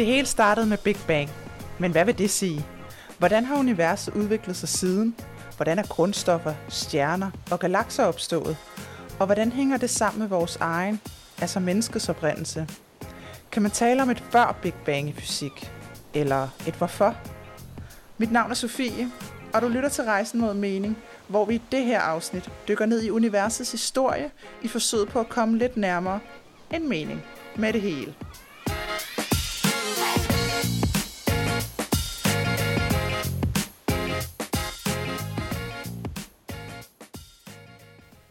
Det 0.00 0.08
hele 0.08 0.26
startede 0.26 0.66
med 0.66 0.78
Big 0.78 0.96
Bang. 1.06 1.30
Men 1.78 1.92
hvad 1.92 2.04
vil 2.04 2.18
det 2.18 2.30
sige? 2.30 2.66
Hvordan 3.18 3.44
har 3.44 3.58
universet 3.58 4.14
udviklet 4.14 4.56
sig 4.56 4.68
siden? 4.68 5.16
Hvordan 5.56 5.78
er 5.78 5.82
grundstoffer, 5.82 6.54
stjerner 6.68 7.30
og 7.50 7.60
galakser 7.60 8.04
opstået? 8.04 8.56
Og 9.18 9.26
hvordan 9.26 9.52
hænger 9.52 9.76
det 9.76 9.90
sammen 9.90 10.20
med 10.20 10.28
vores 10.28 10.56
egen, 10.56 11.00
altså 11.40 11.60
menneskets 11.60 12.08
oprindelse? 12.08 12.66
Kan 13.52 13.62
man 13.62 13.70
tale 13.70 14.02
om 14.02 14.10
et 14.10 14.22
før 14.30 14.58
Big 14.62 14.74
Bang 14.74 15.08
i 15.08 15.12
fysik? 15.12 15.72
Eller 16.14 16.48
et 16.66 16.74
hvorfor? 16.74 17.16
Mit 18.18 18.32
navn 18.32 18.50
er 18.50 18.54
Sofie, 18.54 19.10
og 19.52 19.62
du 19.62 19.68
lytter 19.68 19.88
til 19.88 20.04
Rejsen 20.04 20.40
mod 20.40 20.54
mening, 20.54 20.98
hvor 21.28 21.44
vi 21.44 21.54
i 21.54 21.62
det 21.72 21.84
her 21.84 22.00
afsnit 22.00 22.50
dykker 22.68 22.86
ned 22.86 23.02
i 23.02 23.10
universets 23.10 23.72
historie 23.72 24.30
i 24.62 24.68
forsøget 24.68 25.08
på 25.08 25.20
at 25.20 25.28
komme 25.28 25.58
lidt 25.58 25.76
nærmere 25.76 26.20
en 26.70 26.88
mening 26.88 27.22
med 27.56 27.72
det 27.72 27.80
hele. 27.80 28.14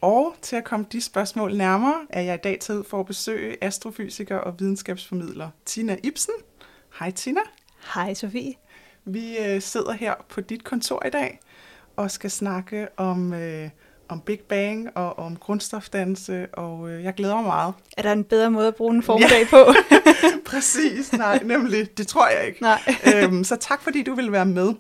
Og 0.02 0.36
til 0.42 0.56
at 0.56 0.64
komme 0.64 0.86
de 0.92 1.02
spørgsmål 1.02 1.56
nærmere, 1.56 1.96
er 2.10 2.22
jeg 2.22 2.36
i 2.36 2.38
dag 2.44 2.60
taget 2.60 2.80
ud 2.80 2.84
for 2.84 3.00
at 3.00 3.06
besøge 3.06 3.64
astrofysiker 3.64 4.38
og 4.38 4.60
videnskabsformidler 4.60 5.50
Tina 5.66 5.98
Ibsen. 6.04 6.34
Hej 7.00 7.12
Tina. 7.12 7.42
Hej 7.94 8.14
Sofie. 8.14 8.54
Vi 9.06 9.38
øh, 9.38 9.62
sidder 9.62 9.92
her 9.92 10.14
på 10.30 10.42
dit 10.42 10.64
kontor 10.64 11.06
i 11.06 11.10
dag 11.10 11.40
og 11.96 12.12
skal 12.12 12.32
snakke 12.32 12.88
om, 12.98 13.34
øh, 13.34 13.70
om 14.10 14.22
Big 14.22 14.40
Bang 14.40 14.90
og 14.98 15.20
om 15.20 15.36
grundstofdannelse, 15.36 16.48
og 16.54 16.90
øh, 16.90 17.04
jeg 17.04 17.14
glæder 17.14 17.36
mig 17.36 17.44
meget. 17.44 17.74
Er 17.98 18.02
der 18.02 18.12
en 18.12 18.24
bedre 18.24 18.52
måde 18.52 18.68
at 18.68 18.76
bruge 18.76 18.96
en 18.96 19.04
formiddag 19.04 19.40
ja. 19.40 19.48
på? 19.50 19.74
Præcis, 20.52 21.14
nej, 21.14 21.40
nemlig. 21.44 21.98
Det 21.98 22.08
tror 22.08 22.28
jeg 22.28 22.48
ikke. 22.48 22.62
Nej. 22.62 22.82
øhm, 23.16 23.44
så 23.44 23.56
tak 23.56 23.82
fordi 23.82 24.04
du 24.04 24.16
vil 24.16 24.32
være 24.32 24.46
med. 24.46 24.74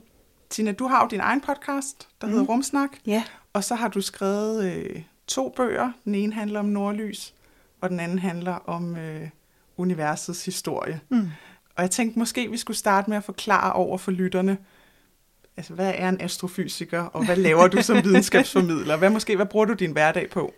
Tina, 0.49 0.71
du 0.71 0.87
har 0.87 1.03
jo 1.03 1.07
din 1.07 1.19
egen 1.19 1.41
podcast, 1.41 2.07
der 2.21 2.27
mm. 2.27 2.33
hedder 2.33 2.45
Rumsnak. 2.45 2.89
Ja. 3.05 3.23
Og 3.53 3.63
så 3.63 3.75
har 3.75 3.87
du 3.87 4.01
skrevet 4.01 4.65
øh, 4.65 5.01
to 5.29 5.49
bøger. 5.49 5.91
Den 6.05 6.15
ene 6.15 6.33
handler 6.33 6.59
om 6.59 6.65
nordlys, 6.65 7.33
og 7.81 7.89
den 7.89 7.99
anden 7.99 8.19
handler 8.19 8.53
om 8.53 8.95
øh, 8.95 9.29
universets 9.77 10.45
historie. 10.45 11.01
Mm. 11.09 11.29
Og 11.75 11.83
jeg 11.83 11.91
tænkte 11.91 12.19
måske, 12.19 12.51
vi 12.51 12.57
skulle 12.57 12.77
starte 12.77 13.09
med 13.09 13.17
at 13.17 13.23
forklare 13.23 13.73
over 13.73 13.97
for 13.97 14.11
lytterne, 14.11 14.57
altså 15.57 15.73
hvad 15.73 15.93
er 15.95 16.09
en 16.09 16.21
astrofysiker, 16.21 17.01
og 17.01 17.25
hvad 17.25 17.35
laver 17.35 17.67
du 17.67 17.81
som 17.81 18.03
videnskabsformidler? 18.05 18.97
Hvad 18.97 19.09
måske, 19.09 19.35
hvad 19.35 19.45
bruger 19.45 19.65
du 19.65 19.73
din 19.73 19.91
hverdag 19.91 20.29
på? 20.29 20.53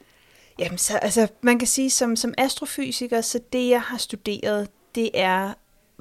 Jamen, 0.59 0.77
så, 0.77 0.97
altså, 0.97 1.27
man 1.41 1.59
kan 1.59 1.67
sige, 1.67 1.89
som, 1.89 2.15
som 2.15 2.33
astrofysiker, 2.37 3.21
så 3.21 3.39
det, 3.53 3.69
jeg 3.69 3.81
har 3.81 3.97
studeret, 3.97 4.69
det 4.95 5.09
er 5.13 5.53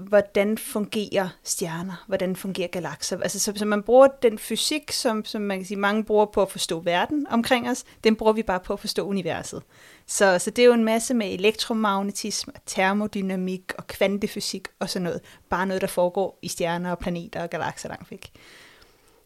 hvordan 0.08 0.58
fungerer 0.58 1.28
stjerner, 1.44 2.04
hvordan 2.06 2.36
fungerer 2.36 2.68
galakser. 2.68 3.20
Altså, 3.20 3.38
så, 3.38 3.52
så 3.56 3.64
man 3.64 3.82
bruger 3.82 4.08
den 4.22 4.38
fysik, 4.38 4.92
som, 4.92 5.24
som 5.24 5.42
man 5.42 5.58
kan 5.58 5.66
sige, 5.66 5.78
mange 5.78 6.04
bruger 6.04 6.26
på 6.26 6.42
at 6.42 6.50
forstå 6.50 6.80
verden 6.80 7.26
omkring 7.30 7.70
os, 7.70 7.84
den 8.04 8.16
bruger 8.16 8.32
vi 8.32 8.42
bare 8.42 8.60
på 8.60 8.72
at 8.72 8.80
forstå 8.80 9.06
universet. 9.06 9.62
Så, 10.06 10.38
så 10.38 10.50
det 10.50 10.62
er 10.62 10.66
jo 10.66 10.72
en 10.72 10.84
masse 10.84 11.14
med 11.14 11.32
elektromagnetisme, 11.32 12.52
termodynamik 12.66 13.72
og 13.78 13.86
kvantefysik 13.86 14.68
og 14.78 14.90
sådan 14.90 15.04
noget. 15.04 15.20
Bare 15.50 15.66
noget, 15.66 15.80
der 15.80 15.88
foregår 15.88 16.38
i 16.42 16.48
stjerner 16.48 16.90
og 16.90 16.98
planeter 16.98 17.42
og 17.42 17.50
galakser 17.50 17.88
langt 17.88 18.10
væk. 18.10 18.30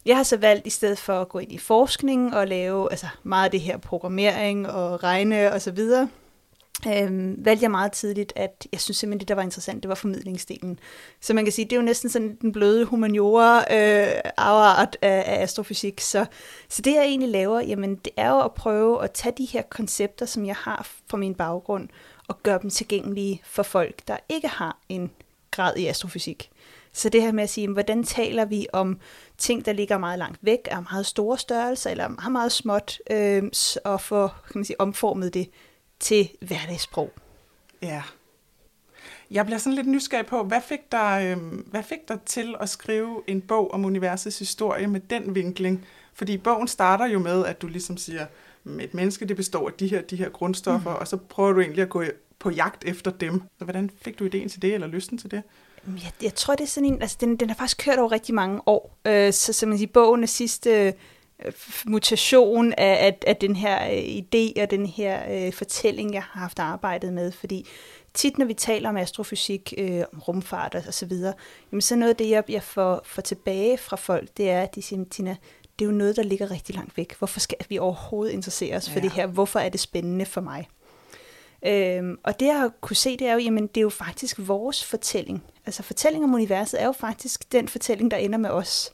Jeg 0.06 0.16
har 0.16 0.22
så 0.22 0.36
valgt, 0.36 0.66
i 0.66 0.70
stedet 0.70 0.98
for 0.98 1.20
at 1.20 1.28
gå 1.28 1.38
ind 1.38 1.52
i 1.52 1.58
forskning 1.58 2.36
og 2.36 2.46
lave 2.46 2.90
altså 2.90 3.06
meget 3.22 3.44
af 3.44 3.50
det 3.50 3.60
her 3.60 3.76
programmering 3.76 4.70
og 4.70 5.02
regne 5.02 5.52
og 5.52 5.62
så 5.62 5.70
videre, 5.70 6.08
øh, 6.86 7.44
valgte 7.44 7.62
jeg 7.62 7.70
meget 7.70 7.92
tidligt, 7.92 8.32
at 8.36 8.66
jeg 8.72 8.80
synes 8.80 8.96
simpelthen, 8.96 9.20
det 9.20 9.28
der 9.28 9.34
var 9.34 9.42
interessant, 9.42 9.82
det 9.82 9.88
var 9.88 9.94
formidlingsdelen. 9.94 10.78
Så 11.20 11.34
man 11.34 11.44
kan 11.44 11.52
sige, 11.52 11.64
det 11.64 11.72
er 11.72 11.76
jo 11.76 11.82
næsten 11.82 12.10
sådan 12.10 12.38
den 12.40 12.52
bløde 12.52 12.84
humaniora 12.84 13.58
øh, 13.58 14.20
afart 14.36 14.96
af, 15.02 15.24
af 15.26 15.42
astrofysik. 15.42 16.00
Så, 16.00 16.26
så 16.68 16.82
det 16.82 16.94
jeg 16.94 17.04
egentlig 17.04 17.28
laver, 17.28 17.60
jamen 17.60 17.94
det 17.94 18.12
er 18.16 18.28
jo 18.30 18.40
at 18.40 18.54
prøve 18.54 19.04
at 19.04 19.10
tage 19.10 19.34
de 19.38 19.44
her 19.44 19.62
koncepter, 19.62 20.26
som 20.26 20.46
jeg 20.46 20.56
har 20.56 20.88
fra 21.10 21.16
min 21.16 21.34
baggrund, 21.34 21.88
og 22.28 22.42
gøre 22.42 22.58
dem 22.62 22.70
tilgængelige 22.70 23.42
for 23.44 23.62
folk, 23.62 24.08
der 24.08 24.16
ikke 24.28 24.48
har 24.48 24.78
en 24.88 25.10
grad 25.50 25.76
i 25.76 25.86
astrofysik. 25.86 26.50
Så 26.92 27.08
det 27.08 27.22
her 27.22 27.32
med 27.32 27.42
at 27.42 27.50
sige, 27.50 27.68
hvordan 27.68 28.04
taler 28.04 28.44
vi 28.44 28.66
om 28.72 28.98
ting, 29.38 29.66
der 29.66 29.72
ligger 29.72 29.98
meget 29.98 30.18
langt 30.18 30.38
væk, 30.42 30.58
er 30.64 30.80
meget 30.80 31.06
store 31.06 31.38
størrelser, 31.38 31.90
eller 31.90 32.08
meget, 32.08 32.32
meget 32.32 32.52
småt, 32.52 32.98
øh, 33.10 33.42
og 33.84 34.00
få 34.00 34.28
kan 34.28 34.54
man 34.54 34.64
sige, 34.64 34.80
omformet 34.80 35.34
det 35.34 35.50
til 36.00 36.30
hverdagssprog. 36.40 37.12
Ja. 37.82 38.02
Jeg 39.30 39.46
bliver 39.46 39.58
sådan 39.58 39.74
lidt 39.74 39.86
nysgerrig 39.86 40.26
på, 40.26 40.42
hvad 40.42 40.60
fik, 40.60 40.92
dig, 40.92 41.36
øh, 41.36 41.52
hvad 41.70 41.82
fik 41.82 42.08
dig 42.08 42.20
til 42.26 42.54
at 42.60 42.68
skrive 42.68 43.22
en 43.26 43.40
bog 43.40 43.70
om 43.70 43.84
universets 43.84 44.38
historie 44.38 44.86
med 44.86 45.00
den 45.00 45.34
vinkling? 45.34 45.86
Fordi 46.14 46.36
bogen 46.38 46.68
starter 46.68 47.06
jo 47.06 47.18
med, 47.18 47.44
at 47.44 47.62
du 47.62 47.66
ligesom 47.66 47.96
siger, 47.96 48.26
et 48.80 48.94
menneske 48.94 49.24
det 49.24 49.36
består 49.36 49.68
af 49.68 49.72
de 49.72 49.88
her, 49.88 50.02
de 50.02 50.16
her 50.16 50.28
grundstoffer, 50.28 50.90
mm. 50.90 50.96
og 51.00 51.08
så 51.08 51.16
prøver 51.16 51.52
du 51.52 51.60
egentlig 51.60 51.82
at 51.82 51.88
gå 51.88 52.04
på 52.38 52.50
jagt 52.50 52.84
efter 52.84 53.10
dem. 53.10 53.42
Så 53.58 53.64
hvordan 53.64 53.90
fik 54.02 54.18
du 54.18 54.24
ideen 54.24 54.48
til 54.48 54.62
det, 54.62 54.74
eller 54.74 54.86
lysten 54.86 55.18
til 55.18 55.30
det? 55.30 55.42
Jeg, 55.86 56.12
jeg 56.22 56.34
tror, 56.34 56.54
det 56.54 56.64
er 56.64 56.68
sådan 56.68 56.92
en, 56.92 57.02
altså 57.02 57.16
den, 57.20 57.36
den 57.36 57.48
har 57.50 57.56
faktisk 57.56 57.78
kørt 57.78 57.98
over 57.98 58.12
rigtig 58.12 58.34
mange 58.34 58.60
år. 58.66 58.98
Øh, 59.06 59.32
så 59.32 59.52
som 59.52 59.68
man 59.68 59.78
siger, 59.78 59.90
bogen 59.92 60.22
er 60.22 60.26
sidste 60.26 60.94
mutation 61.86 62.72
af, 62.72 63.06
af, 63.06 63.18
af 63.26 63.36
den 63.36 63.56
her 63.56 63.90
øh, 63.90 64.02
idé 64.02 64.62
og 64.62 64.70
den 64.70 64.86
her 64.86 65.46
øh, 65.46 65.52
fortælling, 65.52 66.14
jeg 66.14 66.22
har 66.22 66.40
haft 66.40 66.58
arbejdet 66.58 67.12
med, 67.12 67.32
fordi 67.32 67.66
tit 68.14 68.38
når 68.38 68.46
vi 68.46 68.54
taler 68.54 68.88
om 68.88 68.96
astrofysik, 68.96 69.74
øh, 69.78 70.02
om 70.12 70.18
rumfart 70.18 70.74
og, 70.74 70.94
så 70.94 71.06
videre, 71.06 71.34
jamen 71.72 71.80
så 71.80 71.96
noget 71.96 72.10
af 72.10 72.16
det, 72.16 72.30
jeg, 72.30 72.44
jeg 72.48 72.62
får, 72.62 73.00
får 73.04 73.22
tilbage 73.22 73.78
fra 73.78 73.96
folk, 73.96 74.28
det 74.36 74.50
er, 74.50 74.62
at 74.62 74.74
de 74.74 74.82
siger, 74.82 75.04
Tina, 75.10 75.36
det 75.78 75.84
er 75.84 75.88
jo 75.88 75.96
noget, 75.96 76.16
der 76.16 76.22
ligger 76.22 76.50
rigtig 76.50 76.74
langt 76.74 76.96
væk. 76.96 77.14
Hvorfor 77.18 77.40
skal 77.40 77.58
vi 77.68 77.78
overhovedet 77.78 78.32
interessere 78.32 78.76
os 78.76 78.88
ja. 78.88 78.94
for 78.94 79.00
det 79.00 79.12
her? 79.12 79.26
Hvorfor 79.26 79.58
er 79.58 79.68
det 79.68 79.80
spændende 79.80 80.26
for 80.26 80.40
mig? 80.40 80.68
Øhm, 81.66 82.18
og 82.22 82.40
det 82.40 82.46
jeg 82.46 82.70
kunne 82.80 82.96
se, 82.96 83.16
det 83.16 83.26
er 83.26 83.32
jo, 83.32 83.38
jamen 83.38 83.66
det 83.66 83.76
er 83.76 83.82
jo 83.82 83.90
faktisk 83.90 84.36
vores 84.38 84.84
fortælling. 84.84 85.44
Altså 85.66 85.82
fortælling 85.82 86.24
om 86.24 86.34
universet 86.34 86.82
er 86.82 86.86
jo 86.86 86.92
faktisk 86.92 87.52
den 87.52 87.68
fortælling, 87.68 88.10
der 88.10 88.16
ender 88.16 88.38
med 88.38 88.50
os. 88.50 88.92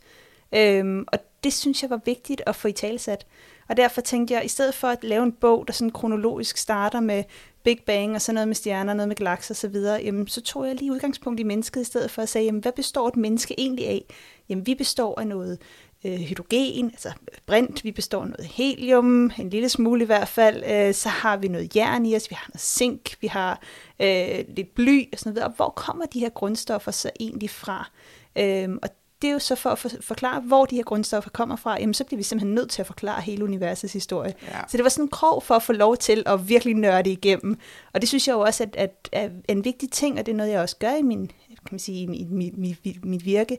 Øhm, 0.55 1.05
og 1.13 1.19
det 1.45 1.53
synes 1.53 1.83
jeg 1.83 1.91
var 1.91 2.01
vigtigt 2.05 2.43
at 2.47 2.57
få 2.57 2.69
i 2.69 2.73
talsat. 2.73 3.27
Og 3.69 3.77
derfor 3.77 4.01
tænkte 4.01 4.35
jeg, 4.35 4.45
i 4.45 4.49
stedet 4.49 4.75
for 4.75 4.89
at 4.89 5.05
lave 5.05 5.23
en 5.23 5.33
bog, 5.33 5.67
der 5.67 5.73
sådan 5.73 5.91
kronologisk 5.91 6.57
starter 6.57 7.01
med 7.01 7.25
Big 7.63 7.79
Bang 7.87 8.15
og 8.15 8.23
sådan 8.23 8.35
noget 8.35 8.49
med 8.49 8.55
stjerner, 8.55 8.95
noget 8.95 9.09
med 9.09 9.17
galakser 9.17 9.55
osv., 9.55 9.77
jamen, 10.05 10.29
så 10.29 10.41
tog 10.41 10.67
jeg 10.67 10.75
lige 10.75 10.93
udgangspunkt 10.93 11.41
i 11.41 11.43
mennesket 11.43 11.81
i 11.81 11.85
stedet 11.85 12.11
for 12.11 12.23
at 12.23 12.29
sige, 12.29 12.45
jamen, 12.45 12.61
hvad 12.61 12.73
består 12.73 13.09
et 13.09 13.17
menneske 13.17 13.61
egentlig 13.61 13.87
af? 13.87 14.05
Jamen, 14.49 14.67
vi 14.67 14.75
består 14.75 15.21
af 15.21 15.27
noget 15.27 15.59
øh, 16.05 16.19
hydrogen, 16.19 16.87
altså 16.87 17.13
brint, 17.47 17.85
vi 17.85 17.93
består 17.93 18.23
af 18.23 18.29
noget 18.29 18.47
helium, 18.47 19.31
en 19.39 19.51
lille 19.51 19.69
smule 19.69 20.03
i 20.03 20.07
hvert 20.07 20.29
fald, 20.29 20.65
øh, 20.71 20.95
så 20.95 21.09
har 21.09 21.37
vi 21.37 21.49
noget 21.49 21.77
jern 21.77 22.07
i 22.07 22.17
os, 22.17 22.31
vi 22.31 22.35
har 22.35 22.49
noget 22.49 22.61
zink, 22.61 23.17
vi 23.21 23.27
har 23.27 23.61
øh, 24.01 24.45
lidt 24.57 24.75
bly 24.75 25.09
og 25.13 25.19
sådan 25.19 25.33
noget. 25.33 25.47
Og 25.49 25.53
hvor 25.57 25.69
kommer 25.69 26.07
de 26.07 26.21
her 26.21 26.29
grundstoffer 26.29 26.91
så 26.91 27.11
egentlig 27.21 27.51
fra? 27.51 27.91
Øhm, 28.39 28.79
og 28.83 28.89
det 29.23 29.29
er 29.29 29.33
jo 29.33 29.39
så 29.39 29.55
for 29.55 29.71
at 29.71 29.97
forklare, 30.01 30.41
hvor 30.41 30.65
de 30.65 30.77
her 30.77 30.83
grundstoffer 30.83 31.31
kommer 31.31 31.57
fra, 31.57 31.81
jamen 31.81 31.95
så 31.95 32.05
bliver 32.05 32.17
vi 32.17 32.23
simpelthen 32.23 32.55
nødt 32.55 32.71
til 32.71 32.83
at 32.83 32.87
forklare 32.87 33.23
hele 33.23 33.45
universets 33.45 33.93
historie. 33.93 34.35
Ja. 34.49 34.61
Så 34.69 34.77
det 34.77 34.85
var 34.85 34.91
sådan 34.91 35.05
en 35.05 35.09
krog 35.09 35.43
for 35.43 35.55
at 35.55 35.63
få 35.63 35.73
lov 35.73 35.97
til 35.97 36.23
at 36.27 36.49
virkelig 36.49 36.75
nørde 36.75 37.13
igennem. 37.13 37.59
Og 37.93 38.01
det 38.01 38.09
synes 38.09 38.29
jeg 38.29 38.35
jo 38.35 38.41
også 38.41 38.63
at, 38.63 38.77
at, 38.77 39.09
at 39.13 39.31
er 39.49 39.53
en 39.53 39.65
vigtig 39.65 39.91
ting, 39.91 40.19
og 40.19 40.27
det 40.27 40.33
er 40.33 40.37
noget, 40.37 40.51
jeg 40.51 40.61
også 40.61 40.77
gør 40.77 40.95
i 40.95 41.03
min, 41.03 41.27
kan 41.49 41.69
man 41.71 41.79
sige, 41.79 42.03
i 42.03 42.07
mit, 42.07 42.31
mit, 42.59 42.59
mit, 42.85 43.05
mit 43.05 43.25
virke, 43.25 43.59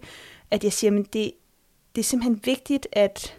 at 0.52 0.64
jeg 0.64 0.74
siger, 0.74 1.00
at 1.00 1.14
det, 1.14 1.32
det 1.96 2.02
er 2.02 2.06
simpelthen 2.06 2.42
vigtigt, 2.44 2.88
at 2.92 3.38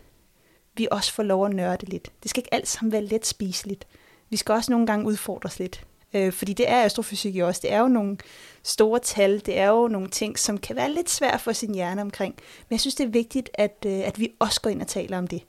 vi 0.76 0.88
også 0.90 1.12
får 1.12 1.22
lov 1.22 1.46
at 1.46 1.54
nørde 1.54 1.86
lidt. 1.86 2.12
Det 2.22 2.30
skal 2.30 2.40
ikke 2.40 2.54
alt 2.54 2.69
sammen 2.69 2.92
være 2.92 3.04
let 3.04 3.26
spiseligt. 3.26 3.86
Vi 4.30 4.36
skal 4.36 4.52
også 4.52 4.72
nogle 4.72 4.86
gange 4.86 5.06
udfordres 5.06 5.58
lidt. 5.58 5.84
Øh, 6.14 6.32
fordi 6.32 6.52
det 6.52 6.70
er 6.70 6.84
astrofysik 6.84 7.34
jo 7.34 7.46
også. 7.46 7.60
Det 7.64 7.72
er 7.72 7.78
jo 7.78 7.88
nogle 7.88 8.16
store 8.62 8.98
tal. 8.98 9.42
Det 9.46 9.58
er 9.58 9.68
jo 9.68 9.88
nogle 9.88 10.08
ting, 10.08 10.38
som 10.38 10.58
kan 10.58 10.76
være 10.76 10.92
lidt 10.92 11.10
svært 11.10 11.40
for 11.40 11.52
sin 11.52 11.74
hjerne 11.74 12.00
omkring. 12.02 12.34
Men 12.68 12.74
jeg 12.74 12.80
synes, 12.80 12.94
det 12.94 13.04
er 13.04 13.10
vigtigt, 13.10 13.50
at, 13.54 13.84
øh, 13.86 13.92
at 13.92 14.18
vi 14.18 14.32
også 14.38 14.60
går 14.60 14.70
ind 14.70 14.80
og 14.82 14.88
taler 14.88 15.18
om 15.18 15.26
det. 15.26 15.42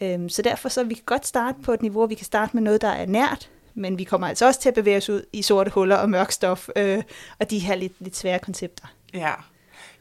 Øh, 0.00 0.30
så 0.30 0.42
derfor 0.42 0.68
så 0.68 0.84
vi 0.84 0.94
kan 0.94 1.04
godt 1.06 1.26
starte 1.26 1.58
på 1.62 1.72
et 1.72 1.82
niveau, 1.82 2.06
vi 2.06 2.14
kan 2.14 2.26
starte 2.26 2.56
med 2.56 2.62
noget, 2.62 2.80
der 2.80 2.88
er 2.88 3.06
nært, 3.06 3.50
men 3.74 3.98
vi 3.98 4.04
kommer 4.04 4.28
altså 4.28 4.46
også 4.46 4.60
til 4.60 4.68
at 4.68 4.74
bevæge 4.74 4.96
os 4.96 5.08
ud 5.08 5.22
i 5.32 5.42
sorte 5.42 5.70
huller 5.70 5.96
og 5.96 6.10
mørk 6.10 6.32
stof, 6.32 6.68
øh, 6.76 7.02
og 7.38 7.50
de 7.50 7.58
her 7.58 7.74
lidt, 7.74 7.92
lidt 7.98 8.16
svære 8.16 8.38
koncepter. 8.38 8.86
Ja, 9.14 9.32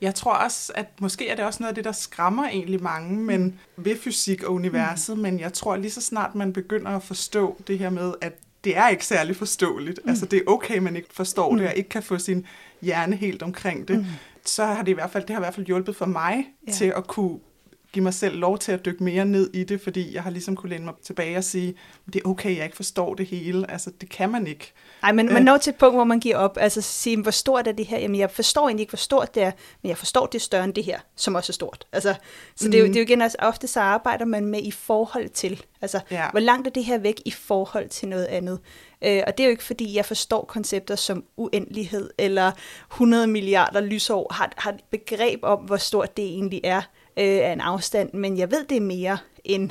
jeg 0.01 0.15
tror 0.15 0.33
også, 0.33 0.71
at 0.75 0.85
måske 1.01 1.29
er 1.29 1.35
det 1.35 1.45
også 1.45 1.63
noget 1.63 1.71
af 1.71 1.75
det, 1.75 1.83
der 1.83 1.91
skræmmer 1.91 2.47
egentlig 2.47 2.83
mange 2.83 3.19
men 3.19 3.59
ved 3.77 3.97
fysik 3.97 4.43
og 4.43 4.53
universet, 4.53 5.15
mm. 5.15 5.21
men 5.21 5.39
jeg 5.39 5.53
tror 5.53 5.75
lige 5.75 5.91
så 5.91 6.01
snart 6.01 6.35
man 6.35 6.53
begynder 6.53 6.91
at 6.91 7.03
forstå 7.03 7.61
det 7.67 7.79
her 7.79 7.89
med, 7.89 8.13
at 8.21 8.33
det 8.63 8.77
er 8.77 8.87
ikke 8.87 9.05
særlig 9.05 9.35
forståeligt. 9.35 9.99
Mm. 10.03 10.09
Altså 10.09 10.25
det 10.25 10.37
er 10.37 10.43
okay, 10.47 10.77
man 10.77 10.95
ikke 10.95 11.09
forstår 11.11 11.51
mm. 11.51 11.57
det, 11.57 11.67
og 11.67 11.75
ikke 11.75 11.89
kan 11.89 12.03
få 12.03 12.17
sin 12.17 12.45
hjerne 12.81 13.15
helt 13.15 13.43
omkring 13.43 13.87
det. 13.87 13.97
Mm. 13.97 14.05
Så 14.45 14.65
har 14.65 14.83
det 14.83 14.91
i 14.91 14.93
hvert 14.93 15.11
fald, 15.11 15.23
det 15.23 15.29
har 15.29 15.41
i 15.41 15.43
hvert 15.43 15.55
fald 15.55 15.65
hjulpet 15.65 15.95
for 15.95 16.05
mig 16.05 16.45
ja. 16.67 16.71
til 16.71 16.93
at 16.97 17.07
kunne 17.07 17.39
give 17.93 18.03
mig 18.03 18.13
selv 18.13 18.35
lov 18.35 18.57
til 18.57 18.71
at 18.71 18.85
dykke 18.85 19.03
mere 19.03 19.25
ned 19.25 19.49
i 19.53 19.63
det, 19.63 19.81
fordi 19.81 20.13
jeg 20.15 20.23
har 20.23 20.29
ligesom 20.29 20.55
kunne 20.55 20.69
læne 20.69 20.85
mig 20.85 20.93
tilbage 21.03 21.37
og 21.37 21.43
sige, 21.43 21.75
det 22.13 22.21
er 22.25 22.29
okay, 22.29 22.55
jeg 22.55 22.63
ikke 22.63 22.75
forstår 22.75 23.13
det 23.13 23.25
hele. 23.25 23.71
Altså, 23.71 23.91
det 24.01 24.09
kan 24.09 24.29
man 24.29 24.47
ikke. 24.47 24.73
Nej, 25.01 25.11
men 25.11 25.25
man 25.25 25.37
øh. 25.37 25.43
når 25.43 25.57
til 25.57 25.71
et 25.71 25.77
punkt, 25.77 25.95
hvor 25.95 26.03
man 26.03 26.19
giver 26.19 26.37
op. 26.37 26.57
Altså 26.61 26.81
sige, 26.81 27.21
hvor 27.21 27.31
stort 27.31 27.67
er 27.67 27.71
det 27.71 27.85
her? 27.85 27.99
Jamen, 27.99 28.19
jeg 28.19 28.31
forstår 28.31 28.67
egentlig 28.67 28.81
ikke, 28.81 28.91
hvor 28.91 28.97
stort 28.97 29.35
det 29.35 29.43
er, 29.43 29.51
men 29.81 29.89
jeg 29.89 29.97
forstår, 29.97 30.25
det 30.25 30.41
større 30.41 30.63
end 30.63 30.73
det 30.73 30.83
her, 30.83 30.99
som 31.15 31.35
også 31.35 31.51
er 31.51 31.53
stort. 31.53 31.87
Altså, 31.91 32.15
så 32.55 32.67
mm. 32.67 32.71
det, 32.71 32.77
er 32.77 32.81
jo, 32.81 32.87
det 32.87 32.95
er 32.95 32.99
jo 32.99 33.05
igen, 33.05 33.21
altså, 33.21 33.37
ofte 33.39 33.67
så 33.67 33.79
arbejder 33.79 34.25
man 34.25 34.45
med 34.45 34.61
i 34.63 34.71
forhold 34.71 35.29
til. 35.29 35.63
Altså, 35.81 35.99
ja. 36.11 36.31
hvor 36.31 36.39
langt 36.39 36.67
er 36.67 36.71
det 36.71 36.85
her 36.85 36.97
væk 36.97 37.21
i 37.25 37.31
forhold 37.31 37.89
til 37.89 38.07
noget 38.07 38.25
andet? 38.25 38.59
Øh, 39.03 39.23
og 39.27 39.37
det 39.37 39.43
er 39.43 39.47
jo 39.47 39.51
ikke, 39.51 39.63
fordi 39.63 39.95
jeg 39.95 40.05
forstår 40.05 40.45
koncepter 40.45 40.95
som 40.95 41.23
uendelighed 41.37 42.09
eller 42.17 42.51
100 42.91 43.27
milliarder 43.27 43.81
lysår, 43.81 44.33
har, 44.33 44.51
har 44.57 44.71
et 44.71 44.83
begreb 44.91 45.39
om, 45.43 45.59
hvor 45.59 45.77
stort 45.77 46.17
det 46.17 46.25
egentlig 46.25 46.61
er 46.63 46.81
øh, 47.19 47.49
af 47.49 47.51
en 47.53 47.61
afstand, 47.61 48.13
men 48.13 48.37
jeg 48.37 48.51
ved, 48.51 48.65
det 48.65 48.77
er 48.77 48.81
mere 48.81 49.17
end, 49.43 49.69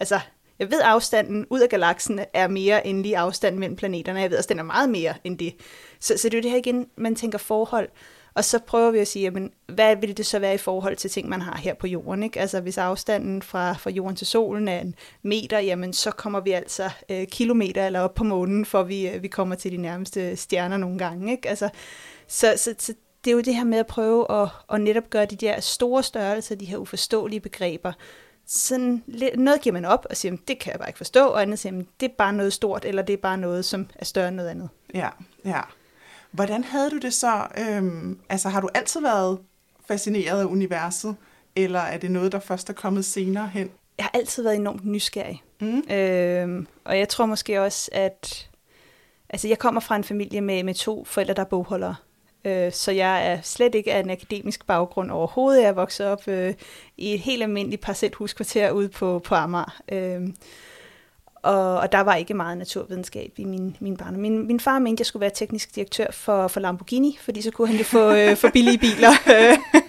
altså, 0.00 0.20
jeg 0.58 0.70
ved, 0.70 0.80
afstanden 0.84 1.46
ud 1.50 1.60
af 1.60 1.68
galaksen 1.68 2.20
er 2.34 2.48
mere 2.48 2.86
end 2.86 3.02
lige 3.02 3.18
afstanden 3.18 3.60
mellem 3.60 3.76
planeterne. 3.76 4.20
Jeg 4.20 4.30
ved 4.30 4.36
også, 4.38 4.48
den 4.48 4.58
er 4.58 4.62
meget 4.62 4.90
mere 4.90 5.14
end 5.24 5.38
det. 5.38 5.54
Så, 6.00 6.16
så 6.16 6.28
det 6.28 6.34
er 6.34 6.38
jo 6.38 6.42
det 6.42 6.50
her 6.50 6.58
igen, 6.58 6.86
man 6.96 7.14
tænker 7.14 7.38
forhold. 7.38 7.88
Og 8.34 8.44
så 8.44 8.58
prøver 8.58 8.90
vi 8.90 8.98
at 8.98 9.08
sige, 9.08 9.22
jamen, 9.22 9.52
hvad 9.66 9.96
vil 9.96 10.16
det 10.16 10.26
så 10.26 10.38
være 10.38 10.54
i 10.54 10.58
forhold 10.58 10.96
til 10.96 11.10
ting, 11.10 11.28
man 11.28 11.40
har 11.40 11.56
her 11.56 11.74
på 11.74 11.86
jorden? 11.86 12.22
Ikke? 12.22 12.40
Altså 12.40 12.60
hvis 12.60 12.78
afstanden 12.78 13.42
fra, 13.42 13.72
fra 13.72 13.90
jorden 13.90 14.16
til 14.16 14.26
solen 14.26 14.68
er 14.68 14.80
en 14.80 14.94
meter, 15.22 15.58
jamen 15.58 15.92
så 15.92 16.10
kommer 16.10 16.40
vi 16.40 16.50
altså 16.50 16.90
øh, 17.08 17.26
kilometer 17.26 17.86
eller 17.86 18.00
op 18.00 18.14
på 18.14 18.24
månen, 18.24 18.64
for 18.64 18.82
vi, 18.82 19.08
øh, 19.08 19.22
vi 19.22 19.28
kommer 19.28 19.54
til 19.54 19.72
de 19.72 19.76
nærmeste 19.76 20.36
stjerner 20.36 20.76
nogle 20.76 20.98
gange. 20.98 21.32
Ikke? 21.32 21.48
Altså, 21.48 21.68
så, 22.26 22.54
så, 22.56 22.74
så 22.78 22.94
det 23.24 23.30
er 23.30 23.34
jo 23.34 23.40
det 23.40 23.54
her 23.54 23.64
med 23.64 23.78
at 23.78 23.86
prøve 23.86 24.42
at, 24.42 24.48
at 24.72 24.80
netop 24.80 25.10
gøre 25.10 25.24
de 25.24 25.36
der 25.36 25.60
store 25.60 26.02
størrelser, 26.02 26.54
de 26.54 26.64
her 26.64 26.76
uforståelige 26.76 27.40
begreber, 27.40 27.92
sådan, 28.46 29.04
noget 29.36 29.60
giver 29.60 29.72
man 29.72 29.84
op 29.84 30.06
og 30.10 30.16
siger, 30.16 30.36
det 30.48 30.58
kan 30.58 30.72
jeg 30.72 30.78
bare 30.78 30.88
ikke 30.88 30.96
forstå, 30.96 31.26
og 31.26 31.42
andet 31.42 31.58
siger, 31.58 31.82
det 32.00 32.08
er 32.08 32.14
bare 32.18 32.32
noget 32.32 32.52
stort, 32.52 32.84
eller 32.84 33.02
det 33.02 33.12
er 33.12 33.16
bare 33.16 33.38
noget, 33.38 33.64
som 33.64 33.86
er 33.94 34.04
større 34.04 34.28
end 34.28 34.36
noget 34.36 34.48
andet. 34.48 34.68
Ja, 34.94 35.08
ja. 35.44 35.60
Hvordan 36.30 36.64
havde 36.64 36.90
du 36.90 36.98
det 36.98 37.14
så? 37.14 37.46
Øhm, 37.58 38.18
altså 38.28 38.48
har 38.48 38.60
du 38.60 38.68
altid 38.74 39.00
været 39.00 39.38
fascineret 39.88 40.40
af 40.40 40.44
universet, 40.44 41.16
eller 41.56 41.80
er 41.80 41.98
det 41.98 42.10
noget, 42.10 42.32
der 42.32 42.38
først 42.38 42.70
er 42.70 42.72
kommet 42.72 43.04
senere 43.04 43.46
hen? 43.46 43.70
Jeg 43.98 44.04
har 44.04 44.10
altid 44.14 44.42
været 44.42 44.56
enormt 44.56 44.86
nysgerrig. 44.86 45.42
Mm. 45.60 45.82
Øhm, 45.90 46.66
og 46.84 46.98
jeg 46.98 47.08
tror 47.08 47.26
måske 47.26 47.62
også, 47.62 47.90
at 47.92 48.50
altså 49.30 49.48
jeg 49.48 49.58
kommer 49.58 49.80
fra 49.80 49.96
en 49.96 50.04
familie 50.04 50.40
med, 50.40 50.64
med 50.64 50.74
to 50.74 51.04
forældre, 51.04 51.34
der 51.34 51.40
er 51.40 51.46
bogholdere. 51.46 51.94
Øh, 52.48 52.72
så 52.72 52.92
jeg 52.92 53.32
er 53.32 53.38
slet 53.42 53.74
ikke 53.74 53.92
af 53.92 54.00
en 54.00 54.10
akademisk 54.10 54.66
baggrund 54.66 55.10
overhovedet. 55.10 55.62
Jeg 55.62 55.68
er 55.68 55.72
vokset 55.72 56.06
op 56.06 56.28
øh, 56.28 56.54
i 56.96 57.14
et 57.14 57.20
helt 57.20 57.42
almindeligt 57.42 57.82
parcelhuskvarter 57.82 58.70
ude 58.70 58.88
på, 58.88 59.18
på 59.24 59.34
Amager. 59.34 59.80
Øh, 59.92 60.28
og, 61.42 61.76
og 61.76 61.92
der 61.92 62.00
var 62.00 62.14
ikke 62.14 62.34
meget 62.34 62.58
naturvidenskab 62.58 63.32
i 63.36 63.44
min, 63.44 63.76
min 63.80 63.96
barn. 63.96 64.20
Min, 64.20 64.46
min 64.46 64.60
far 64.60 64.78
mente, 64.78 64.94
at 64.94 65.00
jeg 65.00 65.06
skulle 65.06 65.20
være 65.20 65.30
teknisk 65.34 65.74
direktør 65.74 66.06
for, 66.10 66.48
for 66.48 66.60
Lamborghini, 66.60 67.18
fordi 67.20 67.42
så 67.42 67.50
kunne 67.50 67.68
han 67.68 67.76
jo 67.76 67.84
få 67.84 68.12
øh, 68.12 68.36
for 68.40 68.48
billige 68.52 68.78
biler. 68.78 69.10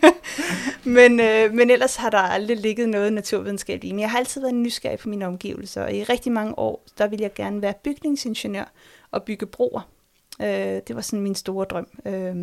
men, 0.98 1.20
øh, 1.20 1.54
men 1.54 1.70
ellers 1.70 1.96
har 1.96 2.10
der 2.10 2.18
aldrig 2.18 2.58
ligget 2.58 2.90
noget 2.90 3.14
naturvidenskab 3.14 3.84
i. 3.84 3.92
Men 3.92 4.00
jeg 4.00 4.12
har 4.12 4.18
altid 4.18 4.42
været 4.42 4.56
nysgerrig 4.56 5.00
på 5.00 5.10
mine 5.10 5.28
omgivelser, 5.28 5.84
og 5.84 5.94
i 5.94 6.04
rigtig 6.04 6.32
mange 6.32 6.60
år, 6.60 6.84
der 6.98 7.08
ville 7.08 7.24
jeg 7.24 7.34
gerne 7.34 7.62
være 7.62 7.74
bygningsingeniør 7.84 8.72
og 9.12 9.24
bygge 9.24 9.46
broer. 9.46 9.82
Øh, 10.42 10.82
det 10.88 10.96
var 10.96 11.02
sådan 11.02 11.22
min 11.22 11.36
store 11.36 11.66
drøm. 11.66 11.88
Øh, 12.06 12.36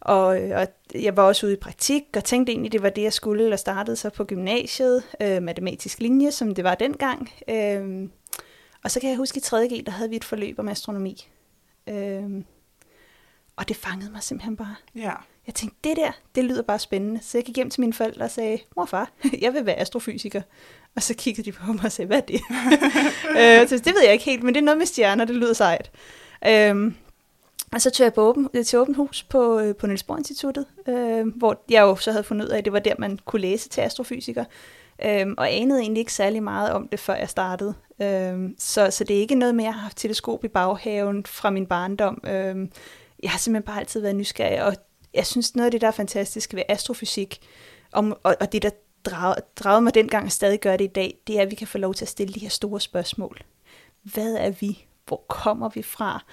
og, 0.00 0.26
og 0.26 0.68
jeg 0.94 1.16
var 1.16 1.22
også 1.22 1.46
ude 1.46 1.52
i 1.52 1.56
praktik, 1.56 2.02
og 2.16 2.24
tænkte 2.24 2.52
egentlig, 2.52 2.72
det 2.72 2.82
var 2.82 2.90
det, 2.90 3.02
jeg 3.02 3.12
skulle, 3.12 3.52
og 3.52 3.58
startede 3.58 3.96
så 3.96 4.10
på 4.10 4.24
gymnasiet, 4.24 5.02
øh, 5.22 5.42
matematisk 5.42 6.00
linje, 6.00 6.30
som 6.30 6.54
det 6.54 6.64
var 6.64 6.74
dengang. 6.74 7.32
Øh, 7.48 8.08
og 8.84 8.90
så 8.90 9.00
kan 9.00 9.10
jeg 9.10 9.16
huske, 9.16 9.38
i 9.38 9.42
3.G, 9.44 9.86
der 9.86 9.92
havde 9.92 10.10
vi 10.10 10.16
et 10.16 10.24
forløb 10.24 10.58
om 10.58 10.68
astronomi. 10.68 11.28
Øh, 11.86 12.42
og 13.56 13.68
det 13.68 13.76
fangede 13.76 14.10
mig 14.10 14.22
simpelthen 14.22 14.56
bare. 14.56 14.74
Ja. 14.94 15.12
Jeg 15.46 15.54
tænkte, 15.54 15.78
det 15.84 15.96
der, 15.96 16.12
det 16.34 16.44
lyder 16.44 16.62
bare 16.62 16.78
spændende. 16.78 17.20
Så 17.22 17.38
jeg 17.38 17.44
gik 17.44 17.56
hjem 17.56 17.70
til 17.70 17.80
mine 17.80 17.92
forældre 17.92 18.24
og 18.24 18.30
sagde, 18.30 18.58
mor 18.76 18.82
og 18.82 18.88
far, 18.88 19.12
jeg 19.42 19.54
vil 19.54 19.66
være 19.66 19.78
astrofysiker. 19.78 20.42
Og 20.96 21.02
så 21.02 21.14
kiggede 21.14 21.50
de 21.50 21.52
på 21.52 21.72
mig 21.72 21.84
og 21.84 21.92
sagde, 21.92 22.06
hvad 22.06 22.16
er 22.16 22.20
det? 22.20 22.40
øh, 23.40 23.68
så 23.68 23.76
det 23.84 23.94
ved 23.94 24.02
jeg 24.04 24.12
ikke 24.12 24.24
helt, 24.24 24.42
men 24.42 24.54
det 24.54 24.60
er 24.60 24.64
noget 24.64 24.78
med 24.78 24.86
stjerner, 24.86 25.24
det 25.24 25.36
lyder 25.36 25.52
sejt. 25.52 25.90
Øhm, 26.46 26.94
og 27.72 27.80
så 27.80 27.90
tog 27.90 28.04
jeg 28.04 28.14
på 28.14 28.20
åben, 28.20 28.64
til 28.64 28.78
åbent 28.78 28.96
hus 28.96 29.22
på, 29.22 29.58
øh, 29.58 29.76
på 29.76 29.86
Niels 29.86 30.02
Bohr 30.02 30.18
Instituttet, 30.18 30.66
øh, 30.88 31.26
hvor 31.36 31.62
jeg 31.70 31.80
jo 31.82 31.96
så 31.96 32.10
havde 32.10 32.24
fundet 32.24 32.44
ud 32.44 32.50
af, 32.50 32.58
at 32.58 32.64
det 32.64 32.72
var 32.72 32.78
der, 32.78 32.94
man 32.98 33.18
kunne 33.24 33.42
læse 33.42 33.68
til 33.68 33.80
astrofysiker. 33.80 34.44
Øhm, 35.04 35.34
og 35.38 35.52
anede 35.52 35.80
egentlig 35.80 36.00
ikke 36.00 36.12
særlig 36.12 36.42
meget 36.42 36.72
om 36.72 36.88
det, 36.88 37.00
før 37.00 37.14
jeg 37.14 37.28
startede. 37.28 37.74
Øhm, 38.02 38.54
så, 38.58 38.90
så 38.90 39.04
det 39.04 39.16
er 39.16 39.20
ikke 39.20 39.34
noget 39.34 39.54
med, 39.54 39.64
at 39.64 39.66
jeg 39.66 39.74
har 39.74 39.80
haft 39.80 39.96
teleskop 39.96 40.44
i 40.44 40.48
baghaven 40.48 41.26
fra 41.26 41.50
min 41.50 41.66
barndom. 41.66 42.20
Øhm, 42.26 42.72
jeg 43.22 43.30
har 43.30 43.38
simpelthen 43.38 43.66
bare 43.66 43.80
altid 43.80 44.00
været 44.00 44.16
nysgerrig, 44.16 44.62
og 44.62 44.74
jeg 45.14 45.26
synes, 45.26 45.56
noget 45.56 45.66
af 45.66 45.70
det, 45.70 45.80
der 45.80 45.86
er 45.86 45.92
fantastisk 45.92 46.54
ved 46.54 46.62
astrofysik, 46.68 47.38
og, 47.92 48.18
og, 48.22 48.36
og 48.40 48.52
det, 48.52 48.62
der 48.62 48.70
dragede, 49.04 49.40
dragede 49.56 49.82
mig 49.82 49.94
dengang 49.94 50.24
og 50.24 50.32
stadig 50.32 50.60
gør 50.60 50.76
det 50.76 50.84
i 50.84 50.92
dag, 50.94 51.18
det 51.26 51.38
er, 51.38 51.42
at 51.42 51.50
vi 51.50 51.54
kan 51.54 51.66
få 51.66 51.78
lov 51.78 51.94
til 51.94 52.04
at 52.04 52.08
stille 52.08 52.34
de 52.34 52.40
her 52.40 52.48
store 52.48 52.80
spørgsmål. 52.80 53.40
Hvad 54.02 54.34
er 54.34 54.50
vi? 54.50 54.87
Hvor 55.08 55.24
kommer 55.28 55.68
vi 55.68 55.82
fra? 55.82 56.24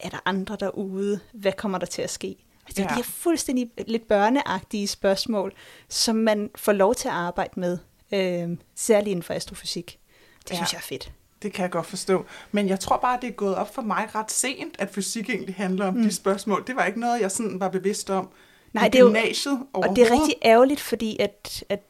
Er 0.00 0.08
der 0.08 0.18
andre 0.24 0.56
derude? 0.60 1.20
Hvad 1.32 1.52
kommer 1.52 1.78
der 1.78 1.86
til 1.86 2.02
at 2.02 2.10
ske? 2.10 2.36
Altså, 2.66 2.82
ja. 2.82 2.88
de 2.88 2.94
her 2.94 3.02
fuldstændig 3.02 3.70
lidt 3.86 4.08
børneagtige 4.08 4.86
spørgsmål, 4.86 5.52
som 5.88 6.16
man 6.16 6.50
får 6.56 6.72
lov 6.72 6.94
til 6.94 7.08
at 7.08 7.14
arbejde 7.14 7.60
med, 7.60 7.78
øh, 8.12 8.58
særligt 8.74 9.10
inden 9.10 9.22
for 9.22 9.34
astrofysik. 9.34 9.98
Det 10.44 10.50
ja. 10.50 10.56
synes 10.56 10.72
jeg 10.72 10.78
er 10.78 10.82
fedt. 10.82 11.12
Det 11.42 11.52
kan 11.52 11.62
jeg 11.62 11.70
godt 11.70 11.86
forstå. 11.86 12.26
Men 12.52 12.68
jeg 12.68 12.80
tror 12.80 12.96
bare, 12.96 13.18
det 13.20 13.28
er 13.28 13.32
gået 13.32 13.54
op 13.54 13.74
for 13.74 13.82
mig 13.82 14.08
ret 14.14 14.30
sent, 14.30 14.76
at 14.78 14.90
fysik 14.90 15.30
egentlig 15.30 15.54
handler 15.54 15.86
om 15.86 15.94
mm. 15.94 16.02
de 16.02 16.12
spørgsmål. 16.12 16.64
Det 16.66 16.76
var 16.76 16.84
ikke 16.84 17.00
noget, 17.00 17.20
jeg 17.20 17.30
sådan 17.30 17.60
var 17.60 17.68
bevidst 17.68 18.10
om 18.10 18.28
Nej, 18.72 18.86
i 18.86 18.90
det 18.90 19.00
er 19.00 19.04
gymnasiet 19.04 19.52
jo, 19.52 19.66
Og 19.72 19.96
det 19.96 20.06
er 20.06 20.10
rigtig 20.10 20.34
ærgerligt, 20.44 20.80
fordi 20.80 21.16
at, 21.20 21.64
at 21.68 21.82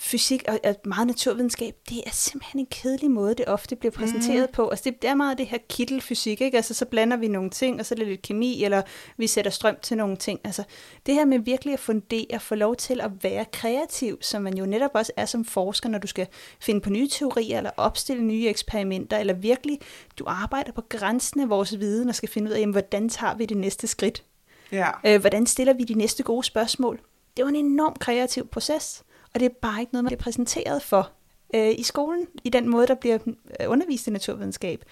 fysik 0.00 0.44
og, 0.48 0.58
og 0.64 0.76
meget 0.84 1.06
naturvidenskab, 1.06 1.74
det 1.88 2.02
er 2.06 2.10
simpelthen 2.12 2.60
en 2.60 2.66
kedelig 2.70 3.10
måde, 3.10 3.34
det 3.34 3.48
ofte 3.48 3.76
bliver 3.76 3.92
præsenteret 3.92 4.48
mm. 4.50 4.54
på. 4.54 4.68
Altså 4.68 4.82
det, 4.84 5.02
det 5.02 5.10
er 5.10 5.14
meget 5.14 5.38
det 5.38 5.46
her 5.46 5.58
kittelfysik, 5.68 6.40
ikke? 6.40 6.56
Altså 6.56 6.74
så 6.74 6.84
blander 6.84 7.16
vi 7.16 7.28
nogle 7.28 7.50
ting, 7.50 7.80
og 7.80 7.86
så 7.86 7.94
er 7.94 7.96
det 7.96 8.08
lidt 8.08 8.22
kemi, 8.22 8.64
eller 8.64 8.82
vi 9.16 9.26
sætter 9.26 9.50
strøm 9.50 9.76
til 9.82 9.96
nogle 9.96 10.16
ting. 10.16 10.40
Altså 10.44 10.64
det 11.06 11.14
her 11.14 11.24
med 11.24 11.38
virkelig 11.38 11.74
at 11.74 11.80
fundere, 11.80 12.40
få 12.40 12.54
lov 12.54 12.76
til 12.76 13.00
at 13.00 13.10
være 13.22 13.44
kreativ, 13.52 14.18
som 14.20 14.42
man 14.42 14.58
jo 14.58 14.66
netop 14.66 14.90
også 14.94 15.12
er 15.16 15.26
som 15.26 15.44
forsker, 15.44 15.88
når 15.88 15.98
du 15.98 16.06
skal 16.06 16.26
finde 16.60 16.80
på 16.80 16.90
nye 16.90 17.08
teorier, 17.08 17.56
eller 17.56 17.70
opstille 17.76 18.22
nye 18.22 18.48
eksperimenter, 18.48 19.18
eller 19.18 19.34
virkelig, 19.34 19.78
du 20.18 20.24
arbejder 20.26 20.72
på 20.72 20.82
grænsen 20.88 21.40
af 21.40 21.48
vores 21.48 21.78
viden, 21.78 22.08
og 22.08 22.14
skal 22.14 22.28
finde 22.28 22.50
ud 22.50 22.54
af, 22.54 22.60
jamen, 22.60 22.72
hvordan 22.72 23.08
tager 23.08 23.36
vi 23.36 23.46
det 23.46 23.56
næste 23.56 23.86
skridt? 23.86 24.24
Ja. 24.72 24.88
Øh, 25.06 25.20
hvordan 25.20 25.46
stiller 25.46 25.72
vi 25.72 25.84
de 25.84 25.94
næste 25.94 26.22
gode 26.22 26.44
spørgsmål? 26.44 27.00
Det 27.36 27.44
var 27.44 27.48
en 27.48 27.56
enorm 27.56 27.96
kreativ 28.00 28.48
proces. 28.48 29.04
Og 29.34 29.40
det 29.40 29.46
er 29.46 29.54
bare 29.62 29.80
ikke 29.80 29.92
noget, 29.92 30.04
man 30.04 30.08
bliver 30.08 30.22
præsenteret 30.22 30.82
for 30.82 31.10
øh, 31.54 31.74
i 31.78 31.82
skolen, 31.82 32.26
i 32.44 32.48
den 32.48 32.68
måde, 32.68 32.86
der 32.86 32.94
bliver 32.94 33.18
øh, 33.60 33.70
undervist 33.70 34.06
i 34.06 34.10
naturvidenskab 34.10 34.84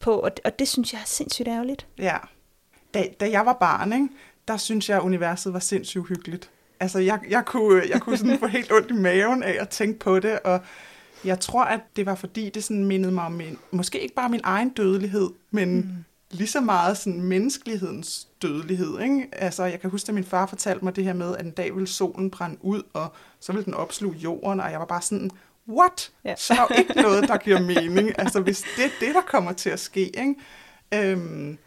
på. 0.00 0.12
Og, 0.12 0.30
og 0.44 0.58
det 0.58 0.68
synes 0.68 0.92
jeg 0.92 1.00
er 1.00 1.06
sindssygt 1.06 1.48
ærgerligt. 1.48 1.86
Ja. 1.98 2.16
Da, 2.94 3.04
da 3.20 3.30
jeg 3.30 3.46
var 3.46 3.52
barn, 3.52 3.92
ikke, 3.92 4.08
der 4.48 4.56
synes 4.56 4.88
jeg, 4.88 4.96
at 4.96 5.02
universet 5.02 5.52
var 5.52 5.58
sindssygt 5.58 6.08
hyggeligt. 6.08 6.50
Altså, 6.80 6.98
jeg, 6.98 7.20
jeg 7.28 7.44
kunne, 7.44 7.82
jeg 7.88 8.00
kunne 8.00 8.16
sådan 8.16 8.38
få 8.38 8.46
helt 8.46 8.72
ondt 8.72 8.90
i 8.90 8.94
maven 8.94 9.42
af 9.42 9.56
at 9.60 9.68
tænke 9.68 9.98
på 9.98 10.20
det, 10.20 10.38
og 10.38 10.60
jeg 11.24 11.40
tror, 11.40 11.64
at 11.64 11.80
det 11.96 12.06
var 12.06 12.14
fordi, 12.14 12.50
det 12.50 12.64
sådan 12.64 12.84
mindede 12.84 13.12
mig 13.12 13.24
om 13.24 13.32
min, 13.32 13.58
måske 13.70 14.00
ikke 14.00 14.14
bare 14.14 14.28
min 14.28 14.40
egen 14.44 14.68
dødelighed, 14.68 15.30
men 15.50 15.74
mm 15.74 16.04
lige 16.36 16.48
så 16.48 16.60
meget 16.60 16.98
sådan 16.98 17.22
menneskelighedens 17.22 18.28
dødelighed. 18.42 19.00
Ikke? 19.00 19.28
Altså, 19.32 19.64
jeg 19.64 19.80
kan 19.80 19.90
huske, 19.90 20.08
at 20.08 20.14
min 20.14 20.24
far 20.24 20.46
fortalte 20.46 20.84
mig 20.84 20.96
det 20.96 21.04
her 21.04 21.12
med, 21.12 21.36
at 21.36 21.44
en 21.44 21.50
dag 21.50 21.74
ville 21.74 21.86
solen 21.86 22.30
brænde 22.30 22.58
ud, 22.60 22.82
og 22.92 23.12
så 23.40 23.52
ville 23.52 23.64
den 23.64 23.74
opsluge 23.74 24.16
jorden, 24.16 24.60
og 24.60 24.70
jeg 24.70 24.78
var 24.78 24.86
bare 24.86 25.02
sådan, 25.02 25.30
what? 25.68 26.12
Ja. 26.24 26.34
Så 26.36 26.52
er 26.54 26.66
jo 26.70 26.76
ikke 26.78 27.02
noget, 27.02 27.28
der 27.28 27.36
giver 27.36 27.60
mening. 27.60 28.18
Altså, 28.18 28.40
hvis 28.40 28.64
det 28.76 28.84
er 28.84 28.90
det, 29.00 29.14
der 29.14 29.20
kommer 29.20 29.52
til 29.52 29.70
at 29.70 29.80
ske. 29.80 30.00
Ikke? 30.00 30.34
Øhm, 30.94 31.58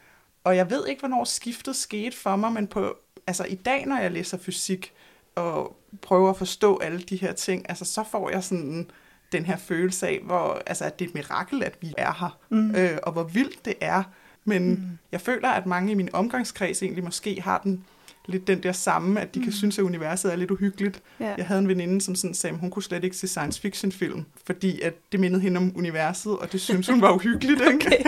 og 0.44 0.56
jeg 0.56 0.70
ved 0.70 0.88
ikke, 0.88 1.00
hvornår 1.00 1.24
skiftet 1.24 1.76
skete 1.76 2.18
for 2.18 2.36
mig, 2.36 2.52
men 2.54 2.68
på, 2.68 2.96
altså, 3.28 3.44
i 3.44 3.56
dag, 3.56 3.86
når 3.86 3.98
jeg 3.98 4.12
læser 4.12 4.38
fysik, 4.38 4.94
og 5.36 5.78
prøver 6.02 6.30
at 6.30 6.38
forstå 6.38 6.78
alle 6.78 7.00
de 7.00 7.16
her 7.16 7.34
ting, 7.34 7.66
altså, 7.70 7.86
så 7.86 8.04
får 8.12 8.30
jeg 8.30 8.44
sådan 8.44 8.90
den 9.32 9.46
her 9.46 9.58
følelse 9.58 10.08
af, 10.08 10.20
hvor, 10.24 10.62
altså, 10.66 10.86
at 10.86 11.00
det 11.00 11.06
er 11.06 11.10
et 11.10 11.16
mirakel, 11.16 11.64
at 11.64 11.78
vi 11.82 11.94
er 11.98 12.14
her, 12.20 12.38
mm. 12.50 12.76
øh, 12.76 12.98
og 13.04 13.12
hvor 13.12 13.24
vildt 13.24 13.66
det 13.66 13.74
er, 13.82 14.04
men 14.50 14.70
mm. 14.70 14.98
jeg 15.12 15.22
føler, 15.22 15.50
at 15.50 15.66
mange 15.66 15.92
i 15.92 15.96
min 15.96 16.10
omgangskreds 16.14 16.84
egentlig 16.84 17.04
måske 17.04 17.42
har 17.42 17.58
den 17.58 17.86
lidt 18.30 18.48
den 18.48 18.64
der 18.64 18.72
samme, 18.72 19.22
at 19.22 19.36
de 19.36 19.40
mm. 19.40 19.44
kan 19.44 19.54
synes, 19.54 19.80
at 19.80 19.84
universet 19.84 20.32
er 20.32 20.36
lidt 20.36 20.52
uhyggeligt. 20.52 21.02
Ja. 21.20 21.34
Jeg 21.38 21.46
havde 21.46 21.60
en 21.60 21.68
veninde, 21.68 22.02
som 22.02 22.16
sådan 22.16 22.34
sagde, 22.34 22.54
at 22.54 22.60
hun 22.60 22.70
kunne 22.70 22.84
slet 22.84 23.04
ikke 23.04 23.18
se 23.18 23.28
science 23.28 23.62
fiction 23.62 23.92
film, 23.92 24.26
fordi 24.46 24.82
at 24.82 24.94
det 25.12 25.20
mindede 25.20 25.42
hende 25.42 25.58
om 25.58 25.74
universet, 25.76 26.38
og 26.38 26.52
det 26.52 26.62
synes 26.62 26.88
hun 26.88 27.02
var 27.02 27.12
uhyggeligt. 27.12 27.62
Ikke? 27.74 28.06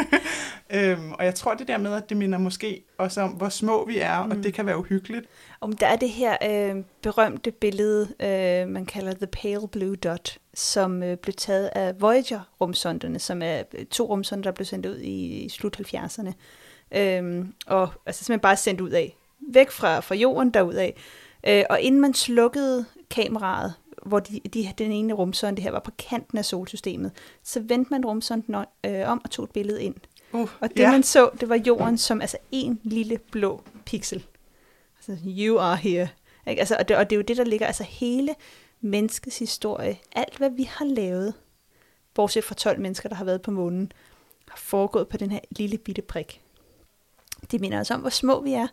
øhm, 0.91 1.11
og 1.11 1.25
jeg 1.25 1.35
tror 1.35 1.53
det 1.53 1.67
der 1.67 1.77
med, 1.77 1.93
at 1.93 2.09
det 2.09 2.17
minder 2.17 2.37
måske 2.37 2.83
også 2.97 3.21
om, 3.21 3.29
hvor 3.29 3.49
små 3.49 3.85
vi 3.85 3.97
er, 3.97 4.25
mm. 4.25 4.31
og 4.31 4.43
det 4.43 4.53
kan 4.53 4.65
være 4.65 4.77
uhyggeligt. 4.77 5.25
Om 5.61 5.73
der 5.73 5.87
er 5.87 5.95
det 5.95 6.09
her 6.09 6.37
øh, 6.49 6.83
berømte 7.01 7.51
billede, 7.51 8.07
øh, 8.19 8.67
man 8.67 8.85
kalder 8.85 9.13
The 9.13 9.27
Pale 9.27 9.67
Blue 9.67 9.95
Dot, 9.95 10.37
som 10.53 11.03
øh, 11.03 11.17
blev 11.17 11.33
taget 11.33 11.69
af 11.75 12.01
Voyager-rumsonderne, 12.01 13.19
som 13.19 13.41
er 13.41 13.63
to 13.91 14.05
rumsonder, 14.05 14.43
der 14.43 14.55
blev 14.55 14.65
sendt 14.65 14.85
ud 14.85 14.97
i, 14.97 15.43
i 15.43 15.49
slut 15.49 15.93
70'erne. 15.93 16.33
Øh, 16.97 17.45
og 17.67 17.89
altså 18.05 18.23
simpelthen 18.23 18.39
bare 18.39 18.57
sendt 18.57 18.81
ud 18.81 18.89
af. 18.89 19.15
Væk 19.41 19.71
fra, 19.71 20.00
fra 20.00 20.15
jorden 20.15 20.50
derudad. 20.50 20.91
Øh, 21.48 21.63
og 21.69 21.81
inden 21.81 22.01
man 22.01 22.13
slukkede 22.13 22.86
kameraet, 23.10 23.74
hvor 24.05 24.19
de, 24.19 24.39
de, 24.53 24.74
den 24.77 24.91
ene 24.91 25.13
rumsonde 25.13 25.62
her 25.62 25.71
var 25.71 25.79
på 25.79 25.91
kanten 26.10 26.38
af 26.38 26.45
solsystemet, 26.45 27.12
så 27.43 27.60
vendte 27.60 27.91
man 27.91 28.05
rumsonden 28.05 28.55
øh, 28.86 29.10
om 29.10 29.21
og 29.24 29.31
tog 29.31 29.43
et 29.43 29.51
billede 29.51 29.83
ind. 29.83 29.95
Uh, 30.33 30.50
og 30.60 30.69
det 30.69 30.79
yeah. 30.79 30.91
man 30.91 31.03
så, 31.03 31.29
det 31.39 31.50
var 31.50 31.55
jorden 31.67 31.98
som 31.98 32.21
altså 32.21 32.38
en 32.51 32.79
lille 32.83 33.17
blå 33.31 33.62
pixel. 33.86 34.25
Altså, 34.98 35.25
you 35.25 35.60
are 35.60 35.75
here. 35.75 36.07
Ikke? 36.48 36.60
Altså, 36.60 36.75
og, 36.79 36.88
det, 36.88 36.98
og 36.98 37.10
det 37.10 37.15
er 37.15 37.17
jo 37.17 37.24
det, 37.24 37.38
der 37.38 37.43
ligger, 37.43 37.67
altså 37.67 37.83
hele 37.83 38.36
menneskets 38.81 39.39
historie, 39.39 39.98
alt 40.15 40.38
hvad 40.38 40.50
vi 40.50 40.63
har 40.63 40.86
lavet, 40.86 41.33
bortset 42.13 42.43
fra 42.43 42.55
12 42.55 42.79
mennesker, 42.79 43.10
der 43.10 43.15
har 43.15 43.25
været 43.25 43.41
på 43.41 43.51
månen, 43.51 43.91
har 44.50 44.57
foregået 44.57 45.07
på 45.07 45.17
den 45.17 45.31
her 45.31 45.39
lille 45.51 45.77
bitte 45.77 46.01
prik. 46.01 46.41
Det 47.51 47.62
minder 47.62 47.79
os 47.79 47.91
om, 47.91 48.00
hvor 48.00 48.10
små 48.10 48.41
vi 48.41 48.53
er, 48.53 48.67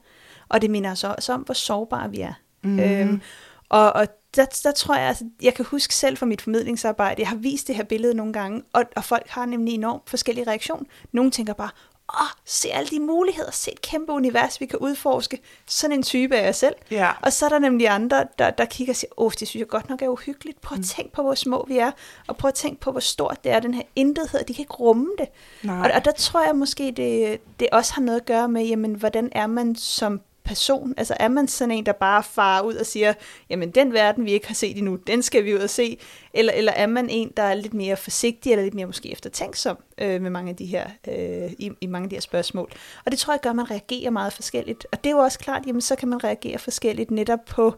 og 0.48 0.62
det 0.62 0.70
minder 0.70 0.90
os 0.90 1.04
også 1.04 1.32
om, 1.32 1.40
hvor 1.40 1.54
sårbare 1.54 2.10
vi 2.10 2.20
er. 2.20 2.32
Mm. 2.62 2.80
Øhm, 2.80 3.20
og, 3.68 3.92
og 3.92 4.08
der, 4.36 4.44
der 4.64 4.72
tror 4.72 4.94
jeg, 4.94 5.08
altså, 5.08 5.24
jeg 5.42 5.54
kan 5.54 5.64
huske 5.64 5.94
selv 5.94 6.16
fra 6.16 6.26
mit 6.26 6.42
formidlingsarbejde, 6.42 7.20
jeg 7.20 7.28
har 7.28 7.36
vist 7.36 7.66
det 7.66 7.74
her 7.74 7.84
billede 7.84 8.14
nogle 8.14 8.32
gange, 8.32 8.62
og, 8.72 8.84
og 8.96 9.04
folk 9.04 9.28
har 9.28 9.46
nemlig 9.46 9.74
enormt 9.74 10.10
forskellige 10.10 10.46
reaktioner. 10.46 10.84
Nogle 11.12 11.30
tænker 11.30 11.52
bare, 11.52 11.70
åh, 12.14 12.28
se 12.44 12.68
alle 12.68 12.88
de 12.88 13.00
muligheder, 13.00 13.50
se 13.50 13.72
et 13.72 13.80
kæmpe 13.80 14.12
univers, 14.12 14.60
vi 14.60 14.66
kan 14.66 14.78
udforske. 14.78 15.40
Sådan 15.66 15.96
en 15.96 16.02
type 16.02 16.36
er 16.36 16.44
jeg 16.44 16.54
selv. 16.54 16.74
Ja. 16.90 17.10
Og 17.22 17.32
så 17.32 17.44
er 17.44 17.48
der 17.48 17.58
nemlig 17.58 17.88
andre, 17.88 18.26
der, 18.38 18.50
der 18.50 18.64
kigger 18.64 18.92
og 18.92 18.96
siger, 18.96 19.10
åh, 19.16 19.32
det 19.40 19.48
synes 19.48 19.60
jeg 19.60 19.68
godt 19.68 19.88
nok 19.88 20.02
er 20.02 20.08
uhyggeligt. 20.08 20.60
Prøv 20.60 20.74
at 20.76 20.78
mm. 20.78 20.84
tænke 20.84 21.12
på, 21.12 21.22
hvor 21.22 21.34
små 21.34 21.64
vi 21.68 21.78
er, 21.78 21.90
og 22.26 22.36
prøv 22.36 22.48
at 22.48 22.54
tænke 22.54 22.80
på, 22.80 22.90
hvor 22.90 23.00
stort 23.00 23.44
det 23.44 23.52
er, 23.52 23.60
den 23.60 23.74
her 23.74 23.82
intethed. 23.96 24.44
De 24.44 24.54
kan 24.54 24.62
ikke 24.62 24.74
rumme 24.74 25.08
det. 25.18 25.28
Og, 25.70 25.90
og 25.94 26.04
der 26.04 26.12
tror 26.12 26.44
jeg 26.46 26.56
måske, 26.56 26.92
det, 26.96 27.40
det 27.60 27.68
også 27.72 27.94
har 27.94 28.02
noget 28.02 28.20
at 28.20 28.26
gøre 28.26 28.48
med, 28.48 28.64
jamen, 28.66 28.94
hvordan 28.94 29.28
er 29.32 29.46
man 29.46 29.76
som 29.76 30.20
person? 30.48 30.94
Altså 30.96 31.16
er 31.20 31.28
man 31.28 31.48
sådan 31.48 31.70
en, 31.70 31.86
der 31.86 31.92
bare 31.92 32.22
farer 32.22 32.62
ud 32.62 32.74
og 32.74 32.86
siger, 32.86 33.14
jamen 33.50 33.70
den 33.70 33.92
verden, 33.92 34.24
vi 34.24 34.32
ikke 34.32 34.46
har 34.46 34.54
set 34.54 34.76
endnu, 34.76 34.96
den 34.96 35.22
skal 35.22 35.44
vi 35.44 35.54
ud 35.54 35.58
og 35.58 35.70
se? 35.70 35.98
Eller, 36.34 36.52
eller 36.52 36.72
er 36.72 36.86
man 36.86 37.08
en, 37.10 37.32
der 37.36 37.42
er 37.42 37.54
lidt 37.54 37.74
mere 37.74 37.96
forsigtig, 37.96 38.52
eller 38.52 38.64
lidt 38.64 38.74
mere 38.74 38.86
måske 38.86 39.12
eftertænksom 39.12 39.78
øh, 39.98 40.22
med 40.22 40.30
mange 40.30 40.50
af 40.50 40.56
de 40.56 40.66
her, 40.66 40.86
øh, 41.08 41.52
i, 41.58 41.70
i 41.80 41.86
mange 41.86 42.04
af 42.04 42.10
de 42.10 42.16
her 42.16 42.20
spørgsmål? 42.20 42.72
Og 43.04 43.10
det 43.10 43.18
tror 43.18 43.32
jeg 43.32 43.40
gør, 43.40 43.50
at 43.50 43.56
man 43.56 43.70
reagerer 43.70 44.10
meget 44.10 44.32
forskelligt. 44.32 44.86
Og 44.92 45.04
det 45.04 45.10
er 45.10 45.14
jo 45.14 45.22
også 45.22 45.38
klart, 45.38 45.66
jamen 45.66 45.80
så 45.80 45.96
kan 45.96 46.08
man 46.08 46.24
reagere 46.24 46.58
forskelligt 46.58 47.10
netop 47.10 47.44
på 47.44 47.74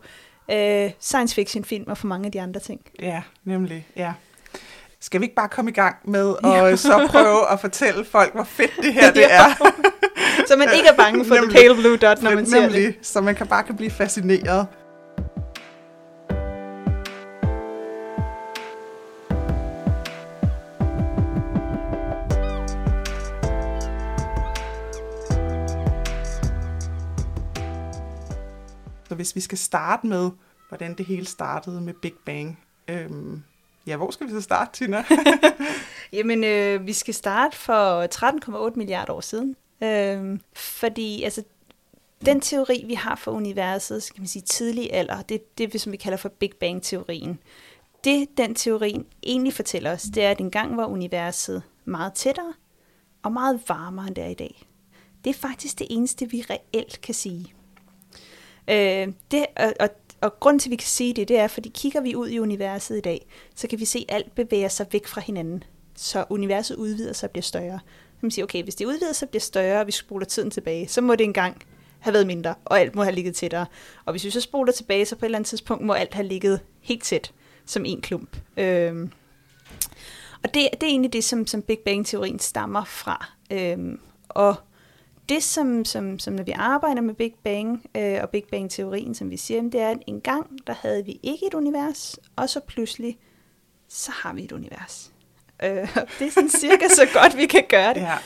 øh, 0.50 0.90
science 1.00 1.34
fiction 1.34 1.64
film 1.64 1.84
og 1.86 1.98
for 1.98 2.06
mange 2.06 2.26
af 2.26 2.32
de 2.32 2.40
andre 2.40 2.60
ting. 2.60 2.80
Ja, 3.00 3.22
nemlig, 3.44 3.86
ja 3.96 4.12
skal 5.00 5.20
vi 5.20 5.24
ikke 5.24 5.34
bare 5.34 5.48
komme 5.48 5.70
i 5.70 5.74
gang 5.74 5.96
med 6.04 6.34
at 6.44 6.78
så 6.78 7.06
prøve 7.10 7.52
at 7.52 7.60
fortælle 7.60 8.04
folk, 8.04 8.34
hvor 8.34 8.44
fedt 8.44 8.76
det 8.82 8.94
her 8.94 9.12
det 9.20 9.32
er? 9.32 9.72
så 10.48 10.56
man 10.56 10.68
ikke 10.76 10.88
er 10.88 10.96
bange 10.96 11.24
for 11.24 11.34
nemlig, 11.34 11.56
the 11.56 11.62
pale 11.62 11.74
blue 11.74 11.96
dot, 11.96 12.22
når 12.22 12.34
man 12.34 12.46
ser 12.46 12.60
nemlig, 12.60 12.82
det. 12.82 13.06
Så 13.06 13.20
man 13.20 13.34
kan 13.34 13.46
bare 13.46 13.62
kan 13.62 13.76
blive 13.76 13.90
fascineret. 13.90 14.66
Så 29.08 29.14
hvis 29.14 29.36
vi 29.36 29.40
skal 29.40 29.58
starte 29.58 30.06
med, 30.06 30.30
hvordan 30.68 30.94
det 30.94 31.06
hele 31.06 31.26
startede 31.26 31.80
med 31.80 31.94
Big 32.02 32.14
Bang, 32.26 32.58
øhm, 32.88 33.42
Ja, 33.90 33.96
hvor 33.96 34.10
skal 34.10 34.26
vi 34.26 34.32
så 34.32 34.40
starte, 34.40 34.72
Tina? 34.72 35.04
Jamen, 36.12 36.44
øh, 36.44 36.86
vi 36.86 36.92
skal 36.92 37.14
starte 37.14 37.56
for 37.56 38.06
13,8 38.68 38.72
milliarder 38.76 39.12
år 39.12 39.20
siden. 39.20 39.56
Øh, 39.82 40.40
fordi 40.52 41.22
altså, 41.22 41.42
den 42.24 42.40
teori, 42.40 42.84
vi 42.86 42.94
har 42.94 43.16
for 43.16 43.30
universet, 43.30 44.02
skal 44.02 44.20
man 44.20 44.26
sige 44.26 44.42
tidlig 44.42 44.92
alder, 44.92 45.22
det, 45.22 45.58
det 45.58 45.64
er 45.64 45.68
det, 45.68 45.80
som 45.80 45.92
vi 45.92 45.96
kalder 45.96 46.18
for 46.18 46.28
Big 46.28 46.50
Bang-teorien. 46.60 47.38
Det, 48.04 48.28
den 48.36 48.54
teorien 48.54 49.06
egentlig 49.22 49.54
fortæller 49.54 49.92
os, 49.92 50.02
det 50.02 50.24
er, 50.24 50.30
at 50.30 50.40
engang 50.40 50.76
var 50.76 50.86
universet 50.86 51.62
meget 51.84 52.12
tættere 52.12 52.54
og 53.22 53.32
meget 53.32 53.60
varmere, 53.68 54.06
end 54.06 54.14
det 54.14 54.24
er 54.24 54.28
i 54.28 54.34
dag. 54.34 54.62
Det 55.24 55.30
er 55.30 55.34
faktisk 55.34 55.78
det 55.78 55.86
eneste, 55.90 56.30
vi 56.30 56.44
reelt 56.50 57.00
kan 57.00 57.14
sige. 57.14 57.54
Øh, 58.68 59.08
det, 59.30 59.46
og, 59.56 59.74
og 59.80 59.88
og 60.20 60.40
grund 60.40 60.60
til, 60.60 60.68
at 60.68 60.70
vi 60.70 60.76
kan 60.76 60.86
sige 60.86 61.14
det, 61.14 61.28
det 61.28 61.38
er, 61.38 61.48
fordi 61.48 61.70
kigger 61.74 62.00
vi 62.00 62.14
ud 62.14 62.28
i 62.28 62.38
universet 62.38 62.96
i 62.96 63.00
dag, 63.00 63.26
så 63.54 63.68
kan 63.68 63.80
vi 63.80 63.84
se, 63.84 64.06
at 64.08 64.14
alt 64.14 64.34
bevæger 64.34 64.68
sig 64.68 64.86
væk 64.92 65.06
fra 65.06 65.20
hinanden. 65.20 65.64
Så 65.96 66.24
universet 66.30 66.76
udvider 66.76 67.12
sig 67.12 67.26
og 67.26 67.30
bliver 67.30 67.42
større. 67.42 67.80
Så 68.10 68.18
man 68.20 68.30
siger, 68.30 68.46
okay, 68.46 68.62
hvis 68.62 68.74
det 68.74 68.84
udvider 68.84 69.12
sig 69.12 69.26
og 69.26 69.30
bliver 69.30 69.40
større, 69.40 69.80
og 69.80 69.86
vi 69.86 69.92
spoler 69.92 70.26
tiden 70.26 70.50
tilbage, 70.50 70.88
så 70.88 71.00
må 71.00 71.14
det 71.14 71.24
engang 71.24 71.62
have 71.98 72.12
været 72.12 72.26
mindre, 72.26 72.54
og 72.64 72.80
alt 72.80 72.94
må 72.94 73.02
have 73.02 73.14
ligget 73.14 73.34
tættere. 73.34 73.66
Og 74.04 74.12
hvis 74.12 74.24
vi 74.24 74.30
så 74.30 74.40
spoler 74.40 74.72
tilbage, 74.72 75.06
så 75.06 75.16
på 75.16 75.24
et 75.24 75.26
eller 75.26 75.38
andet 75.38 75.48
tidspunkt 75.48 75.84
må 75.84 75.92
alt 75.92 76.14
have 76.14 76.26
ligget 76.26 76.60
helt 76.80 77.02
tæt, 77.02 77.32
som 77.66 77.84
en 77.84 78.00
klump. 78.00 78.36
Øhm. 78.56 79.12
Og 80.42 80.54
det, 80.54 80.68
det 80.72 80.82
er 80.82 80.86
egentlig 80.86 81.12
det, 81.12 81.24
som, 81.24 81.46
som 81.46 81.62
Big 81.62 81.78
Bang-teorien 81.84 82.38
stammer 82.38 82.84
fra. 82.84 83.30
Øhm. 83.52 84.00
Og 84.28 84.54
det, 85.30 85.42
som, 85.42 85.84
som, 85.84 86.18
som 86.18 86.34
når 86.34 86.42
vi 86.42 86.52
arbejder 86.56 87.00
med 87.02 87.14
Big 87.14 87.34
Bang 87.44 87.90
øh, 87.96 88.18
og 88.22 88.30
Big 88.30 88.44
Bang-teorien, 88.50 89.14
som 89.14 89.30
vi 89.30 89.36
siger, 89.36 89.62
det 89.62 89.80
er, 89.80 89.88
at 89.88 89.98
en 90.06 90.20
gang, 90.20 90.58
der 90.66 90.74
havde 90.80 91.04
vi 91.04 91.20
ikke 91.22 91.46
et 91.46 91.54
univers, 91.54 92.18
og 92.36 92.48
så 92.48 92.60
pludselig, 92.60 93.18
så 93.88 94.10
har 94.10 94.32
vi 94.32 94.44
et 94.44 94.52
univers. 94.52 95.12
Øh, 95.62 95.70
det 96.18 96.26
er 96.26 96.30
sådan 96.30 96.48
cirka 96.48 96.88
så 96.88 97.08
godt, 97.14 97.36
vi 97.36 97.46
kan 97.46 97.64
gøre 97.68 97.94
det. 97.94 98.00
Ja. 98.00 98.16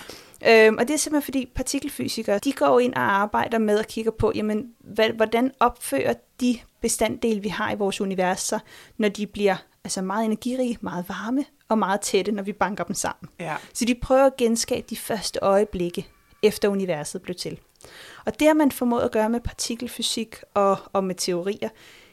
Øhm, 0.46 0.76
og 0.78 0.88
det 0.88 0.94
er 0.94 0.98
simpelthen 0.98 1.24
fordi 1.24 1.52
partikelfysikere, 1.54 2.38
de 2.38 2.52
går 2.52 2.80
ind 2.80 2.94
og 2.94 3.02
arbejder 3.02 3.58
med 3.58 3.78
at 3.78 3.86
kigge 3.86 4.12
på, 4.12 4.32
jamen, 4.34 4.66
hvad, 4.80 5.10
hvordan 5.10 5.50
opfører 5.60 6.14
de 6.40 6.58
bestanddele, 6.80 7.42
vi 7.42 7.48
har 7.48 7.72
i 7.72 7.74
vores 7.74 8.00
universer, 8.00 8.58
når 8.96 9.08
de 9.08 9.26
bliver 9.26 9.56
altså 9.84 10.02
meget 10.02 10.24
energirige, 10.24 10.78
meget 10.80 11.08
varme 11.08 11.44
og 11.68 11.78
meget 11.78 12.00
tætte, 12.00 12.32
når 12.32 12.42
vi 12.42 12.52
banker 12.52 12.84
dem 12.84 12.94
sammen. 12.94 13.28
Ja. 13.40 13.56
Så 13.72 13.84
de 13.84 13.94
prøver 13.94 14.26
at 14.26 14.36
genskabe 14.36 14.86
de 14.90 14.96
første 14.96 15.38
øjeblikke 15.42 16.06
efter 16.44 16.68
universet 16.68 17.22
blev 17.22 17.34
til. 17.34 17.60
Og 18.26 18.40
det 18.40 18.46
har 18.46 18.54
man 18.54 18.72
formået 18.72 19.02
at 19.02 19.12
gøre 19.12 19.30
med 19.30 19.40
partikelfysik 19.40 20.36
og, 20.54 20.76
og 20.92 21.04
med 21.04 21.14
teorier 21.14 21.68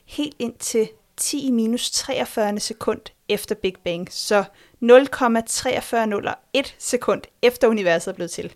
helt 0.05 0.35
ind 0.39 0.53
til 0.59 0.89
10 1.17 1.51
minus 1.51 1.91
43 1.91 2.59
sekund 2.59 3.01
efter 3.29 3.55
Big 3.55 3.73
Bang. 3.83 4.07
Så 4.11 4.43
0,4301 4.81 6.75
sekund 6.79 7.21
efter 7.41 7.67
universet 7.67 8.11
er 8.11 8.15
blevet 8.15 8.31
til. 8.31 8.53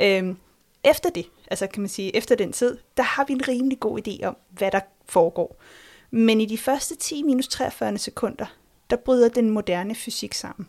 Øhm, 0.00 0.36
efter 0.84 1.10
det, 1.10 1.26
altså 1.50 1.66
kan 1.66 1.82
man 1.82 1.88
sige 1.88 2.16
efter 2.16 2.34
den 2.34 2.52
tid, 2.52 2.78
der 2.96 3.02
har 3.02 3.24
vi 3.24 3.32
en 3.32 3.48
rimelig 3.48 3.80
god 3.80 4.08
idé 4.08 4.26
om, 4.26 4.36
hvad 4.50 4.70
der 4.70 4.80
foregår. 5.06 5.62
Men 6.10 6.40
i 6.40 6.46
de 6.46 6.58
første 6.58 6.96
10 6.96 7.22
minus 7.22 7.48
43 7.48 7.98
sekunder, 7.98 8.46
der 8.90 8.96
bryder 8.96 9.28
den 9.28 9.50
moderne 9.50 9.94
fysik 9.94 10.34
sammen. 10.34 10.68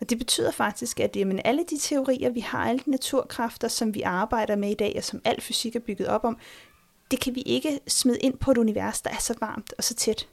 Og 0.00 0.10
det 0.10 0.18
betyder 0.18 0.50
faktisk, 0.50 1.00
at 1.00 1.16
jamen, 1.16 1.40
alle 1.44 1.64
de 1.70 1.78
teorier, 1.78 2.30
vi 2.30 2.40
har, 2.40 2.68
alle 2.68 2.80
de 2.84 2.90
naturkræfter, 2.90 3.68
som 3.68 3.94
vi 3.94 4.02
arbejder 4.02 4.56
med 4.56 4.70
i 4.70 4.74
dag, 4.74 4.94
og 4.96 5.04
som 5.04 5.20
al 5.24 5.40
fysik 5.40 5.76
er 5.76 5.80
bygget 5.80 6.08
op 6.08 6.24
om, 6.24 6.38
det 7.10 7.20
kan 7.20 7.34
vi 7.34 7.40
ikke 7.40 7.80
smide 7.88 8.18
ind 8.18 8.38
på 8.38 8.50
et 8.50 8.58
univers, 8.58 9.00
der 9.00 9.10
er 9.10 9.18
så 9.20 9.34
varmt 9.40 9.74
og 9.78 9.84
så 9.84 9.94
tæt, 9.94 10.28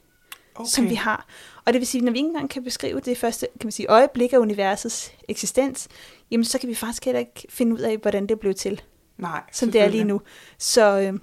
okay. 0.54 0.68
som 0.68 0.90
vi 0.90 0.94
har. 0.94 1.26
Og 1.64 1.72
det 1.72 1.80
vil 1.80 1.86
sige, 1.86 2.00
at 2.00 2.04
når 2.04 2.12
vi 2.12 2.18
ikke 2.18 2.28
engang 2.28 2.50
kan 2.50 2.64
beskrive 2.64 3.00
det 3.00 3.18
første 3.18 3.48
kan 3.60 3.66
man 3.66 3.72
sige, 3.72 3.86
øjeblik 3.86 4.32
af 4.32 4.38
universets 4.38 5.12
eksistens, 5.28 5.88
jamen 6.30 6.44
så 6.44 6.58
kan 6.58 6.68
vi 6.68 6.74
faktisk 6.74 7.04
heller 7.04 7.18
ikke 7.18 7.46
finde 7.48 7.74
ud 7.74 7.80
af, 7.80 7.98
hvordan 7.98 8.26
det 8.26 8.40
blev 8.40 8.54
til. 8.54 8.82
Nej, 9.18 9.42
som 9.52 9.72
det 9.72 9.80
er 9.80 9.88
lige 9.88 10.04
nu. 10.04 10.20
Så, 10.58 11.00
øh, 11.00 11.20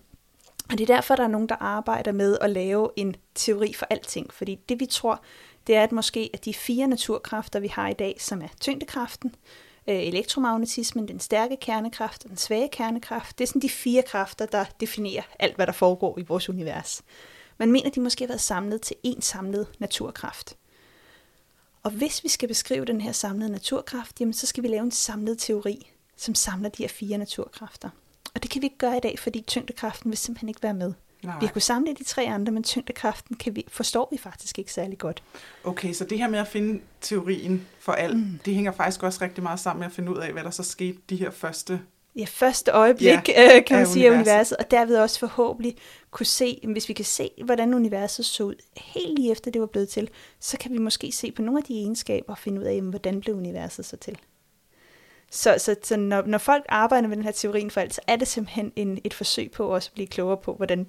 og 0.71 0.77
det 0.77 0.89
er 0.89 0.95
derfor, 0.95 1.15
der 1.15 1.23
er 1.23 1.27
nogen, 1.27 1.49
der 1.49 1.55
arbejder 1.55 2.11
med 2.11 2.37
at 2.41 2.49
lave 2.49 2.89
en 2.95 3.15
teori 3.35 3.73
for 3.73 3.87
alting. 3.89 4.33
Fordi 4.33 4.55
det 4.69 4.79
vi 4.79 4.85
tror, 4.85 5.23
det 5.67 5.75
er 5.75 5.83
at 5.83 5.91
måske, 5.91 6.29
at 6.33 6.45
de 6.45 6.53
fire 6.53 6.87
naturkræfter, 6.87 7.59
vi 7.59 7.67
har 7.67 7.89
i 7.89 7.93
dag, 7.93 8.15
som 8.19 8.41
er 8.41 8.47
tyngdekraften, 8.59 9.35
øh, 9.87 9.95
elektromagnetismen, 9.95 11.07
den 11.07 11.19
stærke 11.19 11.57
kernekraft 11.61 12.23
og 12.23 12.29
den 12.29 12.37
svage 12.37 12.69
kernekraft, 12.71 13.37
det 13.37 13.43
er 13.43 13.47
sådan 13.47 13.61
de 13.61 13.69
fire 13.69 14.01
kræfter, 14.01 14.45
der 14.45 14.65
definerer 14.79 15.23
alt, 15.39 15.55
hvad 15.55 15.67
der 15.67 15.73
foregår 15.73 16.19
i 16.19 16.21
vores 16.21 16.49
univers. 16.49 17.01
Man 17.57 17.71
mener, 17.71 17.89
de 17.89 17.99
måske 17.99 18.23
har 18.23 18.27
været 18.27 18.41
samlet 18.41 18.81
til 18.81 18.95
én 19.07 19.21
samlet 19.21 19.67
naturkraft. 19.79 20.57
Og 21.83 21.91
hvis 21.91 22.23
vi 22.23 22.29
skal 22.29 22.47
beskrive 22.47 22.85
den 22.85 23.01
her 23.01 23.11
samlede 23.11 23.51
naturkraft, 23.51 24.19
jamen 24.19 24.33
så 24.33 24.47
skal 24.47 24.63
vi 24.63 24.67
lave 24.67 24.83
en 24.83 24.91
samlet 24.91 25.39
teori, 25.39 25.91
som 26.17 26.35
samler 26.35 26.69
de 26.69 26.83
her 26.83 26.87
fire 26.87 27.17
naturkræfter. 27.17 27.89
Og 28.35 28.43
det 28.43 28.51
kan 28.51 28.61
vi 28.61 28.65
ikke 28.65 28.77
gøre 28.77 28.97
i 28.97 28.99
dag, 28.99 29.19
fordi 29.19 29.41
tyngdekraften 29.41 30.11
vil 30.11 30.17
simpelthen 30.17 30.49
ikke 30.49 30.63
være 30.63 30.73
med. 30.73 30.93
Nej. 31.23 31.39
Vi 31.39 31.45
har 31.45 31.53
kunnet 31.53 31.63
samle 31.63 31.93
de 31.93 32.03
tre 32.03 32.23
andre, 32.23 32.51
men 32.51 32.63
tyngdekraften 32.63 33.35
kan 33.35 33.55
vi, 33.55 33.65
forstår 33.67 34.07
vi 34.11 34.17
faktisk 34.17 34.59
ikke 34.59 34.73
særlig 34.73 34.97
godt. 34.97 35.23
Okay, 35.63 35.93
så 35.93 36.05
det 36.05 36.17
her 36.17 36.29
med 36.29 36.39
at 36.39 36.47
finde 36.47 36.81
teorien 37.01 37.67
for 37.79 37.91
alt, 37.91 38.17
mm. 38.17 38.39
det 38.45 38.55
hænger 38.55 38.71
faktisk 38.71 39.03
også 39.03 39.19
rigtig 39.21 39.43
meget 39.43 39.59
sammen 39.59 39.79
med 39.79 39.87
at 39.87 39.93
finde 39.93 40.11
ud 40.11 40.17
af, 40.17 40.31
hvad 40.31 40.43
der 40.43 40.49
så 40.49 40.63
skete 40.63 40.97
de 41.09 41.15
her 41.15 41.31
første 41.31 41.81
ja, 42.15 42.25
første 42.27 42.71
øjeblik, 42.71 43.29
ja, 43.29 43.55
øh, 43.57 43.65
kan 43.65 43.77
man 43.77 43.87
sige, 43.87 44.05
af 44.05 44.09
universet. 44.09 44.31
universet, 44.31 44.57
og 44.57 44.71
derved 44.71 44.97
også 44.97 45.19
forhåbentlig 45.19 45.75
kunne 46.11 46.25
se, 46.25 46.59
hvis 46.63 46.89
vi 46.89 46.93
kan 46.93 47.05
se, 47.05 47.29
hvordan 47.45 47.73
universet 47.73 48.25
så 48.25 48.43
ud 48.43 48.55
helt 48.77 49.19
lige 49.19 49.31
efter 49.31 49.51
det 49.51 49.61
var 49.61 49.67
blevet 49.67 49.89
til, 49.89 50.09
så 50.39 50.57
kan 50.57 50.73
vi 50.73 50.77
måske 50.77 51.11
se 51.11 51.31
på 51.31 51.41
nogle 51.41 51.57
af 51.57 51.63
de 51.63 51.73
egenskaber 51.73 52.33
og 52.33 52.37
finde 52.37 52.61
ud 52.61 52.65
af, 52.65 52.75
jamen, 52.75 52.89
hvordan 52.89 53.21
blev 53.21 53.35
universet 53.35 53.85
så 53.85 53.97
til. 53.97 54.17
Så, 55.31 55.55
så, 55.57 55.75
så 55.83 55.97
når, 55.97 56.21
når 56.25 56.37
folk 56.37 56.65
arbejder 56.69 57.07
med 57.07 57.17
den 57.17 57.25
her 57.25 57.31
teorien 57.31 57.71
for 57.71 57.81
alt, 57.81 57.93
så 57.93 58.01
er 58.07 58.15
det 58.15 58.27
simpelthen 58.27 58.71
en, 58.75 58.99
et 59.03 59.13
forsøg 59.13 59.51
på 59.51 59.67
også 59.67 59.89
at 59.89 59.93
blive 59.93 60.07
klogere 60.07 60.37
på, 60.37 60.53
hvordan, 60.53 60.87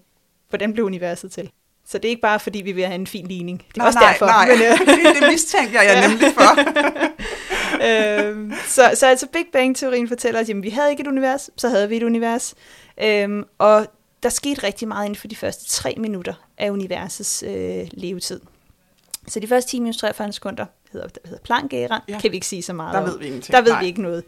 hvordan 0.54 0.72
blev 0.72 0.84
universet 0.84 1.32
til. 1.32 1.50
Så 1.86 1.98
det 1.98 2.04
er 2.04 2.10
ikke 2.10 2.22
bare, 2.22 2.40
fordi 2.40 2.62
vi 2.62 2.72
vil 2.72 2.84
have 2.84 2.94
en 2.94 3.06
fin 3.06 3.26
ligning. 3.26 3.58
Det 3.68 3.74
er 3.74 3.78
nej, 3.78 3.86
også 3.86 3.98
nej, 3.98 4.10
derfor. 4.10 4.26
Nej, 4.26 4.48
Men, 4.48 4.62
øh, 4.62 5.14
det, 5.22 5.32
mistænkte 5.32 5.78
jeg, 5.78 5.86
jeg 5.86 6.08
nemlig 6.08 6.32
for. 6.34 6.58
øhm, 7.88 8.52
så, 8.66 8.90
så 8.94 9.06
altså 9.06 9.26
Big 9.32 9.46
Bang-teorien 9.52 10.08
fortæller 10.08 10.40
os, 10.40 10.48
at 10.50 10.62
vi 10.62 10.70
havde 10.70 10.90
ikke 10.90 11.00
et 11.00 11.06
univers, 11.06 11.50
så 11.56 11.68
havde 11.68 11.88
vi 11.88 11.96
et 11.96 12.02
univers. 12.02 12.54
Øhm, 13.02 13.44
og 13.58 13.86
der 14.22 14.28
skete 14.28 14.62
rigtig 14.66 14.88
meget 14.88 15.04
inden 15.06 15.16
for 15.20 15.28
de 15.28 15.36
første 15.36 15.70
tre 15.70 15.94
minutter 15.96 16.34
af 16.58 16.70
universets 16.70 17.44
øh, 17.46 17.88
levetid. 17.92 18.40
Så 19.28 19.40
de 19.40 19.46
første 19.46 19.70
10 19.70 19.80
minutter 19.80 20.00
43 20.00 20.32
sekunder 20.32 20.66
hedder, 20.92 21.08
hedder 21.24 21.38
Planck-æraen, 21.44 22.02
Ja. 22.08 22.14
ja. 22.14 22.20
kan 22.20 22.30
vi 22.30 22.36
ikke 22.36 22.46
sige 22.46 22.62
så 22.62 22.72
meget 22.72 22.94
Der 22.94 23.00
om. 23.00 23.06
ved 23.08 23.18
vi 23.18 23.26
ingenting. 23.26 23.56
Der 23.56 23.62
ved 23.62 23.72
Nej. 23.72 23.80
vi 23.80 23.86
ikke 23.86 24.02
noget. 24.02 24.24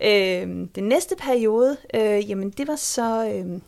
Øhm, 0.00 0.68
den 0.68 0.84
næste 0.84 1.14
periode, 1.18 1.76
øh, 1.94 2.30
jamen 2.30 2.50
det 2.50 2.68
var 2.68 2.76
så 2.76 3.28
øh, 3.34 3.60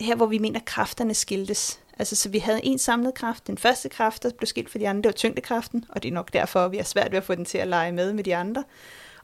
her, 0.00 0.16
hvor 0.16 0.26
vi 0.26 0.38
mener, 0.38 0.60
at 0.60 0.64
kræfterne 0.64 1.14
skiltes. 1.14 1.80
Altså, 1.98 2.16
så 2.16 2.28
vi 2.28 2.38
havde 2.38 2.64
en 2.64 2.78
samlet 2.78 3.14
kraft. 3.14 3.46
Den 3.46 3.58
første 3.58 3.88
kraft, 3.88 4.22
der 4.22 4.30
blev 4.38 4.46
skilt 4.46 4.70
fra 4.70 4.78
de 4.78 4.88
andre, 4.88 5.02
det 5.02 5.06
var 5.06 5.12
tyngdekraften, 5.12 5.84
og 5.88 6.02
det 6.02 6.08
er 6.08 6.12
nok 6.12 6.32
derfor, 6.32 6.68
vi 6.68 6.76
har 6.76 6.84
svært 6.84 7.10
ved 7.10 7.18
at 7.18 7.24
få 7.24 7.34
den 7.34 7.44
til 7.44 7.58
at 7.58 7.68
lege 7.68 7.92
med 7.92 8.12
med 8.12 8.24
de 8.24 8.36
andre. 8.36 8.64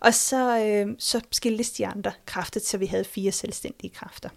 Og 0.00 0.14
så, 0.14 0.59
øh, 0.59 0.95
så 0.99 1.21
skiltes 1.33 1.71
de 1.71 1.87
andre 1.87 2.12
kræfter, 2.26 2.61
så 2.61 2.78
vi 2.78 2.87
havde 2.87 3.04
fire 3.04 3.33
selvstændige 3.33 3.90
kræfter. 3.90 4.28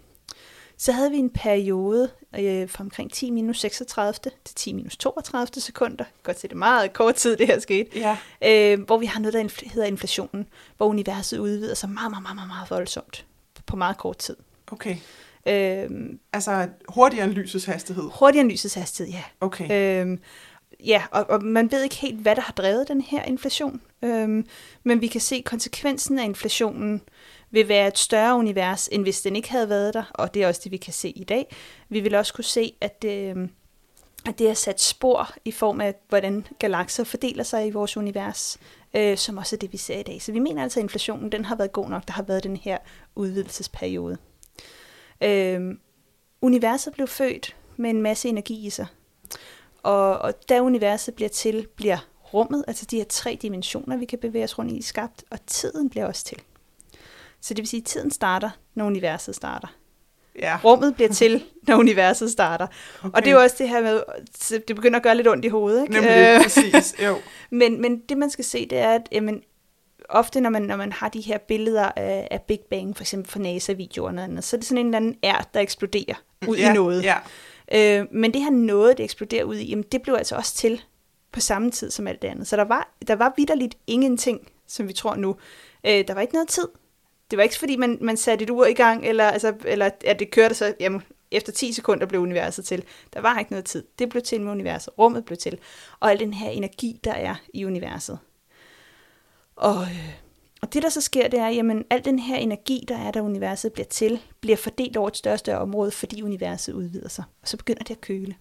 Så 0.76 0.92
havde 0.92 1.10
vi 1.10 1.16
en 1.16 1.30
periode 1.30 2.10
øh, 2.38 2.68
fra 2.68 2.84
omkring 2.84 3.12
10 3.12 3.30
minus 3.30 3.60
36 3.60 4.14
til 4.44 4.54
10 4.54 4.72
minus 4.72 4.96
32 4.96 5.60
sekunder. 5.60 6.04
Godt 6.22 6.40
se, 6.40 6.48
det 6.48 6.52
er 6.52 6.58
meget 6.58 6.92
kort 6.92 7.14
tid, 7.14 7.36
det 7.36 7.46
her 7.46 7.58
skete 7.58 7.98
Ja, 7.98 8.16
øh, 8.44 8.80
hvor 8.80 8.98
vi 8.98 9.06
har 9.06 9.20
noget, 9.20 9.34
der 9.34 9.68
hedder 9.72 9.88
inflationen, 9.88 10.46
hvor 10.76 10.86
universet 10.86 11.38
udvider 11.38 11.74
sig 11.74 11.90
meget, 11.90 12.10
meget, 12.10 12.22
meget, 12.22 12.48
meget 12.48 12.70
voldsomt 12.70 13.26
på 13.66 13.76
meget 13.76 13.96
kort 13.96 14.18
tid. 14.18 14.36
okay. 14.72 14.96
Øh, 15.46 15.90
Altså 16.32 16.68
hurtigere 16.88 17.24
end 17.24 17.32
lysets 17.34 17.64
hastighed. 17.64 18.04
hurtigere 18.18 18.44
end 18.44 18.52
lysets 18.52 18.74
hastighed, 18.74 19.12
ja. 19.12 19.22
Okay. 19.40 20.04
Øh, 20.06 20.18
ja, 20.86 21.02
og, 21.10 21.30
og 21.30 21.42
man 21.44 21.72
ved 21.72 21.82
ikke 21.82 21.96
helt, 21.96 22.20
hvad 22.20 22.36
der 22.36 22.42
har 22.42 22.52
drevet 22.52 22.88
den 22.88 23.00
her 23.00 23.22
inflation, 23.22 23.80
øh, 24.02 24.44
men 24.82 25.00
vi 25.00 25.06
kan 25.06 25.20
se, 25.20 25.36
at 25.36 25.44
konsekvensen 25.44 26.18
af 26.18 26.24
inflationen 26.24 27.02
vil 27.50 27.68
være 27.68 27.88
et 27.88 27.98
større 27.98 28.36
univers, 28.36 28.88
end 28.92 29.02
hvis 29.02 29.20
den 29.20 29.36
ikke 29.36 29.50
havde 29.50 29.68
været 29.68 29.94
der, 29.94 30.04
og 30.14 30.34
det 30.34 30.42
er 30.42 30.48
også 30.48 30.60
det, 30.64 30.72
vi 30.72 30.76
kan 30.76 30.92
se 30.92 31.08
i 31.10 31.24
dag. 31.24 31.56
Vi 31.88 32.00
vil 32.00 32.14
også 32.14 32.34
kunne 32.34 32.44
se, 32.44 32.72
at, 32.80 33.04
øh, 33.06 33.48
at 34.26 34.38
det 34.38 34.46
har 34.46 34.54
sat 34.54 34.80
spor 34.80 35.30
i 35.44 35.50
form 35.52 35.80
af, 35.80 35.94
hvordan 36.08 36.46
galakser 36.58 37.04
fordeler 37.04 37.44
sig 37.44 37.66
i 37.66 37.70
vores 37.70 37.96
univers, 37.96 38.58
øh, 38.94 39.16
som 39.16 39.38
også 39.38 39.56
er 39.56 39.58
det, 39.58 39.72
vi 39.72 39.76
ser 39.76 39.98
i 39.98 40.02
dag. 40.02 40.22
Så 40.22 40.32
vi 40.32 40.38
mener 40.38 40.62
altså, 40.62 40.80
at 40.80 40.84
inflationen 40.84 41.32
den 41.32 41.44
har 41.44 41.56
været 41.56 41.72
god 41.72 41.88
nok. 41.88 42.06
Der 42.06 42.12
har 42.12 42.22
været 42.22 42.44
den 42.44 42.56
her 42.56 42.78
udvidelsesperiode. 43.14 44.18
Øh, 45.22 45.74
universet 46.40 46.92
blev 46.92 47.06
født 47.06 47.56
med 47.76 47.90
en 47.90 48.02
masse 48.02 48.28
energi 48.28 48.66
i 48.66 48.70
sig. 48.70 48.86
Og, 49.82 50.18
og 50.18 50.48
da 50.48 50.60
universet 50.60 51.14
bliver 51.14 51.28
til, 51.28 51.66
bliver 51.76 51.98
rummet, 52.34 52.64
altså 52.68 52.86
de 52.90 52.96
her 52.96 53.04
tre 53.04 53.38
dimensioner, 53.42 53.96
vi 53.96 54.04
kan 54.04 54.18
bevæge 54.18 54.44
os 54.44 54.58
rundt 54.58 54.72
i, 54.72 54.82
skabt, 54.82 55.24
og 55.30 55.46
tiden 55.46 55.90
bliver 55.90 56.06
også 56.06 56.24
til. 56.24 56.38
Så 57.40 57.54
det 57.54 57.58
vil 57.58 57.68
sige, 57.68 57.80
at 57.80 57.86
tiden 57.86 58.10
starter, 58.10 58.50
når 58.74 58.86
universet 58.86 59.34
starter. 59.34 59.68
Ja. 60.38 60.58
Rummet 60.64 60.94
bliver 60.94 61.08
til, 61.08 61.44
når 61.68 61.76
universet 61.76 62.30
starter. 62.30 62.66
Okay. 62.98 63.10
Og 63.16 63.24
det 63.24 63.30
er 63.30 63.34
jo 63.34 63.40
også 63.42 63.56
det 63.58 63.68
her 63.68 63.82
med, 63.82 64.02
det 64.68 64.76
begynder 64.76 64.96
at 64.96 65.02
gøre 65.02 65.14
lidt 65.14 65.28
ondt 65.28 65.44
i 65.44 65.48
hovedet. 65.48 65.82
Ikke? 65.82 65.94
Nemlig, 65.94 66.10
Øh, 66.10 66.42
præcis. 66.42 66.94
Jo. 67.04 67.16
men, 67.60 67.80
men 67.82 67.98
det 68.08 68.18
man 68.18 68.30
skal 68.30 68.44
se, 68.44 68.66
det 68.66 68.78
er, 68.78 68.90
at 68.94 69.08
jamen, 69.12 69.42
ofte 70.10 70.40
når 70.40 70.50
man, 70.50 70.62
når 70.62 70.76
man 70.76 70.92
har 70.92 71.08
de 71.08 71.20
her 71.20 71.38
billeder 71.38 71.92
af, 71.96 72.28
af 72.30 72.42
Big 72.42 72.60
Bang, 72.70 72.96
for 72.96 73.02
eksempel 73.02 73.30
fra 73.30 73.40
NASA-videoer 73.40 74.08
og 74.08 74.14
noget 74.14 74.28
andet, 74.28 74.44
så 74.44 74.56
er 74.56 74.58
det 74.58 74.66
sådan 74.68 74.78
en 74.78 74.86
eller 74.86 74.96
anden 74.96 75.16
ært, 75.22 75.48
der 75.54 75.60
eksploderer 75.60 76.14
ud 76.48 76.56
ja, 76.56 76.70
i 76.70 76.74
noget. 76.74 77.04
Ja. 77.04 77.16
Øh, 77.72 78.06
men 78.10 78.34
det 78.34 78.42
her 78.42 78.50
noget, 78.50 78.98
det 78.98 79.04
eksploderer 79.04 79.44
ud 79.44 79.56
i, 79.56 79.68
jamen, 79.68 79.84
det 79.92 80.02
blev 80.02 80.14
altså 80.14 80.36
også 80.36 80.54
til 80.54 80.82
på 81.32 81.40
samme 81.40 81.70
tid 81.70 81.90
som 81.90 82.06
alt 82.06 82.22
det 82.22 82.28
andet. 82.28 82.46
Så 82.46 82.56
der 82.56 82.64
var, 82.64 82.94
der 83.08 83.14
var 83.14 83.34
vidderligt 83.36 83.78
ingenting, 83.86 84.48
som 84.66 84.88
vi 84.88 84.92
tror 84.92 85.16
nu. 85.16 85.36
Øh, 85.86 86.08
der 86.08 86.14
var 86.14 86.20
ikke 86.20 86.34
noget 86.34 86.48
tid. 86.48 86.68
Det 87.30 87.36
var 87.36 87.42
ikke 87.42 87.58
fordi, 87.58 87.76
man, 87.76 87.98
man 88.00 88.16
satte 88.16 88.42
et 88.42 88.50
ur 88.50 88.66
i 88.66 88.72
gang, 88.72 89.06
eller, 89.06 89.24
altså, 89.24 89.54
eller 89.64 89.90
at 90.04 90.18
det 90.18 90.30
kørte 90.30 90.54
så, 90.54 90.74
jamen, 90.80 91.02
efter 91.30 91.52
10 91.52 91.72
sekunder 91.72 92.06
blev 92.06 92.20
universet 92.20 92.64
til. 92.64 92.84
Der 93.12 93.20
var 93.20 93.38
ikke 93.38 93.50
noget 93.50 93.64
tid. 93.64 93.84
Det 93.98 94.08
blev 94.08 94.22
til 94.22 94.40
med 94.40 94.52
universet. 94.52 94.98
Rummet 94.98 95.24
blev 95.24 95.38
til. 95.38 95.58
Og 96.00 96.10
al 96.10 96.18
den 96.18 96.34
her 96.34 96.50
energi, 96.50 97.00
der 97.04 97.12
er 97.12 97.34
i 97.54 97.64
universet. 97.64 98.18
Og, 99.60 99.82
øh, 99.82 100.12
og 100.62 100.72
det, 100.72 100.82
der 100.82 100.88
så 100.88 101.00
sker, 101.00 101.28
det 101.28 101.38
er, 101.38 101.48
jamen, 101.48 101.84
al 101.90 102.04
den 102.04 102.18
her 102.18 102.36
energi, 102.36 102.84
der 102.88 102.96
er, 102.96 103.10
der 103.10 103.20
universet 103.20 103.72
bliver 103.72 103.86
til, 103.86 104.20
bliver 104.40 104.56
fordelt 104.56 104.96
over 104.96 105.08
et 105.08 105.16
større 105.16 105.34
og 105.34 105.38
større 105.38 105.58
område, 105.58 105.90
fordi 105.90 106.22
universet 106.22 106.72
udvider 106.72 107.08
sig. 107.08 107.24
Og 107.42 107.48
så 107.48 107.56
begynder 107.56 107.82
det 107.82 107.94
at 107.94 108.00
køle. 108.00 108.34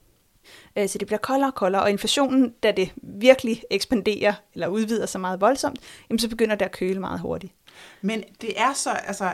Øh, 0.76 0.90
Så 0.90 0.98
det 0.98 1.08
bliver 1.08 1.20
koldere 1.20 1.50
og 1.50 1.56
koldere, 1.56 1.82
og 1.82 1.90
inflationen, 1.90 2.54
da 2.64 2.72
det 2.72 2.92
virkelig 2.98 3.64
ekspanderer, 3.70 4.34
eller 4.54 4.68
udvider 4.68 5.06
sig 5.06 5.22
meget 5.22 5.42
voldsomt, 5.42 5.80
jamen, 6.10 6.20
så 6.20 6.30
begynder 6.30 6.56
det 6.56 6.66
at 6.66 6.72
køle 6.72 7.00
meget 7.00 7.20
hurtigt. 7.20 7.54
Men 8.02 8.24
det 8.42 8.54
er 8.62 8.74
så, 8.74 8.90
altså, 8.90 9.32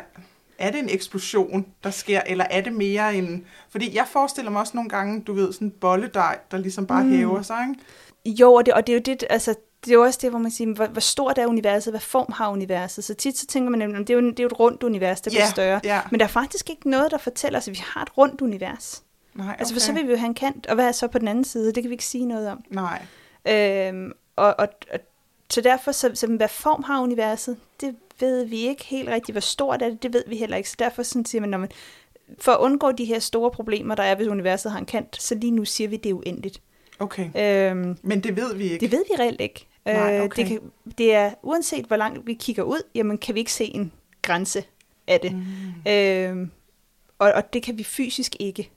er 0.58 0.72
det 0.72 0.80
en 0.80 0.90
eksplosion, 0.90 1.66
der 1.84 1.90
sker, 1.90 2.22
eller 2.28 2.46
er 2.50 2.62
det 2.62 2.74
mere 2.74 3.16
en... 3.16 3.46
Fordi 3.70 3.96
jeg 3.96 4.08
forestiller 4.08 4.52
mig 4.52 4.62
også 4.62 4.72
nogle 4.76 4.90
gange, 4.90 5.22
du 5.22 5.34
ved, 5.34 5.54
sådan 5.54 5.68
en 5.68 5.72
bolledej, 5.72 6.40
der 6.52 6.58
ligesom 6.58 6.88
bare 6.88 7.04
mm. 7.04 7.12
hæver 7.12 7.42
sig, 7.42 7.68
ikke? 7.70 8.42
Jo, 8.42 8.54
og 8.54 8.66
det, 8.66 8.74
og 8.74 8.88
det 8.88 8.94
er 8.94 8.98
jo 8.98 9.02
det, 9.06 9.24
altså, 9.30 9.56
det 9.86 9.92
er 9.92 9.96
jo 9.96 10.02
også 10.04 10.20
det, 10.22 10.30
hvor 10.30 10.40
man 10.40 10.52
siger, 10.52 10.74
hvor, 10.74 10.86
hvor 10.88 11.02
stort 11.02 11.38
er 11.38 11.48
universet, 11.48 11.92
hvad 11.94 12.02
form 12.02 12.32
har 12.34 12.50
universet? 12.50 13.04
Så 13.04 13.14
tit 13.14 13.38
så 13.38 13.46
tænker 13.48 13.70
man 13.70 13.80
nemlig, 13.80 13.94
"Jamen, 13.96 14.08
det 14.08 14.14
er 14.14 14.20
jo, 14.22 14.30
det 14.30 14.40
er 14.40 14.44
jo 14.44 14.48
et 14.48 14.60
rundt 14.60 14.84
univers, 14.84 15.22
der 15.22 15.32
bliver 15.32 15.44
Ja, 15.44 15.50
større. 15.50 15.82
ja. 15.84 16.02
Men 16.12 16.20
der 16.20 16.26
er 16.26 16.30
faktisk 16.30 16.70
ikke 16.70 16.90
noget, 16.90 17.12
der 17.12 17.18
fortæller 17.18 17.60
os, 17.60 17.68
at 17.68 17.72
vi 17.74 17.84
har 17.86 18.02
et 18.02 18.18
rundt 18.18 18.42
univers. 18.42 19.04
Nej, 19.36 19.46
okay. 19.48 19.60
Altså, 19.60 19.74
for 19.74 19.80
så 19.82 19.94
vil 19.94 20.06
vi 20.08 20.12
jo 20.12 20.18
have 20.18 20.28
en 20.28 20.34
kant, 20.34 20.68
og 20.68 20.76
hvad 20.76 20.88
er 20.88 20.92
så 20.92 21.08
på 21.08 21.20
den 21.20 21.28
anden 21.28 21.44
side? 21.44 21.74
Det 21.74 21.84
kan 21.84 21.90
vi 21.90 21.94
ikke 21.94 22.06
sige 22.06 22.26
noget 22.26 22.50
om. 22.50 22.64
Nej. 22.70 23.06
Øhm, 23.48 24.12
og, 24.36 24.56
og, 24.60 24.68
og, 24.94 25.00
så 25.50 25.62
derfor, 25.62 25.92
så, 25.92 26.12
så, 26.14 26.28
hvad 26.28 26.48
form 26.48 26.84
har 26.84 27.02
universet, 27.02 27.58
det 27.82 27.96
ved 28.20 28.46
vi 28.46 28.58
ikke 28.68 28.84
helt 28.86 29.10
rigtigt. 29.10 29.34
Hvor 29.34 29.40
stort 29.42 29.82
er 29.82 29.90
det, 29.90 30.04
det 30.04 30.14
ved 30.14 30.24
vi 30.28 30.38
heller 30.38 30.58
ikke. 30.58 30.70
Så 30.70 30.76
derfor 30.80 31.04
sådan 31.04 31.26
siger 31.26 31.42
man, 31.42 31.50
når 31.50 31.58
man, 31.58 31.70
for 32.40 32.52
at 32.52 32.60
undgå 32.60 32.92
de 32.92 33.06
her 33.06 33.20
store 33.20 33.52
problemer, 33.52 33.96
der 33.96 34.04
er, 34.04 34.16
hvis 34.16 34.28
universet 34.28 34.72
har 34.72 34.80
en 34.80 34.86
kant, 34.86 35.22
så 35.22 35.36
lige 35.36 35.52
nu 35.52 35.66
siger 35.66 35.88
vi, 35.88 35.98
det 35.98 36.10
er 36.10 36.14
uendeligt. 36.14 36.62
Okay. 37.00 37.30
Øhm, 37.72 37.98
Men 38.02 38.20
det 38.20 38.36
ved 38.36 38.56
vi 38.56 38.64
ikke. 38.64 38.80
det 38.84 38.92
ved 38.92 39.04
vi 39.12 39.24
reelt 39.24 39.42
ikke. 39.42 39.68
Nej, 39.86 40.18
Øh, 40.18 40.24
okay. 40.24 40.42
det, 40.42 40.48
kan, 40.48 40.72
det 40.98 41.14
er, 41.14 41.34
uanset 41.44 41.86
hvor 41.86 41.96
langt 41.96 42.28
vi 42.28 42.34
kigger 42.34 42.64
ud, 42.64 42.82
jamen 42.96 43.18
kan 43.18 43.36
vi 43.36 43.40
ikke 43.40 43.54
se 43.54 43.66
en 43.66 43.92
grænse 44.22 44.64
af 45.08 45.20
det. 45.20 45.36
Mm. 45.36 45.92
Øhm, 45.92 46.52
og, 47.20 47.32
og 47.32 47.54
det 47.54 47.64
kan 47.64 47.78
vi 47.78 47.84
fysisk 47.84 48.36
ikke 48.40 48.72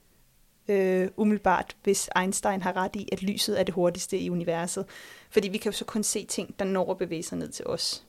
øh, 0.67 1.09
umiddelbart, 1.17 1.75
hvis 1.83 2.09
Einstein 2.19 2.61
har 2.61 2.75
ret 2.75 2.95
i, 2.95 3.09
at 3.11 3.23
lyset 3.23 3.59
er 3.59 3.63
det 3.63 3.73
hurtigste 3.73 4.19
i 4.19 4.29
universet. 4.29 4.85
Fordi 5.29 5.47
vi 5.47 5.57
kan 5.57 5.71
jo 5.71 5.77
så 5.77 5.85
kun 5.85 6.03
se 6.03 6.25
ting, 6.25 6.59
der 6.59 6.65
når 6.65 6.91
at 6.91 6.97
bevæge 6.97 7.23
sig 7.23 7.37
ned 7.37 7.49
til 7.49 7.67
os 7.67 8.03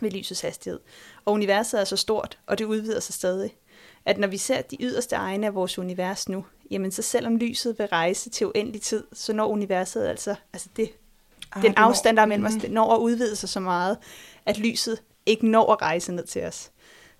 ved 0.00 0.10
lysets 0.10 0.40
hastighed. 0.40 0.80
Og 1.24 1.32
universet 1.32 1.80
er 1.80 1.84
så 1.84 1.96
stort, 1.96 2.38
og 2.46 2.58
det 2.58 2.64
udvider 2.64 3.00
sig 3.00 3.14
stadig, 3.14 3.56
at 4.04 4.18
når 4.18 4.28
vi 4.28 4.36
ser 4.36 4.62
de 4.62 4.76
yderste 4.80 5.16
egne 5.16 5.46
af 5.46 5.54
vores 5.54 5.78
univers 5.78 6.28
nu, 6.28 6.44
jamen 6.70 6.90
så 6.90 7.02
selvom 7.02 7.36
lyset 7.36 7.78
vil 7.78 7.86
rejse 7.86 8.30
til 8.30 8.46
uendelig 8.46 8.82
tid, 8.82 9.04
så 9.12 9.32
når 9.32 9.46
universet 9.46 10.06
altså, 10.06 10.34
altså 10.52 10.68
det, 10.76 10.90
Ah, 11.56 11.62
den 11.62 11.74
afstand, 11.76 12.16
der 12.16 12.22
er 12.22 12.26
mellem 12.26 12.46
os, 12.46 12.52
Mhm. 12.52 12.60
det 12.60 12.70
når 12.70 12.94
at 12.94 12.98
udvide 12.98 13.36
sig 13.36 13.48
så 13.48 13.60
meget, 13.60 13.98
at 14.46 14.58
lyset 14.58 15.02
ikke 15.26 15.46
når 15.48 15.72
at 15.72 15.82
rejse 15.82 16.12
ned 16.12 16.26
til 16.26 16.44
os. 16.44 16.70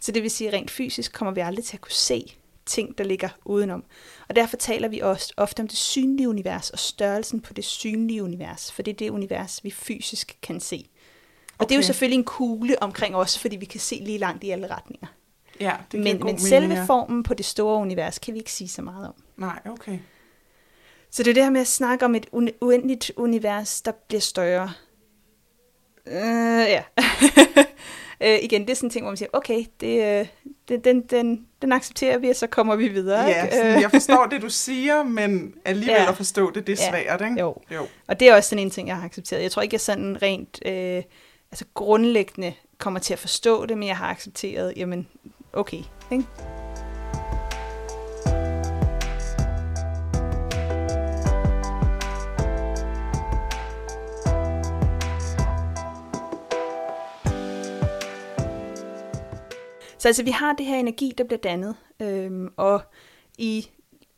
Så 0.00 0.12
det 0.12 0.22
vil 0.22 0.30
sige, 0.30 0.48
at 0.48 0.54
rent 0.54 0.70
fysisk 0.70 1.12
kommer 1.12 1.32
vi 1.34 1.40
aldrig 1.40 1.64
til 1.64 1.76
at 1.76 1.80
kunne 1.80 1.92
se 1.92 2.36
ting, 2.66 2.98
der 2.98 3.04
ligger 3.04 3.28
udenom. 3.44 3.84
Og 4.28 4.36
derfor 4.36 4.56
taler 4.56 4.88
vi 4.88 5.00
også 5.00 5.32
ofte 5.36 5.60
om 5.60 5.68
det 5.68 5.76
synlige 5.78 6.28
univers 6.28 6.70
og 6.70 6.78
størrelsen 6.78 7.40
på 7.40 7.52
det 7.52 7.64
synlige 7.64 8.22
univers, 8.22 8.72
for 8.72 8.82
det 8.82 8.92
er 8.92 8.96
det 8.96 9.10
univers, 9.10 9.64
vi 9.64 9.70
fysisk 9.70 10.38
kan 10.42 10.60
se. 10.60 10.86
Og 11.58 11.68
det 11.68 11.74
er 11.74 11.76
jo 11.76 11.80
Okay. 11.80 11.86
selvfølgelig 11.86 12.18
en 12.18 12.24
kugle 12.24 12.82
omkring 12.82 13.16
os, 13.16 13.38
fordi 13.38 13.56
vi 13.56 13.64
kan 13.64 13.80
se 13.80 14.00
lige 14.04 14.18
langt 14.18 14.44
i 14.44 14.50
alle 14.50 14.66
retninger. 14.70 15.06
Ja, 15.60 15.72
det 15.92 16.00
men 16.00 16.04
men 16.16 16.24
mening, 16.24 16.40
selve 16.40 16.74
ja. 16.74 16.84
formen 16.84 17.22
på 17.22 17.34
det 17.34 17.44
store 17.46 17.76
univers 17.78 18.18
kan 18.18 18.34
vi 18.34 18.38
ikke 18.38 18.52
sige 18.52 18.68
så 18.68 18.82
meget 18.82 19.06
om. 19.08 19.14
Nej, 19.36 19.58
okay. 19.70 19.98
Så 21.12 21.22
det 21.22 21.30
er 21.30 21.34
det 21.34 21.42
her 21.42 21.50
med 21.50 21.60
at 21.60 21.66
snakke 21.66 22.04
om 22.04 22.14
et 22.14 22.26
uendeligt 22.60 23.12
univers, 23.16 23.80
der 23.82 23.92
bliver 24.08 24.20
større. 24.20 24.72
Øh, 26.06 26.14
ja. 26.68 26.82
øh, 28.24 28.38
igen, 28.42 28.62
det 28.62 28.70
er 28.70 28.74
sådan 28.74 28.86
en 28.86 28.90
ting, 28.90 29.04
hvor 29.04 29.10
man 29.10 29.16
siger, 29.16 29.28
okay, 29.32 29.64
det, 29.80 30.20
øh, 30.20 30.26
det, 30.68 30.84
den, 30.84 31.00
den, 31.00 31.46
den 31.62 31.72
accepterer 31.72 32.18
vi, 32.18 32.28
og 32.28 32.36
så 32.36 32.46
kommer 32.46 32.76
vi 32.76 32.88
videre. 32.88 33.24
Ja, 33.24 33.42
ikke? 33.44 33.56
sådan, 33.56 33.80
jeg 33.80 33.90
forstår 33.90 34.26
det, 34.30 34.42
du 34.42 34.48
siger, 34.50 35.02
men 35.02 35.54
alligevel 35.64 36.02
Ja. 36.02 36.08
at 36.08 36.16
forstå 36.16 36.50
det, 36.50 36.66
det 36.66 36.80
er 36.80 36.84
Ja. 36.84 36.90
svært, 36.90 37.20
ikke? 37.20 37.40
Jo. 37.40 37.56
jo. 37.70 37.86
Og 38.08 38.20
det 38.20 38.28
er 38.28 38.34
også 38.36 38.48
sådan 38.48 38.62
en 38.64 38.70
ting, 38.70 38.88
jeg 38.88 38.96
har 38.96 39.04
accepteret. 39.04 39.42
Jeg 39.42 39.50
tror 39.50 39.62
ikke, 39.62 39.74
jeg 39.74 39.80
sådan 39.80 40.22
rent 40.22 40.58
øh, 40.66 41.02
altså 41.52 41.64
grundlæggende 41.74 42.52
kommer 42.78 43.00
til 43.00 43.12
at 43.12 43.18
forstå 43.18 43.66
det, 43.66 43.78
men 43.78 43.88
jeg 43.88 43.96
har 43.96 44.06
accepteret, 44.10 44.72
jamen, 44.76 45.08
okay. 45.52 45.82
Ikke? 46.12 46.24
Så 60.02 60.08
altså, 60.08 60.22
vi 60.22 60.30
har 60.30 60.52
det 60.52 60.66
her 60.66 60.76
energi, 60.76 61.12
der 61.18 61.24
bliver 61.24 61.38
dannet, 61.38 61.76
øhm, 62.00 62.48
og 62.56 62.80
i 63.38 63.70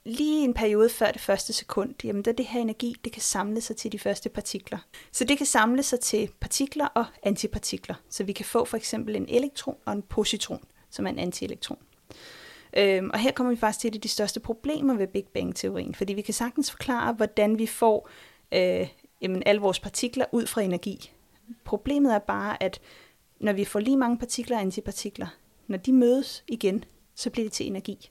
lige 0.04 0.44
en 0.44 0.54
periode 0.54 0.88
før 0.88 1.10
det 1.10 1.20
første 1.20 1.52
sekund, 1.52 1.94
jamen 2.04 2.22
der 2.22 2.32
det 2.32 2.46
her 2.46 2.60
energi, 2.60 2.96
det 3.04 3.12
kan 3.12 3.22
samle 3.22 3.60
sig 3.60 3.76
til 3.76 3.92
de 3.92 3.98
første 3.98 4.28
partikler. 4.28 4.78
Så 5.12 5.24
det 5.24 5.36
kan 5.36 5.46
samle 5.46 5.82
sig 5.82 6.00
til 6.00 6.30
partikler 6.40 6.86
og 6.86 7.04
antipartikler. 7.22 7.94
Så 8.08 8.24
vi 8.24 8.32
kan 8.32 8.44
få 8.44 8.64
for 8.64 8.76
eksempel 8.76 9.16
en 9.16 9.26
elektron 9.28 9.76
og 9.84 9.92
en 9.92 10.02
positron, 10.02 10.64
som 10.90 11.06
er 11.06 11.10
en 11.10 11.18
antielektron. 11.18 11.78
Øhm, 12.76 13.10
og 13.12 13.18
her 13.18 13.32
kommer 13.32 13.52
vi 13.52 13.58
faktisk 13.58 13.80
til 13.80 13.88
et 13.88 13.94
af 13.94 14.00
de 14.00 14.08
største 14.08 14.40
problemer 14.40 14.94
ved 14.94 15.06
Big 15.06 15.26
Bang-teorien, 15.34 15.94
fordi 15.94 16.12
vi 16.12 16.22
kan 16.22 16.34
sagtens 16.34 16.70
forklare, 16.70 17.12
hvordan 17.12 17.58
vi 17.58 17.66
får 17.66 18.08
øh, 18.52 18.88
jamen, 19.20 19.42
alle 19.46 19.60
vores 19.60 19.80
partikler 19.80 20.24
ud 20.32 20.46
fra 20.46 20.62
energi. 20.62 21.12
Problemet 21.64 22.14
er 22.14 22.18
bare, 22.18 22.62
at 22.62 22.80
når 23.40 23.52
vi 23.52 23.64
får 23.64 23.80
lige 23.80 23.96
mange 23.96 24.18
partikler 24.18 24.56
og 24.56 24.62
antipartikler, 24.62 25.26
når 25.66 25.78
de 25.78 25.92
mødes 25.92 26.44
igen, 26.48 26.84
så 27.14 27.30
bliver 27.30 27.44
det 27.44 27.52
til 27.52 27.66
energi. 27.66 28.10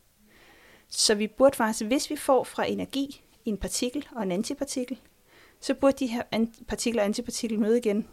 Så 0.89 1.16
vi 1.16 1.28
burde 1.28 1.56
faktisk, 1.56 1.86
hvis 1.86 2.10
vi 2.10 2.16
får 2.16 2.44
fra 2.44 2.66
energi 2.66 3.22
en 3.46 3.58
partikel 3.58 4.08
og 4.16 4.24
en 4.24 4.32
antipartikel, 4.32 5.00
så 5.60 5.74
burde 5.74 5.98
de 6.00 6.08
her 6.08 6.24
partikler 6.68 7.02
og 7.02 7.06
antipartikel 7.06 7.60
møde 7.60 7.78
igen 7.78 8.08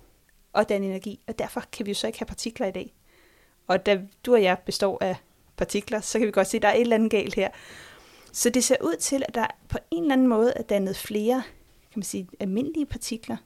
og 0.53 0.69
danne 0.69 0.87
energi. 0.87 1.21
Og 1.27 1.39
derfor 1.39 1.65
kan 1.73 1.87
vi 1.87 1.91
jo 1.91 1.95
så 1.95 2.07
ikke 2.07 2.19
have 2.19 2.27
partikler 2.27 2.67
i 2.67 2.73
dag. 2.73 2.95
Og 3.67 3.87
da 3.87 4.03
du 4.27 4.33
og 4.33 4.43
jeg 4.43 4.59
består 4.67 4.99
af 5.01 5.17
partikler, 5.57 6.01
så 6.01 6.19
kan 6.19 6.27
vi 6.27 6.33
godt 6.33 6.47
se, 6.47 6.57
at 6.57 6.63
der 6.63 6.69
er 6.69 6.75
et 6.75 6.81
eller 6.81 6.97
andet 6.97 7.11
galt 7.11 7.35
her. 7.35 7.51
Så 8.33 8.51
det 8.51 8.65
ser 8.65 8.77
ud 8.83 8.97
til, 8.97 9.23
at 9.29 9.35
der 9.35 9.47
på 9.69 9.79
en 9.91 10.03
eller 10.03 10.13
anden 10.13 10.29
måde 10.29 10.53
er 10.57 10.63
dannet 10.63 10.97
flere 10.97 11.43
kan 11.91 11.99
man 11.99 12.05
sige, 12.05 12.29
almindelige 12.41 12.87
partikler 12.87 13.37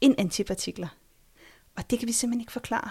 end 0.00 0.14
antipartikler. 0.18 0.88
Og 1.76 1.90
det 1.90 1.98
kan 1.98 2.08
vi 2.08 2.12
simpelthen 2.12 2.40
ikke 2.40 2.52
forklare 2.52 2.90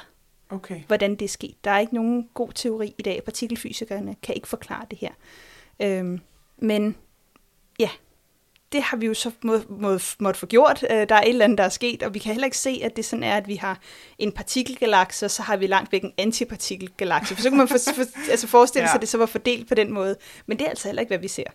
okay. 0.53 0.81
hvordan 0.87 1.11
det 1.11 1.25
er 1.25 1.29
sket. 1.29 1.55
Der 1.63 1.71
er 1.71 1.79
ikke 1.79 1.95
nogen 1.95 2.29
god 2.33 2.49
teori 2.55 2.95
i 2.97 3.01
dag. 3.01 3.21
Partikelfysikerne 3.25 4.15
kan 4.23 4.35
ikke 4.35 4.47
forklare 4.47 4.85
det 4.91 4.99
her. 4.99 5.11
Øhm, 5.79 6.21
men 6.57 6.95
ja, 7.79 7.89
det 8.71 8.81
har 8.81 8.97
vi 8.97 9.05
jo 9.05 9.13
så 9.13 9.31
må, 9.43 9.59
må, 9.69 9.99
måtte 10.19 10.39
få 10.39 10.45
gjort. 10.45 10.85
Øh, 10.91 11.09
der 11.09 11.15
er 11.15 11.21
et 11.21 11.29
eller 11.29 11.45
andet, 11.45 11.57
der 11.57 11.63
er 11.63 11.69
sket, 11.69 12.03
og 12.03 12.13
vi 12.13 12.19
kan 12.19 12.31
heller 12.31 12.45
ikke 12.45 12.57
se, 12.57 12.79
at 12.83 12.95
det 12.95 13.05
sådan 13.05 13.23
er, 13.23 13.37
at 13.37 13.47
vi 13.47 13.55
har 13.55 13.79
en 14.19 14.31
partikelgalakse, 14.31 15.25
og 15.25 15.31
så 15.31 15.41
har 15.41 15.57
vi 15.57 15.67
langt 15.67 15.91
væk 15.91 16.03
en 16.03 16.13
antipartikelgalakse. 16.17 17.35
For 17.35 17.41
så 17.41 17.49
kan 17.49 17.57
man 17.57 17.67
for, 17.67 17.77
for, 17.95 18.29
altså 18.31 18.47
forestille 18.47 18.83
ja. 18.87 18.87
sig, 18.87 18.95
at 18.95 19.01
det 19.01 19.09
så 19.09 19.17
var 19.17 19.25
fordelt 19.25 19.67
på 19.67 19.75
den 19.75 19.91
måde. 19.91 20.15
Men 20.45 20.59
det 20.59 20.65
er 20.65 20.69
altså 20.69 20.87
heller 20.87 21.01
ikke, 21.01 21.09
hvad 21.09 21.19
vi 21.19 21.27
ser. 21.27 21.47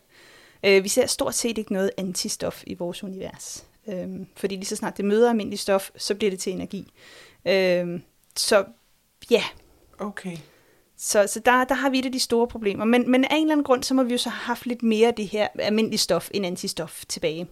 Øh, 0.64 0.84
vi 0.84 0.88
ser 0.88 1.06
stort 1.06 1.34
set 1.34 1.58
ikke 1.58 1.72
noget 1.72 1.90
antistof 1.96 2.62
i 2.66 2.74
vores 2.74 3.04
univers. 3.04 3.66
Øh, 3.88 4.08
fordi 4.36 4.54
lige 4.54 4.66
så 4.66 4.76
snart 4.76 4.96
det 4.96 5.04
møder 5.04 5.30
almindelig 5.30 5.58
stof, 5.58 5.90
så 5.96 6.14
bliver 6.14 6.30
det 6.30 6.40
til 6.40 6.52
energi. 6.52 6.92
Øh, 7.46 8.00
så 8.36 8.64
Ja. 9.30 9.44
Okay. 9.98 10.36
Så, 10.96 11.26
så 11.26 11.40
der, 11.40 11.64
der 11.64 11.74
har 11.74 11.90
vi 11.90 11.98
et 11.98 12.06
af 12.06 12.12
de 12.12 12.20
store 12.20 12.48
problemer. 12.48 12.84
Men, 12.84 13.10
men 13.10 13.24
af 13.24 13.36
en 13.36 13.42
eller 13.42 13.52
anden 13.52 13.64
grund, 13.64 13.82
så 13.82 13.94
må 13.94 14.02
vi 14.02 14.12
jo 14.12 14.18
så 14.18 14.28
have 14.28 14.44
haft 14.44 14.66
lidt 14.66 14.82
mere 14.82 15.08
af 15.08 15.14
det 15.14 15.28
her 15.28 15.48
almindelige 15.58 15.98
stof 15.98 16.28
end 16.34 16.46
antistof 16.46 17.04
tilbage. 17.08 17.48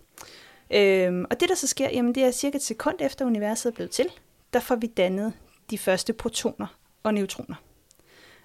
Øhm, 0.70 1.24
og 1.30 1.40
det, 1.40 1.48
der 1.48 1.54
så 1.54 1.66
sker, 1.66 1.90
jamen 1.90 2.14
det 2.14 2.22
er 2.22 2.30
cirka 2.30 2.56
et 2.56 2.62
sekund 2.62 2.96
efter 3.00 3.24
universet 3.24 3.70
er 3.70 3.74
blevet 3.74 3.90
til, 3.90 4.08
der 4.52 4.60
får 4.60 4.76
vi 4.76 4.86
dannet 4.86 5.32
de 5.70 5.78
første 5.78 6.12
protoner 6.12 6.66
og 7.02 7.14
neutroner. 7.14 7.56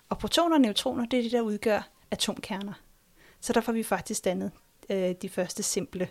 Og 0.09 0.17
protoner 0.17 0.55
og 0.55 0.61
neutroner, 0.61 1.05
det 1.05 1.19
er 1.19 1.23
det, 1.23 1.31
der 1.31 1.41
udgør 1.41 1.89
atomkerner. 2.11 2.73
Så 3.41 3.53
der 3.53 3.61
får 3.61 3.71
vi 3.71 3.83
faktisk 3.83 4.25
dannet 4.25 4.51
øh, 4.89 5.15
de 5.21 5.29
første 5.29 5.63
simple 5.63 6.09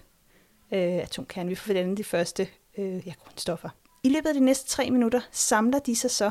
øh, 0.72 0.80
atomkerner. 0.80 1.48
Vi 1.48 1.54
får 1.54 1.74
dannet 1.74 1.98
de 1.98 2.04
første 2.04 2.48
øh, 2.78 3.06
ja, 3.06 3.12
grundstoffer. 3.24 3.68
I 4.02 4.09
løbet 4.09 4.28
af 4.28 4.35
de 4.35 4.40
næste 4.40 4.68
tre 4.68 4.90
minutter 4.90 5.20
samler 5.30 5.78
de 5.78 5.96
sig 5.96 6.11
så 6.11 6.30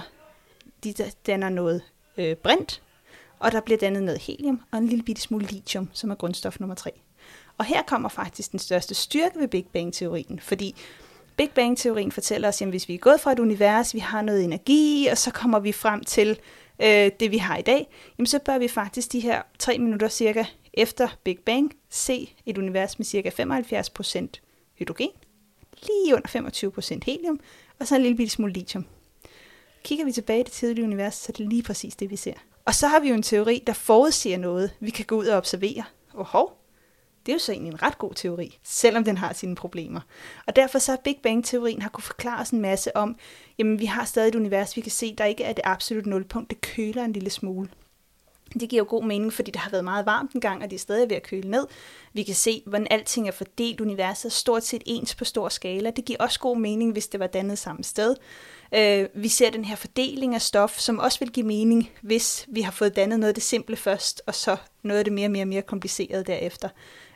de 0.84 0.94
danner 1.26 1.50
noget 1.50 1.82
øh, 2.18 2.36
brint, 2.36 2.82
og 3.40 3.52
der 3.52 3.62
bliver 3.62 3.78
dannet 3.78 4.04
noget 4.04 4.22
helium 4.22 4.62
og 4.72 4.78
en 4.78 4.88
lille 4.88 5.04
bitte 5.04 5.22
smule 5.22 5.46
lithium, 5.46 5.90
som 5.94 6.12
er 6.12 6.16
grundstof 6.16 6.60
nummer 6.60 6.76
3. 6.76 6.92
Og 7.58 7.66
her 7.66 7.82
kommer 7.82 8.10
faktisk 8.10 8.52
den 8.52 8.60
største 8.60 8.96
styrke 8.96 9.40
ved 9.40 9.48
Big 9.48 9.66
Bang-teorien, 9.74 10.40
fordi 10.40 10.76
Big 11.38 11.50
Bang-teorien 11.52 12.12
fortæller 12.12 12.48
os, 12.48 12.62
at 12.62 12.68
hvis 12.68 12.88
vi 12.88 12.94
er 12.94 12.98
gået 12.98 13.22
fra 13.22 13.32
et 13.32 13.40
univers, 13.40 13.94
vi 13.94 14.00
har 14.00 14.22
noget 14.22 14.44
energi, 14.44 15.08
og 15.12 15.18
så 15.18 15.32
kommer 15.32 15.60
vi 15.60 15.72
frem 15.72 16.04
til 16.04 16.40
øh, 16.82 17.12
det, 17.20 17.32
vi 17.32 17.38
har 17.38 17.58
i 17.58 17.62
dag, 17.62 17.88
jamen 18.18 18.28
så 18.28 18.40
bør 18.40 18.58
vi 18.58 18.68
faktisk 18.68 19.12
de 19.12 19.20
her 19.20 19.42
tre 19.60 19.78
minutter 19.78 20.08
cirka 20.08 20.46
efter 20.74 21.08
Big 21.24 21.40
Bang 21.46 21.74
se 21.90 22.36
et 22.46 22.58
univers 22.58 23.00
med 23.00 23.06
cirka 23.06 23.30
75% 23.30 24.28
hydrogen, 24.80 25.10
lige 25.82 26.16
under 26.16 26.60
25% 26.96 27.00
helium, 27.06 27.40
og 27.80 27.88
så 27.88 27.96
en 27.96 28.02
lille 28.02 28.18
bitte 28.18 28.32
smule 28.32 28.54
lithium. 28.54 28.86
Kigger 29.84 30.06
vi 30.06 30.12
tilbage 30.12 30.40
i 30.40 30.44
det 30.44 30.52
tidlige 30.52 30.86
univers, 30.86 31.16
så 31.16 31.26
er 31.30 31.34
det 31.34 31.50
lige 31.50 31.64
præcis 31.64 31.96
det, 31.96 32.10
vi 32.10 32.16
ser. 32.16 32.34
Og 32.66 32.76
så 32.76 32.88
har 32.88 33.00
vi 33.00 33.10
jo 33.10 33.16
en 33.16 33.24
teori, 33.24 33.64
der 33.68 33.74
forudsiger 33.74 34.38
noget, 34.38 34.72
vi 34.80 34.90
kan 34.90 35.06
gå 35.06 35.16
ud 35.16 35.26
og 35.26 35.38
observere. 35.38 35.84
Og 36.14 36.26
hov, 36.26 36.60
det 37.26 37.32
er 37.32 37.36
jo 37.36 37.40
så 37.40 37.52
egentlig 37.52 37.72
en 37.72 37.84
ret 37.84 37.98
god 37.98 38.14
teori, 38.14 38.58
selvom 38.64 39.04
den 39.04 39.18
har 39.18 39.34
sine 39.34 39.56
problemer. 39.56 40.00
Og 40.48 40.56
derfor 40.56 40.80
så 40.80 40.92
har 40.92 41.00
Big 41.04 41.18
Bang-teorien 41.24 41.82
har 41.82 41.90
kunne 41.90 42.04
forklare 42.04 42.42
os 42.42 42.50
en 42.50 42.62
masse 42.62 42.98
om, 42.98 43.16
jamen 43.58 43.80
vi 43.80 43.86
har 43.86 44.06
stadig 44.06 44.30
et 44.30 44.36
univers, 44.36 44.76
vi 44.76 44.82
kan 44.82 44.92
se, 44.92 45.16
der 45.16 45.26
ikke 45.26 45.44
er 45.44 45.54
det 45.54 45.62
absolut 45.64 46.06
nulpunkt, 46.06 46.50
det 46.50 46.62
køler 46.62 47.04
en 47.04 47.14
lille 47.14 47.30
smule. 47.30 47.70
Det 48.54 48.70
giver 48.70 48.82
jo 48.82 48.86
god 48.90 49.04
mening, 49.04 49.34
fordi 49.34 49.52
det 49.52 49.60
har 49.62 49.72
været 49.72 49.84
meget 49.84 50.06
varmt 50.06 50.32
en 50.32 50.42
gang, 50.42 50.64
og 50.64 50.70
det 50.70 50.76
er 50.76 50.80
stadig 50.80 51.10
ved 51.10 51.16
at 51.16 51.24
køle 51.24 51.52
ned. 51.52 51.68
Vi 52.14 52.24
kan 52.24 52.36
se, 52.36 52.64
hvordan 52.66 52.88
alting 52.90 53.28
er 53.28 53.32
fordelt. 53.32 53.82
Universet 53.82 54.26
er 54.26 54.34
stort 54.34 54.64
set 54.64 54.84
ens 54.86 55.16
på 55.16 55.26
stor 55.26 55.50
skala. 55.50 55.92
Det 55.92 56.06
giver 56.06 56.20
også 56.20 56.40
god 56.40 56.58
mening, 56.58 56.92
hvis 56.92 57.08
det 57.08 57.20
var 57.20 57.28
dannet 57.28 57.58
samme 57.58 57.84
sted. 57.84 58.16
Øh, 58.76 59.08
vi 59.14 59.28
ser 59.28 59.50
den 59.50 59.66
her 59.66 59.76
fordeling 59.76 60.36
af 60.36 60.42
stof, 60.42 60.80
som 60.80 61.00
også 61.00 61.20
vil 61.20 61.32
give 61.32 61.46
mening, 61.46 61.92
hvis 62.02 62.46
vi 62.48 62.62
har 62.62 62.72
fået 62.72 62.96
dannet 62.96 63.20
noget 63.20 63.30
af 63.30 63.34
det 63.34 63.44
simple 63.44 63.76
først, 63.76 64.22
og 64.26 64.36
så 64.36 64.58
noget 64.84 65.00
af 65.00 65.06
det 65.06 65.14
mere 65.14 65.28
og 65.28 65.32
mere, 65.32 65.46
mere 65.46 65.62
komplicerede 65.62 66.24
derefter, 66.24 66.70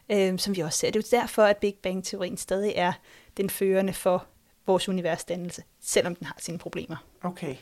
øh, 0.10 0.40
som 0.40 0.56
vi 0.56 0.62
også 0.62 0.80
ser. 0.80 0.92
Det 0.92 1.04
er 1.04 1.18
jo 1.18 1.22
derfor, 1.22 1.44
at 1.44 1.58
Big 1.58 1.76
Bang-teorien 1.84 2.38
stadig 2.38 2.74
er 2.76 2.94
den 3.38 3.50
førende 3.50 3.94
for 3.94 4.26
vores 4.66 4.90
universdannelse, 4.90 5.64
selvom 5.82 6.16
den 6.16 6.28
har 6.28 6.36
sine 6.40 6.58
problemer. 6.58 6.96
Okay, 7.24 7.56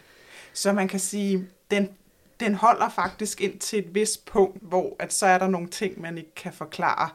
så 0.54 0.73
man 0.73 0.88
kan 0.88 0.99
sige, 0.99 1.47
den 1.71 1.89
den 2.41 2.56
holder 2.56 2.89
faktisk 2.89 3.41
ind 3.41 3.60
til 3.60 3.80
et 3.80 3.95
vis 3.95 4.17
punkt, 4.17 4.58
hvor 4.62 4.95
at 4.99 5.13
så 5.13 5.25
er 5.25 5.38
der 5.38 5.47
nogle 5.47 5.67
ting, 5.67 6.01
man 6.01 6.17
ikke 6.17 6.36
kan 6.36 6.54
forklare 6.54 7.10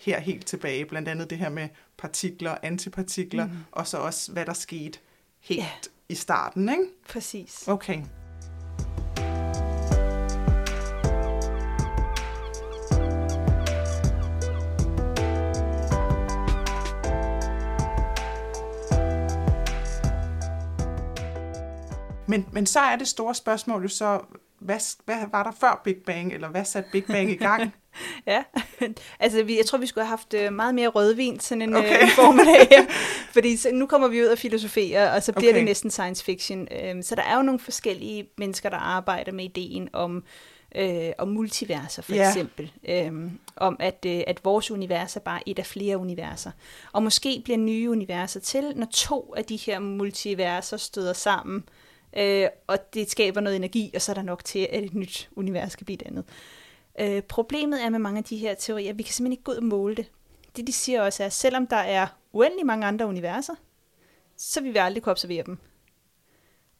her 0.00 0.20
helt 0.20 0.46
tilbage. 0.46 0.84
Blandt 0.86 1.08
andet 1.08 1.30
det 1.30 1.38
her 1.38 1.48
med 1.48 1.68
partikler, 1.98 2.56
antipartikler, 2.62 3.46
mm. 3.46 3.52
og 3.72 3.86
så 3.86 3.98
også, 3.98 4.32
hvad 4.32 4.46
der 4.46 4.52
skete 4.52 4.98
helt 5.42 5.60
ja. 5.60 5.68
i 6.08 6.14
starten, 6.14 6.68
ikke? 6.68 6.84
Præcis. 7.08 7.68
Okay. 7.68 8.02
Men, 22.28 22.48
men 22.52 22.66
så 22.66 22.80
er 22.80 22.96
det 22.96 23.08
store 23.08 23.34
spørgsmål 23.34 23.82
jo 23.82 23.88
så, 23.88 24.20
hvad, 24.58 25.04
hvad 25.04 25.26
var 25.30 25.42
der 25.42 25.50
før 25.50 25.80
Big 25.84 25.96
Bang, 26.06 26.32
eller 26.32 26.48
hvad 26.48 26.64
satte 26.64 26.90
Big 26.92 27.04
Bang 27.04 27.30
i 27.30 27.36
gang? 27.36 27.74
ja, 28.26 28.42
altså 29.20 29.42
vi, 29.42 29.56
jeg 29.56 29.66
tror, 29.66 29.78
vi 29.78 29.86
skulle 29.86 30.04
have 30.04 30.10
haft 30.10 30.34
øh, 30.34 30.52
meget 30.52 30.74
mere 30.74 30.88
rødvin, 30.88 31.40
sådan 31.40 31.62
en, 31.62 31.76
okay. 31.76 31.96
øh, 31.96 32.02
en 32.02 32.08
formiddag 32.08 32.68
her, 32.70 32.84
fordi 33.34 33.56
så, 33.56 33.70
nu 33.72 33.86
kommer 33.86 34.08
vi 34.08 34.22
ud 34.22 34.26
og 34.26 34.38
filosoferer, 34.38 35.14
og 35.14 35.22
så 35.22 35.32
bliver 35.32 35.50
okay. 35.50 35.58
det 35.58 35.64
næsten 35.64 35.90
science 35.90 36.24
fiction. 36.24 36.68
Øhm, 36.82 37.02
så 37.02 37.14
der 37.14 37.22
er 37.22 37.36
jo 37.36 37.42
nogle 37.42 37.60
forskellige 37.60 38.28
mennesker, 38.38 38.68
der 38.68 38.76
arbejder 38.76 39.32
med 39.32 39.44
ideen 39.44 39.88
om, 39.92 40.24
øh, 40.74 41.10
om 41.18 41.28
multiverser 41.28 42.02
for 42.02 42.14
yeah. 42.14 42.28
eksempel. 42.28 42.72
Øhm, 42.88 43.38
om 43.56 43.76
at, 43.80 44.06
øh, 44.06 44.20
at 44.26 44.44
vores 44.44 44.70
univers 44.70 45.16
er 45.16 45.20
bare 45.20 45.48
et 45.48 45.58
af 45.58 45.66
flere 45.66 45.98
universer. 45.98 46.50
Og 46.92 47.02
måske 47.02 47.40
bliver 47.44 47.58
nye 47.58 47.90
universer 47.90 48.40
til, 48.40 48.72
når 48.76 48.86
to 48.90 49.34
af 49.36 49.44
de 49.44 49.56
her 49.56 49.78
multiverser 49.78 50.76
støder 50.76 51.12
sammen, 51.12 51.64
øh, 52.16 52.46
og 52.66 52.94
det 52.94 53.10
skaber 53.10 53.40
noget 53.40 53.56
energi, 53.56 53.90
og 53.94 54.02
så 54.02 54.12
er 54.12 54.14
der 54.14 54.22
nok 54.22 54.44
til, 54.44 54.68
at 54.72 54.84
et 54.84 54.94
nyt 54.94 55.28
univers 55.36 55.76
kan 55.76 55.84
blive 55.84 55.96
dannet. 55.96 56.24
Øh, 57.00 57.22
problemet 57.22 57.84
er 57.84 57.88
med 57.88 57.98
mange 57.98 58.18
af 58.18 58.24
de 58.24 58.36
her 58.36 58.54
teorier, 58.54 58.90
at 58.90 58.98
vi 58.98 59.02
kan 59.02 59.12
simpelthen 59.12 59.32
ikke 59.32 59.44
gå 59.44 59.52
ud 59.52 59.56
og 59.56 59.64
måle 59.64 59.94
det. 59.94 60.10
Det 60.56 60.66
de 60.66 60.72
siger 60.72 61.02
også 61.02 61.22
er, 61.22 61.26
at 61.26 61.32
selvom 61.32 61.66
der 61.66 61.76
er 61.76 62.06
uendelig 62.32 62.66
mange 62.66 62.86
andre 62.86 63.06
universer, 63.06 63.54
så 64.36 64.60
vil 64.60 64.72
vi 64.72 64.78
aldrig 64.78 65.02
kunne 65.02 65.10
observere 65.10 65.42
dem. 65.46 65.58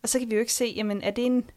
Og 0.02 0.08
så 0.08 0.18
kan 0.18 0.30
vi 0.30 0.34
jo 0.34 0.40
ikke 0.40 0.52
se, 0.52 0.72
jamen 0.76 1.02
er 1.02 1.10
det 1.10 1.26
en 1.26 1.50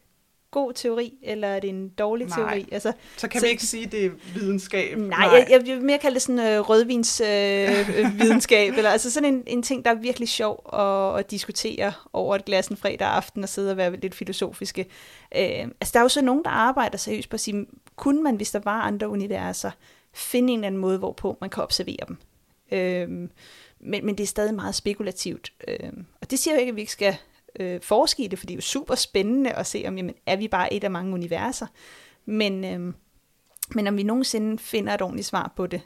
god 0.60 0.72
teori, 0.72 1.14
eller 1.22 1.48
er 1.48 1.60
det 1.60 1.70
en 1.70 1.88
dårlig 1.88 2.26
Nej. 2.26 2.36
teori? 2.38 2.68
Altså, 2.72 2.92
Så 3.16 3.28
kan 3.28 3.40
Så- 3.40 3.46
vi 3.46 3.50
ikke 3.50 3.62
sige, 3.62 3.84
at 3.86 3.92
det 3.92 4.04
er 4.04 4.10
videnskab. 4.34 4.98
nej, 4.98 5.08
nej. 5.08 5.26
Jeg, 5.28 5.46
jeg 5.50 5.64
vil 5.66 5.82
mere 5.82 5.98
kalde 5.98 6.14
det 6.14 6.22
sådan 6.22 6.38
øh, 6.38 6.60
rødvins 6.60 7.20
øh, 7.20 7.26
øh, 7.98 8.20
videnskab, 8.20 8.72
eller 8.76 8.90
altså 8.90 9.10
sådan 9.10 9.34
en, 9.34 9.42
en 9.46 9.62
ting, 9.62 9.84
der 9.84 9.90
er 9.90 9.94
virkelig 9.94 10.28
sjov 10.28 10.70
at, 10.74 11.18
at 11.18 11.30
diskutere 11.30 11.92
over 12.12 12.34
et 12.36 12.44
glas 12.44 12.68
en 12.68 12.76
fredag 12.76 13.08
aften 13.08 13.42
og 13.42 13.48
sidde 13.48 13.70
og 13.70 13.76
være 13.76 13.96
lidt 13.96 14.14
filosofiske. 14.14 14.80
Øh, 15.36 15.42
altså 15.80 15.90
der 15.92 15.98
er 15.98 16.02
jo 16.02 16.08
så 16.08 16.22
nogen, 16.22 16.44
der 16.44 16.50
arbejder 16.50 16.98
seriøst 16.98 17.28
på 17.30 17.34
at 17.34 17.40
sige, 17.40 17.66
kunne 17.96 18.22
man, 18.22 18.36
hvis 18.36 18.50
der 18.50 18.60
var 18.64 18.80
andre 18.80 19.08
universer, 19.08 19.70
finde 20.14 20.52
en 20.52 20.58
eller 20.58 20.66
anden 20.66 20.80
måde, 20.80 20.98
hvorpå 20.98 21.38
man 21.40 21.50
kan 21.50 21.62
observere 21.62 22.06
dem? 22.08 22.16
Øh, 22.72 23.08
men, 23.80 24.06
men 24.06 24.08
det 24.18 24.20
er 24.22 24.26
stadig 24.26 24.54
meget 24.54 24.74
spekulativt. 24.74 25.52
Øh, 25.68 25.90
og 26.20 26.30
det 26.30 26.38
siger 26.38 26.54
jo 26.54 26.60
ikke, 26.60 26.70
at 26.70 26.76
vi 26.76 26.80
ikke 26.80 26.92
skal 26.92 27.16
øh, 27.60 27.80
forske 27.82 28.24
i 28.24 28.26
det, 28.26 28.38
for 28.38 28.46
det 28.46 28.54
er 28.54 28.56
jo 28.56 28.60
super 28.60 28.94
spændende 28.94 29.52
at 29.52 29.66
se, 29.66 29.84
om 29.88 29.96
jamen, 29.96 30.14
er 30.26 30.36
vi 30.36 30.48
bare 30.48 30.72
et 30.72 30.84
af 30.84 30.90
mange 30.90 31.14
universer. 31.14 31.66
Men, 32.24 32.64
øh, 32.64 32.94
men 33.74 33.86
om 33.86 33.96
vi 33.96 34.02
nogensinde 34.02 34.58
finder 34.58 34.94
et 34.94 35.02
ordentligt 35.02 35.26
svar 35.26 35.52
på 35.56 35.66
det, 35.66 35.80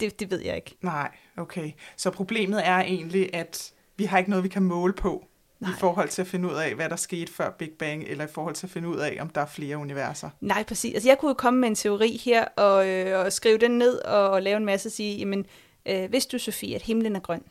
det, 0.00 0.20
det 0.20 0.30
ved 0.30 0.40
jeg 0.40 0.56
ikke. 0.56 0.76
Nej, 0.82 1.10
okay. 1.36 1.70
Så 1.96 2.10
problemet 2.10 2.66
er 2.66 2.78
egentlig, 2.78 3.34
at 3.34 3.72
vi 3.96 4.04
har 4.04 4.18
ikke 4.18 4.30
noget, 4.30 4.44
vi 4.44 4.48
kan 4.48 4.62
måle 4.62 4.92
på 4.92 5.24
Nej. 5.60 5.70
i 5.70 5.74
forhold 5.78 6.08
til 6.08 6.22
at 6.22 6.28
finde 6.28 6.48
ud 6.48 6.54
af, 6.54 6.74
hvad 6.74 6.88
der 6.88 6.96
skete 6.96 7.32
før 7.32 7.50
Big 7.50 7.70
Bang, 7.78 8.04
eller 8.04 8.24
i 8.24 8.28
forhold 8.28 8.54
til 8.54 8.66
at 8.66 8.70
finde 8.70 8.88
ud 8.88 8.96
af, 8.96 9.18
om 9.20 9.28
der 9.28 9.40
er 9.40 9.46
flere 9.46 9.78
universer. 9.78 10.30
Nej, 10.40 10.64
præcis. 10.64 10.94
Altså, 10.94 11.08
jeg 11.08 11.18
kunne 11.18 11.28
jo 11.28 11.34
komme 11.34 11.60
med 11.60 11.68
en 11.68 11.74
teori 11.74 12.20
her, 12.24 12.44
og, 12.44 12.88
øh, 12.88 13.18
og 13.24 13.32
skrive 13.32 13.58
den 13.58 13.70
ned, 13.70 13.98
og, 13.98 14.30
og 14.30 14.42
lave 14.42 14.56
en 14.56 14.64
masse 14.64 14.88
og 14.88 14.92
sige, 14.92 15.16
jamen, 15.16 15.46
øh, 15.86 16.08
hvis 16.08 16.26
du, 16.26 16.38
Sofie, 16.38 16.74
at 16.74 16.82
himlen 16.82 17.16
er 17.16 17.20
grøn, 17.20 17.42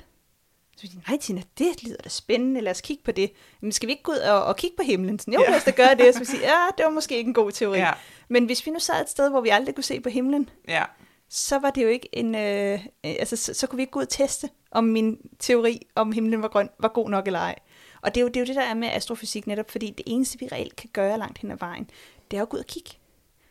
så 0.77 0.81
vil 0.81 0.91
jeg 0.93 1.01
sige, 1.03 1.03
nej, 1.09 1.17
Tina, 1.17 1.41
det 1.57 1.83
lyder 1.83 1.97
da 2.03 2.09
spændende, 2.09 2.61
lad 2.61 2.71
os 2.71 2.81
kigge 2.81 3.03
på 3.03 3.11
det. 3.11 3.31
Men 3.61 3.71
skal 3.71 3.87
vi 3.87 3.91
ikke 3.91 4.03
gå 4.03 4.11
ud 4.11 4.17
og, 4.17 4.43
og 4.45 4.55
kigge 4.57 4.77
på 4.77 4.83
himlen? 4.83 5.19
Sådan, 5.19 5.33
jo, 5.33 5.39
Ja. 5.41 5.49
lad 5.49 5.57
os 5.57 5.63
da 5.63 5.71
gøre 5.71 5.95
det. 5.95 6.13
Så 6.13 6.19
vil 6.19 6.27
jeg 6.27 6.27
sige, 6.27 6.41
ja, 6.41 6.65
det 6.77 6.85
var 6.85 6.91
måske 6.91 7.17
ikke 7.17 7.27
en 7.27 7.33
god 7.33 7.51
teori. 7.51 7.77
Ja, 7.77 7.91
Men 8.29 8.45
hvis 8.45 8.65
vi 8.65 8.71
nu 8.71 8.79
sad 8.79 9.01
et 9.01 9.09
sted, 9.09 9.29
hvor 9.29 9.41
vi 9.41 9.49
aldrig 9.49 9.75
kunne 9.75 9.83
se 9.83 9.99
på 9.99 10.09
himlen, 10.09 10.49
ja, 10.67 10.83
så 11.29 11.59
var 11.59 11.69
det 11.69 11.83
jo 11.83 11.87
ikke 11.87 12.09
en, 12.13 12.35
øh, 12.35 12.79
altså 13.03 13.35
så, 13.35 13.53
så 13.53 13.67
kunne 13.67 13.77
vi 13.77 13.81
ikke 13.83 13.91
gå 13.91 13.99
ud 13.99 14.03
og 14.05 14.09
teste, 14.09 14.49
om 14.71 14.83
min 14.83 15.17
teori 15.39 15.87
om 15.95 16.11
himlen 16.11 16.41
var 16.41 16.47
grøn, 16.47 16.69
var 16.79 16.87
god 16.87 17.09
nok 17.09 17.27
eller 17.27 17.39
ej. 17.39 17.55
Og 18.01 18.15
det 18.15 18.21
er, 18.21 18.23
jo, 18.23 18.27
det 18.27 18.35
er 18.37 18.39
jo 18.41 18.45
det, 18.45 18.55
der 18.55 18.61
er 18.61 18.73
med 18.73 18.87
astrofysik 18.87 19.47
netop, 19.47 19.71
fordi 19.71 19.89
det 19.97 20.03
eneste, 20.07 20.39
vi 20.39 20.47
reelt 20.51 20.75
kan 20.75 20.89
gøre 20.93 21.17
langt 21.17 21.37
hen 21.37 21.51
ad 21.51 21.57
vejen, 21.59 21.89
det 22.31 22.37
er 22.37 22.41
at 22.41 22.49
gå 22.49 22.57
ud 22.57 22.61
og 22.61 22.67
kigge. 22.67 22.91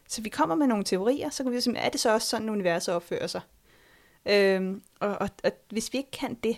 Så 0.08 0.22
vi 0.22 0.28
kommer 0.28 0.54
med 0.54 0.66
nogle 0.66 0.84
teorier, 0.84 1.30
så 1.30 1.42
kan 1.42 1.52
vi 1.52 1.56
jo 1.56 1.60
sige, 1.60 1.76
er 1.78 1.88
det 1.88 2.00
så 2.00 2.12
også 2.14 2.28
sådan, 2.28 2.48
universet 2.48 2.94
opfører 2.94 3.26
sig? 3.26 3.40
Øhm, 4.26 4.82
og, 5.00 5.08
og, 5.20 5.28
og 5.44 5.52
hvis 5.70 5.92
vi 5.92 5.98
ikke 5.98 6.10
kan 6.10 6.34
det, 6.34 6.56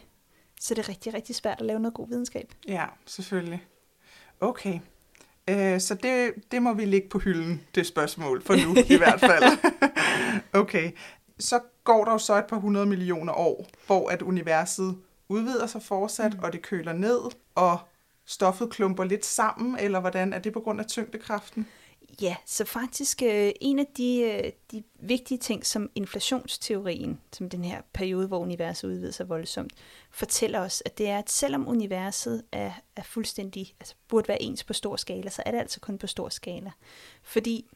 så 0.60 0.74
er 0.74 0.76
det 0.76 0.88
rigtig, 0.88 1.14
rigtig 1.14 1.34
svært 1.34 1.60
at 1.60 1.66
lave 1.66 1.80
noget 1.80 1.94
god 1.94 2.08
videnskab. 2.08 2.52
ja, 2.68 2.84
selvfølgelig. 3.06 3.64
Okay. 4.40 4.80
Øh, 5.50 5.80
så 5.80 5.94
det, 5.94 6.34
det 6.50 6.62
må 6.62 6.74
vi 6.74 6.84
lægge 6.84 7.08
på 7.08 7.18
hylden, 7.18 7.62
det 7.74 7.86
spørgsmål, 7.86 8.42
for 8.42 8.54
nu 8.66 8.76
i 8.94 8.96
hvert 8.96 9.20
fald. 9.20 9.44
okay. 10.62 10.90
Så 11.38 11.60
går 11.84 12.04
der 12.04 12.12
jo 12.12 12.18
så 12.18 12.38
et 12.38 12.46
par 12.46 12.56
hundrede 12.56 12.86
millioner 12.86 13.32
år, 13.32 13.66
hvor 13.86 14.08
at 14.08 14.22
universet 14.22 14.96
udvider 15.28 15.66
sig 15.66 15.82
fortsat, 15.82 16.34
mm. 16.34 16.40
og 16.42 16.52
det 16.52 16.62
køler 16.62 16.92
ned, 16.92 17.20
og 17.54 17.78
stoffet 18.26 18.70
klumper 18.70 19.04
lidt 19.04 19.26
sammen, 19.26 19.78
eller 19.78 20.00
hvordan? 20.00 20.32
Er 20.32 20.38
det 20.38 20.52
på 20.52 20.60
grund 20.60 20.80
af 20.80 20.86
tyngdekraften? 20.86 21.66
Ja, 22.22 22.36
så 22.46 22.64
faktisk 22.64 23.22
øh, 23.22 23.52
en 23.60 23.78
af 23.78 23.86
de, 23.96 24.20
øh, 24.20 24.52
de 24.70 24.82
vigtige 24.94 25.38
ting, 25.38 25.66
som 25.66 25.90
inflationsteorien, 25.94 27.20
som 27.32 27.48
den 27.50 27.64
her 27.64 27.82
periode, 27.92 28.26
hvor 28.26 28.38
universet 28.38 28.88
udvider 28.88 29.12
sig 29.12 29.28
voldsomt, 29.28 29.72
fortæller 30.10 30.60
os, 30.60 30.82
at 30.86 30.98
det 30.98 31.08
er, 31.08 31.18
at 31.18 31.30
selvom 31.30 31.68
universet 31.68 32.42
er, 32.52 32.72
er 32.96 33.02
fuldstændig, 33.02 33.74
altså 33.80 33.94
burde 34.08 34.28
være 34.28 34.42
ens 34.42 34.64
på 34.64 34.72
stor 34.72 34.96
skala, 34.96 35.30
så 35.30 35.42
er 35.46 35.50
det 35.50 35.58
altså 35.58 35.80
kun 35.80 35.98
på 35.98 36.06
stor 36.06 36.28
skala. 36.28 36.70
Fordi 37.22 37.66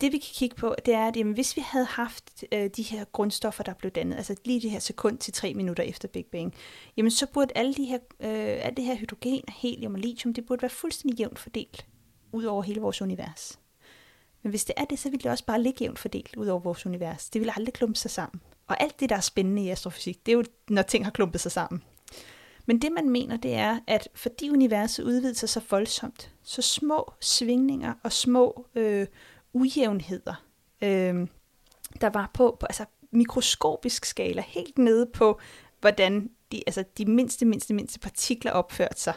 det 0.00 0.12
vi 0.12 0.18
kan 0.18 0.30
kigge 0.34 0.56
på, 0.56 0.74
det 0.86 0.94
er, 0.94 1.08
at 1.08 1.16
jamen, 1.16 1.34
hvis 1.34 1.56
vi 1.56 1.62
havde 1.66 1.86
haft 1.86 2.44
øh, 2.52 2.70
de 2.76 2.82
her 2.82 3.04
grundstoffer, 3.04 3.64
der 3.64 3.74
blev 3.74 3.90
dannet, 3.90 4.16
altså 4.16 4.34
lige 4.44 4.60
det 4.60 4.70
her 4.70 4.78
sekund 4.78 5.18
til 5.18 5.32
tre 5.32 5.54
minutter 5.54 5.82
efter 5.82 6.08
Big 6.08 6.26
Bang, 6.26 6.54
jamen 6.96 7.10
så 7.10 7.26
burde 7.26 7.52
alle 7.54 7.74
de 7.74 7.84
her, 7.84 7.98
øh, 8.20 8.66
alt 8.66 8.76
det 8.76 8.84
her 8.84 8.94
hydrogen, 8.94 9.42
helium 9.48 9.94
og 9.94 10.00
lithium, 10.00 10.34
det 10.34 10.46
burde 10.46 10.62
være 10.62 10.70
fuldstændig 10.70 11.18
jævnt 11.18 11.38
fordelt 11.38 11.86
ud 12.34 12.44
over 12.44 12.62
hele 12.62 12.80
vores 12.80 13.02
univers. 13.02 13.58
Men 14.42 14.50
hvis 14.50 14.64
det 14.64 14.74
er 14.76 14.84
det, 14.84 14.98
så 14.98 15.10
vil 15.10 15.22
det 15.22 15.30
også 15.30 15.44
bare 15.44 15.62
ligge 15.62 15.84
jævnt 15.84 15.98
fordelt 15.98 16.36
ud 16.36 16.46
over 16.46 16.60
vores 16.60 16.86
univers. 16.86 17.30
Det 17.30 17.40
vil 17.40 17.52
aldrig 17.56 17.74
klumpe 17.74 17.98
sig 17.98 18.10
sammen. 18.10 18.40
Og 18.66 18.82
alt 18.82 19.00
det, 19.00 19.08
der 19.08 19.16
er 19.16 19.20
spændende 19.20 19.64
i 19.64 19.70
astrofysik, 19.70 20.26
det 20.26 20.32
er 20.32 20.36
jo, 20.36 20.44
når 20.68 20.82
ting 20.82 21.04
har 21.04 21.10
klumpet 21.10 21.40
sig 21.40 21.52
sammen. 21.52 21.82
Men 22.66 22.82
det, 22.82 22.92
man 22.92 23.10
mener, 23.10 23.36
det 23.36 23.54
er, 23.54 23.80
at 23.86 24.08
fordi 24.14 24.50
universet 24.50 25.04
udvider 25.04 25.34
sig 25.34 25.48
så 25.48 25.60
voldsomt, 25.70 26.32
så 26.42 26.62
små 26.62 27.12
svingninger 27.20 27.94
og 28.02 28.12
små 28.12 28.66
øh, 28.74 29.06
ujævnheder, 29.52 30.44
øh, 30.82 31.28
der 32.00 32.10
var 32.10 32.30
på, 32.34 32.56
på 32.60 32.66
altså 32.66 32.84
mikroskopisk 33.10 34.04
skala, 34.04 34.44
helt 34.46 34.78
nede 34.78 35.06
på, 35.06 35.40
hvordan 35.80 36.30
de, 36.52 36.62
altså 36.66 36.84
de 36.98 37.04
mindste, 37.04 37.44
mindste, 37.44 37.74
mindste 37.74 37.98
partikler 37.98 38.52
opførte 38.52 39.00
sig. 39.00 39.14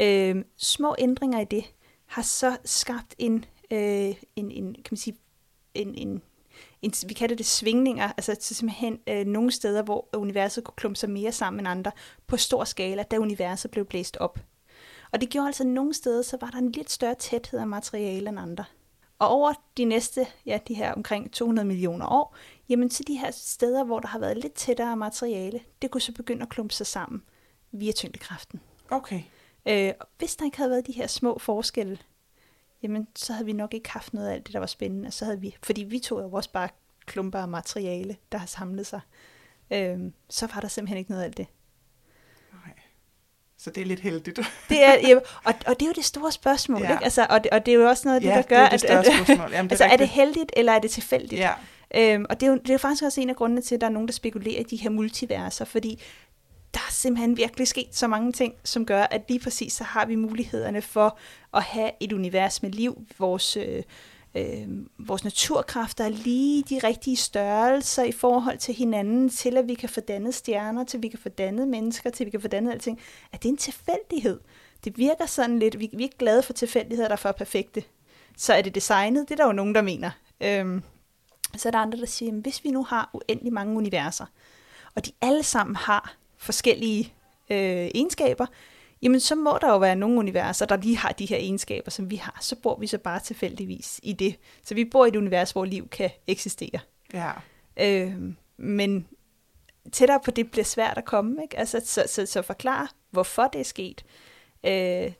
Øh, 0.00 0.44
små 0.56 0.94
ændringer 0.98 1.40
i 1.40 1.44
det 1.44 1.64
har 2.06 2.22
så 2.22 2.56
skabt 2.64 3.14
en, 3.18 3.44
øh, 3.70 4.14
en, 4.36 4.50
en 4.50 4.74
kan 4.74 4.88
man 4.90 4.96
sige, 4.96 5.16
en, 5.74 5.94
en, 5.94 6.22
en, 6.82 6.92
vi 7.06 7.14
kalder 7.14 7.36
det 7.36 7.46
svingninger, 7.46 8.12
altså 8.16 8.34
til 8.34 8.56
simpelthen 8.56 8.98
øh, 9.06 9.26
nogle 9.26 9.50
steder, 9.50 9.82
hvor 9.82 10.08
universet 10.16 10.64
kunne 10.64 10.74
klumpe 10.76 10.96
sig 10.96 11.10
mere 11.10 11.32
sammen 11.32 11.60
end 11.60 11.68
andre, 11.68 11.92
på 12.26 12.36
stor 12.36 12.64
skala, 12.64 13.02
da 13.02 13.18
universet 13.18 13.70
blev 13.70 13.84
blæst 13.84 14.16
op. 14.16 14.38
Og 15.12 15.20
det 15.20 15.28
gjorde 15.28 15.46
altså, 15.46 15.62
at 15.62 15.68
nogle 15.68 15.94
steder, 15.94 16.22
så 16.22 16.36
var 16.40 16.50
der 16.50 16.58
en 16.58 16.72
lidt 16.72 16.90
større 16.90 17.14
tæthed 17.14 17.60
af 17.60 17.66
materiale 17.66 18.28
end 18.28 18.40
andre. 18.40 18.64
Og 19.18 19.28
over 19.28 19.52
de 19.76 19.84
næste, 19.84 20.26
ja, 20.46 20.58
de 20.68 20.74
her 20.74 20.92
omkring 20.92 21.32
200 21.32 21.68
millioner 21.68 22.06
år, 22.06 22.36
jamen 22.68 22.88
til 22.88 23.06
de 23.06 23.18
her 23.18 23.30
steder, 23.30 23.84
hvor 23.84 24.00
der 24.00 24.08
har 24.08 24.18
været 24.18 24.36
lidt 24.36 24.52
tættere 24.52 24.96
materiale, 24.96 25.60
det 25.82 25.90
kunne 25.90 26.00
så 26.00 26.12
begynde 26.12 26.42
at 26.42 26.48
klumpe 26.48 26.74
sig 26.74 26.86
sammen 26.86 27.22
via 27.72 27.92
tyngdekraften. 27.92 28.60
Okay. 28.90 29.22
Øh, 29.68 29.92
og 30.00 30.08
hvis 30.18 30.36
der 30.36 30.44
ikke 30.44 30.56
havde 30.56 30.70
været 30.70 30.86
de 30.86 30.92
her 30.92 31.06
små 31.06 31.38
forskelle, 31.38 31.98
jamen 32.82 33.08
så 33.16 33.32
havde 33.32 33.46
vi 33.46 33.52
nok 33.52 33.74
ikke 33.74 33.90
haft 33.90 34.14
noget 34.14 34.28
af 34.28 34.34
alt 34.34 34.46
det, 34.46 34.52
der 34.52 34.58
var 34.58 34.66
spændende. 34.66 35.10
Så 35.10 35.24
havde 35.24 35.40
vi, 35.40 35.56
fordi 35.62 35.82
vi 35.82 35.98
tog 35.98 36.22
jo 36.22 36.32
også 36.32 36.50
bare 36.52 36.68
klumper 37.06 37.38
af 37.38 37.48
materiale, 37.48 38.16
der 38.32 38.38
har 38.38 38.46
samlet 38.46 38.86
sig. 38.86 39.00
Øh, 39.70 39.98
så 40.30 40.48
var 40.54 40.60
der 40.60 40.68
simpelthen 40.68 40.98
ikke 40.98 41.10
noget 41.10 41.22
af 41.22 41.26
alt 41.26 41.36
det. 41.36 41.46
Nej. 42.52 42.74
Så 43.58 43.70
det 43.70 43.80
er 43.80 43.86
lidt 43.86 44.00
heldigt. 44.00 44.36
Det 44.68 44.84
er, 44.84 44.94
ja, 45.08 45.16
og, 45.44 45.54
og 45.66 45.80
det 45.80 45.82
er 45.82 45.86
jo 45.86 45.92
det 45.92 46.04
store 46.04 46.32
spørgsmål, 46.32 46.82
Ja. 46.82 46.92
ikke? 46.92 47.04
Altså, 47.04 47.26
og, 47.30 47.44
det, 47.44 47.50
og 47.52 47.66
det 47.66 47.74
er 47.74 47.78
jo 47.78 47.88
også 47.88 48.08
noget 48.08 48.16
af 48.16 48.20
det, 48.20 48.28
ja, 48.28 48.34
der 48.34 48.42
gør, 48.42 48.68
det 48.68 48.72
er 48.72 48.76
det 48.76 48.84
at, 48.84 49.06
at, 49.06 49.06
spørgsmål. 49.26 49.52
Jamen, 49.52 49.70
altså, 49.70 49.84
er 49.84 49.88
det 49.88 50.00
rigtigt. 50.00 50.10
heldigt, 50.10 50.52
eller 50.56 50.72
er 50.72 50.78
det 50.78 50.90
tilfældigt? 50.90 51.40
Ja, 51.40 51.52
Øhm, 51.94 52.26
og 52.30 52.40
det 52.40 52.46
er, 52.46 52.50
jo, 52.50 52.58
det 52.58 52.68
er 52.68 52.74
jo 52.74 52.78
faktisk 52.78 53.02
også 53.04 53.20
en 53.20 53.30
af 53.30 53.36
grundene 53.36 53.60
til, 53.60 53.74
at 53.74 53.80
der 53.80 53.86
er 53.86 53.90
nogen, 53.90 54.08
der 54.08 54.12
spekulerer 54.12 54.60
i 54.60 54.62
de 54.62 54.76
her 54.76 54.90
multiverser, 54.90 55.64
fordi 55.64 56.02
der 56.76 56.82
er 56.88 56.92
simpelthen 56.92 57.36
virkelig 57.36 57.68
sket 57.68 57.96
så 57.96 58.06
mange 58.06 58.32
ting, 58.32 58.54
som 58.64 58.86
gør, 58.86 59.02
at 59.02 59.22
lige 59.28 59.40
præcis 59.40 59.72
så 59.72 59.84
har 59.84 60.06
vi 60.06 60.14
mulighederne 60.14 60.82
for 60.82 61.18
at 61.54 61.62
have 61.62 61.90
et 62.00 62.12
univers 62.12 62.62
med 62.62 62.70
liv. 62.70 63.06
Vores, 63.18 63.56
øh, 63.56 63.82
øh, 64.34 64.68
vores 64.98 65.24
naturkræfter 65.24 66.04
er 66.04 66.08
lige 66.08 66.62
de 66.62 66.80
rigtige 66.84 67.16
størrelser 67.16 68.04
i 68.04 68.12
forhold 68.12 68.58
til 68.58 68.74
hinanden, 68.74 69.28
til 69.28 69.56
at 69.56 69.68
vi 69.68 69.74
kan 69.74 69.88
få 69.88 70.00
dannet 70.00 70.34
stjerner, 70.34 70.84
til 70.84 71.02
vi 71.02 71.08
kan 71.08 71.18
få 71.18 71.28
dannet 71.28 71.68
mennesker, 71.68 72.10
til 72.10 72.26
vi 72.26 72.30
kan 72.30 72.40
få 72.40 72.48
dannet 72.48 72.72
alting. 72.72 73.00
Er 73.32 73.36
det 73.36 73.48
en 73.48 73.56
tilfældighed? 73.56 74.40
Det 74.84 74.98
virker 74.98 75.26
sådan 75.26 75.58
lidt, 75.58 75.78
vi, 75.78 75.90
vi 75.92 76.02
er 76.02 76.06
ikke 76.06 76.18
glade 76.18 76.42
for 76.42 76.52
tilfældigheder, 76.52 77.08
der 77.08 77.16
er 77.16 77.20
for 77.20 77.32
perfekte. 77.32 77.82
Så 78.36 78.52
er 78.52 78.62
det 78.62 78.74
designet? 78.74 79.28
Det 79.28 79.34
er 79.34 79.36
der 79.36 79.46
jo 79.46 79.52
nogen, 79.52 79.74
der 79.74 79.82
mener. 79.82 80.10
Øhm, 80.40 80.82
så 81.56 81.68
er 81.68 81.70
der 81.70 81.78
andre, 81.78 81.98
der 81.98 82.06
siger, 82.06 82.32
at 82.32 82.38
hvis 82.38 82.64
vi 82.64 82.70
nu 82.70 82.84
har 82.84 83.10
uendelig 83.12 83.52
mange 83.52 83.76
universer, 83.76 84.26
og 84.94 85.06
de 85.06 85.12
alle 85.22 85.42
sammen 85.42 85.76
har 85.76 86.16
forskellige 86.46 87.12
øh, 87.50 87.90
egenskaber, 87.94 88.46
jamen 89.02 89.20
så 89.20 89.34
må 89.34 89.58
der 89.60 89.70
jo 89.70 89.78
være 89.78 89.96
nogle 89.96 90.18
universer, 90.18 90.66
der 90.66 90.76
lige 90.76 90.96
har 90.96 91.12
de 91.12 91.26
her 91.26 91.36
egenskaber, 91.36 91.90
som 91.90 92.10
vi 92.10 92.16
har. 92.16 92.38
Så 92.40 92.56
bor 92.56 92.78
vi 92.78 92.86
så 92.86 92.98
bare 92.98 93.20
tilfældigvis 93.20 94.00
i 94.02 94.12
det. 94.12 94.36
Så 94.64 94.74
vi 94.74 94.84
bor 94.84 95.04
i 95.04 95.08
et 95.08 95.16
univers, 95.16 95.52
hvor 95.52 95.64
liv 95.64 95.88
kan 95.88 96.10
eksistere. 96.26 96.80
ja. 97.12 97.32
Øh, 97.80 98.12
men 98.58 99.06
tættere 99.92 100.20
på 100.24 100.30
det 100.30 100.50
bliver 100.50 100.64
svært 100.64 100.98
at 100.98 101.04
komme. 101.04 101.42
Ikke? 101.42 101.58
Altså, 101.58 101.80
så, 101.84 102.04
så, 102.06 102.26
så 102.26 102.42
forklare, 102.42 102.88
hvorfor 103.10 103.46
det 103.46 103.60
er 103.60 103.64
sket. 103.64 104.04
Øh, 104.64 105.12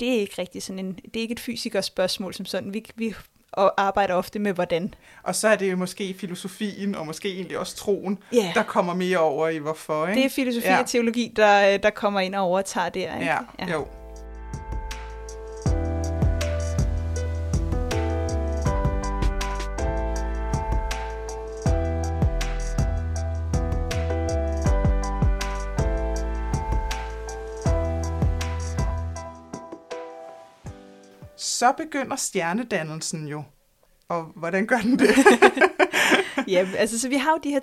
det 0.00 0.08
er 0.08 0.20
ikke 0.20 0.34
rigtig 0.38 0.62
sådan 0.62 0.78
en, 0.78 0.94
det 0.94 1.16
er 1.16 1.20
ikke 1.20 1.32
et 1.32 1.40
fysikers 1.40 1.84
spørgsmål 1.84 2.34
som 2.34 2.46
sådan. 2.46 2.74
Vi, 2.74 2.84
vi 2.94 3.14
og 3.52 3.80
arbejder 3.82 4.14
ofte 4.14 4.38
med 4.38 4.52
hvordan. 4.52 4.94
Og 5.22 5.34
så 5.34 5.48
er 5.48 5.56
det 5.56 5.70
jo 5.70 5.76
måske 5.76 6.14
filosofien, 6.18 6.94
og 6.94 7.06
måske 7.06 7.28
egentlig 7.34 7.58
også 7.58 7.76
troen, 7.76 8.18
Ja. 8.32 8.52
der 8.54 8.62
kommer 8.62 8.94
mere 8.94 9.18
over 9.18 9.48
i 9.48 9.58
hvorfor, 9.58 10.06
ikke? 10.06 10.18
Det 10.20 10.26
er 10.26 10.30
filosofi 10.30 10.66
Ja. 10.66 10.78
og 10.80 10.86
teologi, 10.86 11.32
der, 11.36 11.76
der 11.78 11.90
kommer 11.90 12.20
ind 12.20 12.34
og 12.34 12.42
overtager 12.42 12.88
der. 12.88 13.14
Ikke? 13.14 13.26
Ja, 13.26 13.38
ja. 13.58 13.72
jo. 13.72 13.86
Så 31.62 31.72
begynder 31.72 32.16
stjernedannelsen 32.16 33.28
jo. 33.28 33.42
Og 34.08 34.24
hvordan 34.36 34.66
gør 34.66 34.78
den 34.78 34.98
det? 34.98 35.08
ja, 36.54 36.68
altså 36.76 37.00
så 37.00 37.08
vi 37.08 37.16
har 37.16 37.30
jo 37.30 37.38
de 37.44 37.50
her 37.50 37.60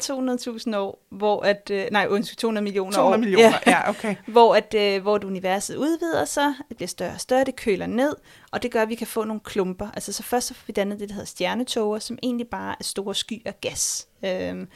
200.000 0.71 0.77
år, 0.77 1.05
hvor 1.11 1.41
at, 1.41 1.71
øh, 1.73 1.85
nej, 1.91 2.07
undskyld, 2.09 2.37
200 2.37 2.63
millioner 2.63 2.91
200 2.91 3.13
år. 3.13 3.17
millioner, 3.17 3.59
ja, 3.67 3.71
ja 3.71 3.89
okay. 3.89 4.15
hvor, 4.27 4.55
at, 4.55 4.73
øh, 4.73 5.01
hvor 5.01 5.15
at 5.15 5.23
universet 5.23 5.75
udvider 5.75 6.25
sig, 6.25 6.53
det 6.69 6.77
bliver 6.77 6.87
større 6.87 7.13
og 7.13 7.21
større, 7.21 7.43
det 7.43 7.55
køler 7.55 7.87
ned, 7.87 8.15
og 8.51 8.63
det 8.63 8.71
gør, 8.71 8.81
at 8.81 8.89
vi 8.89 8.95
kan 8.95 9.07
få 9.07 9.23
nogle 9.23 9.39
klumper. 9.39 9.91
Altså 9.93 10.13
så 10.13 10.23
først 10.23 10.47
så 10.47 10.53
får 10.53 10.63
vi 10.67 10.73
dannet 10.73 10.99
det, 10.99 11.09
der 11.09 11.15
hedder 11.15 11.27
stjernetoger, 11.27 11.99
som 11.99 12.17
egentlig 12.23 12.47
bare 12.47 12.75
er 12.79 12.83
store 12.83 13.15
skyer 13.15 13.51
gas. 13.61 14.07
Øhm, 14.25 14.67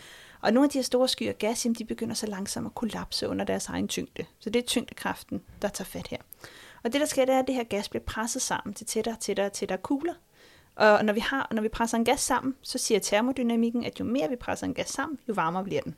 og 0.42 0.54
nogle 0.54 0.66
af 0.66 0.70
de 0.70 0.78
her 0.78 0.84
store 0.84 1.08
skyer 1.08 1.32
gas, 1.32 1.66
jamen, 1.66 1.76
de 1.76 1.86
begynder 1.86 2.16
så 2.16 2.28
langsomt 2.28 2.66
at 2.66 2.76
kollapse 2.76 3.28
under 3.28 3.46
deres 3.46 3.68
egen 3.68 3.88
tyngde. 3.88 4.26
Så 4.40 4.50
det 4.50 4.60
er 4.60 4.68
tyngdekraften, 4.68 5.42
der 5.62 5.68
tager 5.68 5.86
fat 5.86 6.08
her. 6.08 6.18
Og 6.84 6.94
det, 6.94 7.02
der 7.02 7.08
sker, 7.08 7.26
det 7.26 7.36
er, 7.36 7.40
at 7.40 7.48
det 7.48 7.56
her 7.56 7.64
gas 7.64 7.90
bliver 7.90 8.04
presset 8.04 8.42
sammen 8.42 8.74
til 8.74 8.88
tættere, 8.88 9.16
tættere, 9.20 9.50
tættere 9.50 9.78
kugler. 9.78 10.14
Og 10.76 11.06
når 11.06 11.14
vi, 11.14 11.20
har, 11.20 11.48
når 11.52 11.62
vi 11.62 11.70
presser 11.70 11.98
en 11.98 12.06
gas 12.06 12.20
sammen, 12.20 12.56
så 12.62 12.78
siger 12.78 13.00
termodynamikken, 13.00 13.84
at 13.84 14.00
jo 14.00 14.06
mere 14.06 14.30
vi 14.30 14.36
presser 14.36 14.68
en 14.68 14.74
gas 14.74 14.90
sammen, 14.90 15.20
jo 15.28 15.34
varmere 15.34 15.64
bliver 15.64 15.82
den. 15.82 15.96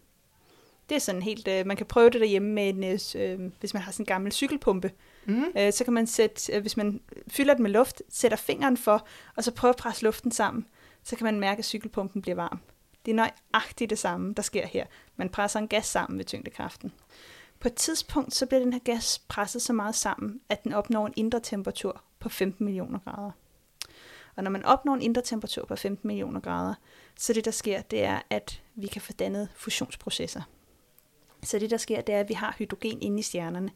Det 0.90 0.96
er 0.96 1.00
sådan 1.00 1.22
helt, 1.22 1.48
øh, 1.48 1.66
man 1.68 1.78
kan 1.78 1.86
prøve 1.86 2.10
det 2.10 2.22
derhjemme 2.22 2.54
med 2.54 2.70
en, 2.70 2.84
øh, 3.22 3.52
hvis 3.60 3.74
man 3.74 3.84
har 3.84 3.92
sådan 3.92 4.04
en 4.04 4.08
gammel 4.08 4.32
cykelpumpe. 4.32 4.92
Mm. 5.26 5.46
Øh, 5.58 5.74
så 5.74 5.84
kan 5.84 5.94
man 5.94 6.08
sætte, 6.08 6.54
øh, 6.54 6.62
hvis 6.62 6.78
man 6.78 7.02
fylder 7.28 7.54
den 7.54 7.64
med 7.64 7.72
luft, 7.72 8.02
sætter 8.10 8.38
fingeren 8.38 8.78
for, 8.78 9.08
og 9.36 9.44
så 9.44 9.52
prøver 9.52 9.74
at 9.74 9.78
presse 9.78 10.04
luften 10.04 10.32
sammen, 10.32 10.66
så 11.04 11.16
kan 11.16 11.26
man 11.26 11.40
mærke, 11.40 11.60
at 11.60 11.66
cykelpumpen 11.66 12.22
bliver 12.22 12.36
varm. 12.36 12.60
Det 13.06 13.12
er 13.12 13.16
nøjagtigt 13.16 13.90
det 13.90 14.00
samme, 14.00 14.34
der 14.34 14.42
sker 14.42 14.68
her. 14.68 14.86
Man 15.16 15.30
presser 15.30 15.60
en 15.60 15.68
gas 15.68 15.86
sammen 15.86 16.18
ved 16.18 16.26
tyngdekraften. 16.26 16.94
På 17.66 17.70
et 17.70 17.76
tidspunkt, 17.76 18.36
så 18.36 18.46
bliver 18.46 18.60
den 18.60 18.74
her 18.74 18.80
gas 18.80 19.20
presset 19.20 19.62
så 19.62 19.74
meget 19.74 19.96
sammen, 19.96 20.42
at 20.50 20.64
den 20.64 20.74
opnår 20.74 21.08
en 21.08 21.14
indre 21.16 21.40
temperatur 21.40 22.04
på 22.20 22.30
15 22.30 22.66
millioner 22.66 23.00
grader. 23.00 23.32
Og 24.36 24.44
når 24.44 24.52
man 24.52 24.66
opnår 24.66 24.94
en 24.94 25.02
indre 25.02 25.22
temperatur 25.22 25.66
på 25.66 25.76
15 25.76 26.08
millioner 26.08 26.40
grader, 26.40 26.74
så 27.20 27.34
det 27.34 27.46
der 27.46 27.52
sker, 27.52 27.82
det 27.82 28.04
er, 28.04 28.22
at 28.30 28.62
vi 28.76 28.88
kan 28.88 29.02
få 29.02 29.14
dannet 29.14 29.50
fusionsprocesser. 29.56 30.42
Så 31.44 31.60
det 31.60 31.70
der 31.70 31.78
sker, 31.78 32.02
det 32.02 32.16
er, 32.16 32.20
at 32.20 32.30
vi 32.30 32.34
har 32.34 32.56
hydrogen 32.58 33.02
inde 33.02 33.20
i 33.20 33.22
stjernerne, 33.22 33.70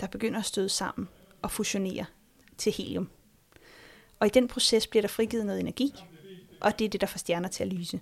der 0.00 0.06
begynder 0.06 0.38
at 0.38 0.46
støde 0.46 0.68
sammen 0.68 1.08
og 1.42 1.50
fusionere 1.50 2.04
til 2.58 2.72
helium. 2.72 3.08
Og 4.20 4.26
i 4.26 4.30
den 4.30 4.48
proces 4.48 4.86
bliver 4.86 5.00
der 5.00 5.08
frigivet 5.08 5.46
noget 5.46 5.60
energi, 5.60 5.92
og 6.60 6.78
det 6.78 6.84
er 6.84 6.88
det, 6.88 7.00
der 7.00 7.06
får 7.06 7.18
stjerner 7.18 7.48
til 7.48 7.64
at 7.64 7.72
lyse. 7.72 8.00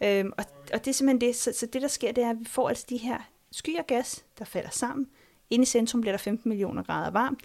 Øhm, 0.00 0.32
og, 0.38 0.44
og 0.72 0.84
det 0.84 0.90
er 0.90 0.94
simpelthen 0.94 1.28
det, 1.28 1.36
så, 1.36 1.52
så 1.52 1.66
det 1.66 1.82
der 1.82 1.88
sker, 1.88 2.12
det 2.12 2.24
er, 2.24 2.30
at 2.30 2.40
vi 2.40 2.44
får 2.44 2.68
altså 2.68 2.86
de 2.88 2.96
her 2.96 3.18
skyer 3.52 3.82
gas, 3.82 4.24
der 4.38 4.44
falder 4.44 4.70
sammen. 4.70 5.06
Inde 5.50 5.62
i 5.62 5.66
centrum 5.66 6.00
bliver 6.00 6.12
der 6.12 6.18
15 6.18 6.48
millioner 6.48 6.82
grader 6.82 7.10
varmt. 7.10 7.40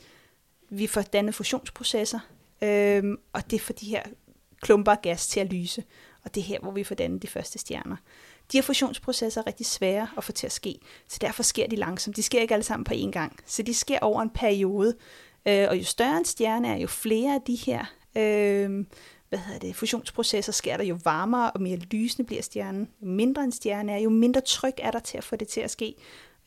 Vi 0.69 0.87
får 0.87 1.01
dannet 1.01 1.35
fusionsprocesser, 1.35 2.19
øhm, 2.61 3.17
og 3.33 3.51
det 3.51 3.61
får 3.61 3.73
de 3.73 3.85
her 3.85 4.03
klumper 4.61 4.91
af 4.91 5.01
gas 5.01 5.27
til 5.27 5.39
at 5.39 5.53
lyse. 5.53 5.83
Og 6.23 6.35
det 6.35 6.41
er 6.41 6.45
her, 6.45 6.59
hvor 6.59 6.71
vi 6.71 6.83
får 6.83 6.95
dannet 6.95 7.21
de 7.21 7.27
første 7.27 7.59
stjerner. 7.59 7.95
De 8.51 8.57
her 8.57 8.61
fusionsprocesser 8.61 9.41
er 9.41 9.47
rigtig 9.47 9.65
svære 9.65 10.07
at 10.17 10.23
få 10.23 10.31
til 10.31 10.45
at 10.45 10.51
ske, 10.51 10.79
så 11.07 11.17
derfor 11.21 11.43
sker 11.43 11.67
de 11.67 11.75
langsomt. 11.75 12.15
De 12.15 12.23
sker 12.23 12.41
ikke 12.41 12.53
alle 12.53 12.63
sammen 12.63 12.83
på 12.83 12.93
én 12.93 13.11
gang, 13.11 13.39
så 13.45 13.63
de 13.63 13.73
sker 13.73 13.99
over 13.99 14.21
en 14.21 14.29
periode. 14.29 14.95
Øh, 15.45 15.67
og 15.69 15.77
jo 15.77 15.83
større 15.83 16.17
en 16.17 16.25
stjerne 16.25 16.67
er, 16.67 16.77
jo 16.77 16.87
flere 16.87 17.35
af 17.35 17.41
de 17.41 17.55
her 17.55 17.85
øh, 18.17 18.85
hvad 19.33 19.39
hedder 19.39 19.59
det, 19.59 19.75
fusionsprocesser 19.75 20.51
sker 20.51 20.77
der, 20.77 20.83
jo 20.83 20.99
varmere 21.03 21.51
og 21.51 21.61
mere 21.61 21.77
lysende 21.77 22.27
bliver 22.27 22.41
stjernen. 22.41 22.89
Jo 23.01 23.07
mindre 23.07 23.43
en 23.43 23.51
stjerne 23.51 23.91
er, 23.91 23.97
jo 23.97 24.09
mindre 24.09 24.41
tryk 24.41 24.73
er 24.77 24.91
der 24.91 24.99
til 24.99 25.17
at 25.17 25.23
få 25.23 25.35
det 25.35 25.47
til 25.47 25.61
at 25.61 25.71
ske, 25.71 25.95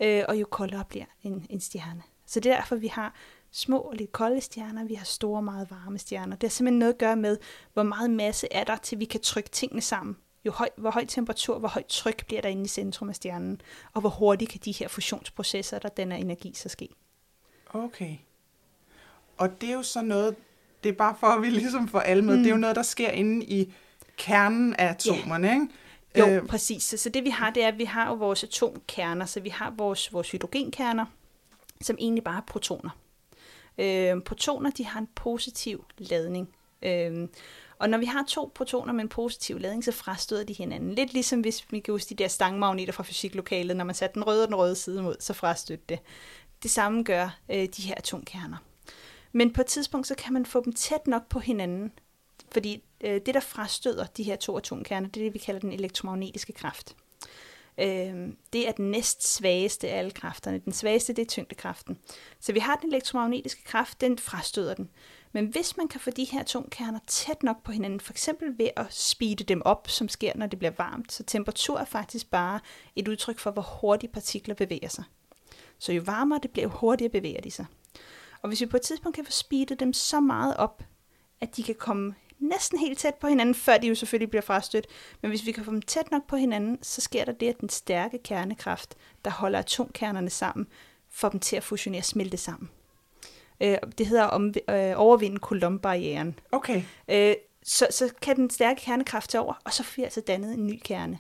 øh, 0.01 0.25
og 0.29 0.41
jo 0.41 0.47
koldere 0.51 0.85
bliver 0.89 1.05
en, 1.23 1.47
en 1.51 1.61
stjerne. 1.61 2.03
Så 2.27 2.41
det 2.41 2.53
er 2.53 2.57
derfor, 2.57 2.77
vi 2.77 2.87
har 2.87 3.15
små 3.51 3.79
og 3.79 3.95
lidt 3.95 4.13
kolde 4.13 4.41
stjerner, 4.41 4.85
vi 4.85 4.95
har 4.95 5.05
store, 5.05 5.43
meget 5.43 5.71
varme 5.71 5.99
stjerner. 5.99 6.37
Det 6.37 6.43
har 6.43 6.51
simpelthen 6.51 6.79
noget 6.79 6.93
at 6.93 6.99
gøre 6.99 7.17
med, 7.17 7.39
hvor 7.73 7.83
meget 7.83 8.11
masse 8.11 8.49
er 8.51 8.65
der, 8.65 8.77
til 8.77 8.99
vi 8.99 9.05
kan 9.05 9.21
trykke 9.21 9.51
tingene 9.51 9.83
sammen. 9.83 10.17
Jo 10.45 10.53
høj, 10.53 10.69
hvor 10.77 10.91
høj 10.91 11.05
temperatur, 11.05 11.59
hvor 11.59 11.69
højt 11.69 11.87
tryk 11.87 12.27
bliver 12.27 12.43
der 12.43 12.49
inde 12.49 12.65
i 12.65 12.69
centrum 12.69 13.09
af 13.09 13.15
stjernen, 13.15 13.61
og 13.93 14.01
hvor 14.01 14.11
hurtigt 14.11 14.51
kan 14.51 14.61
de 14.65 14.73
her 14.73 14.89
fusionsprocesser, 14.89 15.79
der 15.79 15.89
den 15.89 16.13
energi, 16.13 16.53
så 16.55 16.69
ske. 16.69 16.89
Okay. 17.69 18.17
Og 19.37 19.61
det 19.61 19.69
er 19.69 19.75
jo 19.75 19.83
så 19.83 20.03
noget, 20.03 20.37
det 20.87 20.93
er 20.93 20.97
bare 20.97 21.17
for, 21.21 21.27
at 21.27 21.43
vi 21.43 21.51
ligesom 21.51 21.89
får 21.89 22.01
alle 22.01 22.25
med. 22.25 22.37
Mm. 22.37 22.43
Det 22.43 22.51
er 22.51 22.55
jo 22.55 22.61
noget, 22.61 22.77
der 22.77 22.83
sker 22.83 23.11
inde 23.11 23.47
i 23.47 23.73
kernen 24.17 24.75
af 24.75 24.87
atomerne, 24.87 25.47
ja. 25.47 25.55
ikke? 25.55 25.67
Jo, 26.19 26.27
øh. 26.27 26.47
præcis. 26.47 26.83
Så, 26.83 26.97
så 26.97 27.09
det 27.09 27.25
vi 27.25 27.31
har, 27.31 27.51
det 27.51 27.63
er, 27.63 27.69
at 27.69 27.79
vi 27.79 27.85
har 27.85 28.09
jo 28.09 28.15
vores 28.15 28.45
atomkerner, 28.45 29.27
så 29.27 29.41
vi 29.41 29.49
har 29.49 29.75
vores, 29.77 30.13
vores 30.13 30.31
hydrogenkerner, 30.31 31.05
som 31.81 31.97
egentlig 32.01 32.25
bare 32.25 32.37
er 32.37 32.47
protoner. 32.47 32.91
Øh, 33.79 34.23
protoner, 34.23 34.71
de 34.71 34.85
har 34.85 35.01
en 35.01 35.09
positiv 35.15 35.85
ladning. 35.99 36.49
Øh, 36.83 37.29
og 37.79 37.91
når 37.91 37.99
vi 37.99 38.07
har 38.07 38.25
to 38.29 38.53
protoner 38.55 38.93
med 38.93 39.03
en 39.03 39.09
positiv 39.09 39.59
ladning, 39.59 39.85
så 39.85 39.93
frastøder 39.93 40.45
de 40.45 40.53
hinanden. 40.53 40.95
Lidt 40.95 41.13
ligesom 41.13 41.41
hvis 41.41 41.65
vi 41.71 41.81
kan 41.81 41.93
huske 41.93 42.09
de 42.09 42.15
der 42.15 42.29
stangmagneter 42.29 42.93
fra 42.93 43.03
fysiklokalet, 43.03 43.77
når 43.77 43.85
man 43.85 43.95
satte 43.95 44.15
den 44.15 44.27
røde 44.27 44.43
og 44.43 44.49
den 44.49 44.57
røde 44.57 44.77
side 44.77 45.03
mod, 45.03 45.17
så 45.21 45.33
frastødte 45.33 45.85
det. 45.89 45.99
Det 46.63 46.71
samme 46.71 47.03
gør 47.03 47.39
øh, 47.51 47.69
de 47.77 47.83
her 47.83 47.95
atomkerner. 47.97 48.57
Men 49.37 49.53
på 49.53 49.61
et 49.61 49.67
tidspunkt, 49.67 50.07
så 50.07 50.15
kan 50.15 50.33
man 50.33 50.47
få 50.47 50.65
dem 50.65 50.73
tæt 50.73 51.07
nok 51.07 51.29
på 51.29 51.39
hinanden, 51.39 51.93
fordi 52.53 52.83
øh, 53.01 53.21
det, 53.27 53.35
der 53.35 53.41
frastøder 53.41 54.07
de 54.07 54.23
her 54.23 54.37
to 54.37 54.57
atomkerner, 54.57 55.09
det 55.09 55.21
er 55.21 55.25
det, 55.25 55.35
vi 55.35 55.39
kalder 55.39 55.61
den 55.61 55.73
elektromagnetiske 55.73 56.53
kraft. 56.53 56.97
Øh, 57.79 58.29
det 58.53 58.69
er 58.69 58.73
den 58.73 58.91
næst 58.91 59.35
svageste 59.35 59.89
af 59.89 59.99
alle 59.99 60.11
kræfterne. 60.11 60.59
Den 60.59 60.73
svageste, 60.73 61.13
det 61.13 61.23
er 61.23 61.27
tyngdekraften. 61.27 61.99
Så 62.41 62.53
vi 62.53 62.59
har 62.59 62.77
den 62.77 62.89
elektromagnetiske 62.89 63.65
kraft, 63.65 64.01
den 64.01 64.19
frastøder 64.19 64.75
den. 64.75 64.91
Men 65.33 65.47
hvis 65.47 65.77
man 65.77 65.89
kan 65.89 66.01
få 66.01 66.11
de 66.11 66.25
her 66.25 66.41
atomkerner 66.41 66.99
tæt 67.07 67.43
nok 67.43 67.63
på 67.63 67.73
hinanden, 67.73 68.01
for 68.01 68.13
eksempel 68.13 68.59
ved 68.59 68.69
at 68.77 68.87
speede 68.91 69.45
dem 69.45 69.63
op, 69.65 69.89
som 69.89 70.09
sker, 70.09 70.33
når 70.35 70.47
det 70.47 70.59
bliver 70.59 70.73
varmt, 70.79 71.13
så 71.13 71.23
temperatur 71.23 71.79
er 71.79 71.85
faktisk 71.85 72.31
bare 72.31 72.61
et 72.97 73.09
udtryk 73.09 73.39
for, 73.39 73.51
hvor 73.51 73.79
hurtigt 73.81 74.13
partikler 74.13 74.55
bevæger 74.55 74.89
sig. 74.89 75.05
Så 75.79 75.93
jo 75.93 76.03
varmere 76.07 76.41
det 76.43 76.51
bliver, 76.51 76.63
jo 76.63 76.71
hurtigere 76.71 77.11
bevæger 77.11 77.41
de 77.41 77.51
sig. 77.51 77.67
Og 78.47 78.49
hvis 78.49 78.61
vi 78.61 78.67
på 78.67 78.77
et 78.77 78.83
tidspunkt 78.83 79.15
kan 79.15 79.25
få 79.25 79.31
speedet 79.31 79.81
dem 79.81 79.93
så 79.93 80.21
meget 80.21 80.57
op, 80.57 80.83
at 81.41 81.57
de 81.57 81.63
kan 81.63 81.75
komme 81.75 82.15
næsten 82.39 82.79
helt 82.79 82.99
tæt 82.99 83.15
på 83.15 83.27
hinanden, 83.27 83.55
før 83.55 83.79
de 83.79 83.87
jo 83.87 83.95
selvfølgelig 83.95 84.31
bliver 84.31 84.43
frastødt. 84.43 84.87
Men 85.23 85.29
hvis 85.29 85.47
vi 85.47 85.53
kan 85.53 85.65
få 85.65 85.71
dem 85.71 85.83
tæt 85.83 86.11
nok 86.11 86.27
på 86.27 86.37
hinanden, 86.37 86.79
så 86.83 87.01
sker 87.01 87.25
der 87.25 87.33
det, 87.33 87.49
at 87.49 87.61
den 87.61 87.69
stærke 87.69 88.19
kernekraft, 88.19 88.95
der 89.25 89.31
holder 89.31 89.59
atomkernerne 89.59 90.31
sammen, 90.31 90.67
får 91.11 91.29
dem 91.29 91.41
til 91.41 91.57
at 91.57 91.65
fusionere 91.65 92.01
og 92.01 92.05
smelte 92.05 92.37
sammen. 92.37 92.71
Øh, 93.61 93.79
det 93.99 94.07
hedder 94.07 94.25
om, 94.25 94.55
øh, 94.71 94.93
overvinde 94.97 95.39
Coulomb-barrieren. 95.39 96.39
Okay. 96.53 96.83
Øh, 97.09 97.35
så, 97.63 97.87
så 97.91 98.13
kan 98.23 98.37
den 98.37 98.51
stærke 98.51 98.81
kernekraft 98.81 99.31
tage 99.31 99.43
over, 99.43 99.55
og 99.65 99.73
så 99.73 99.83
får 99.83 99.93
vi 99.97 100.03
altså 100.03 100.21
dannet 100.21 100.55
en 100.55 100.67
ny 100.67 100.81
kerne. 100.85 101.19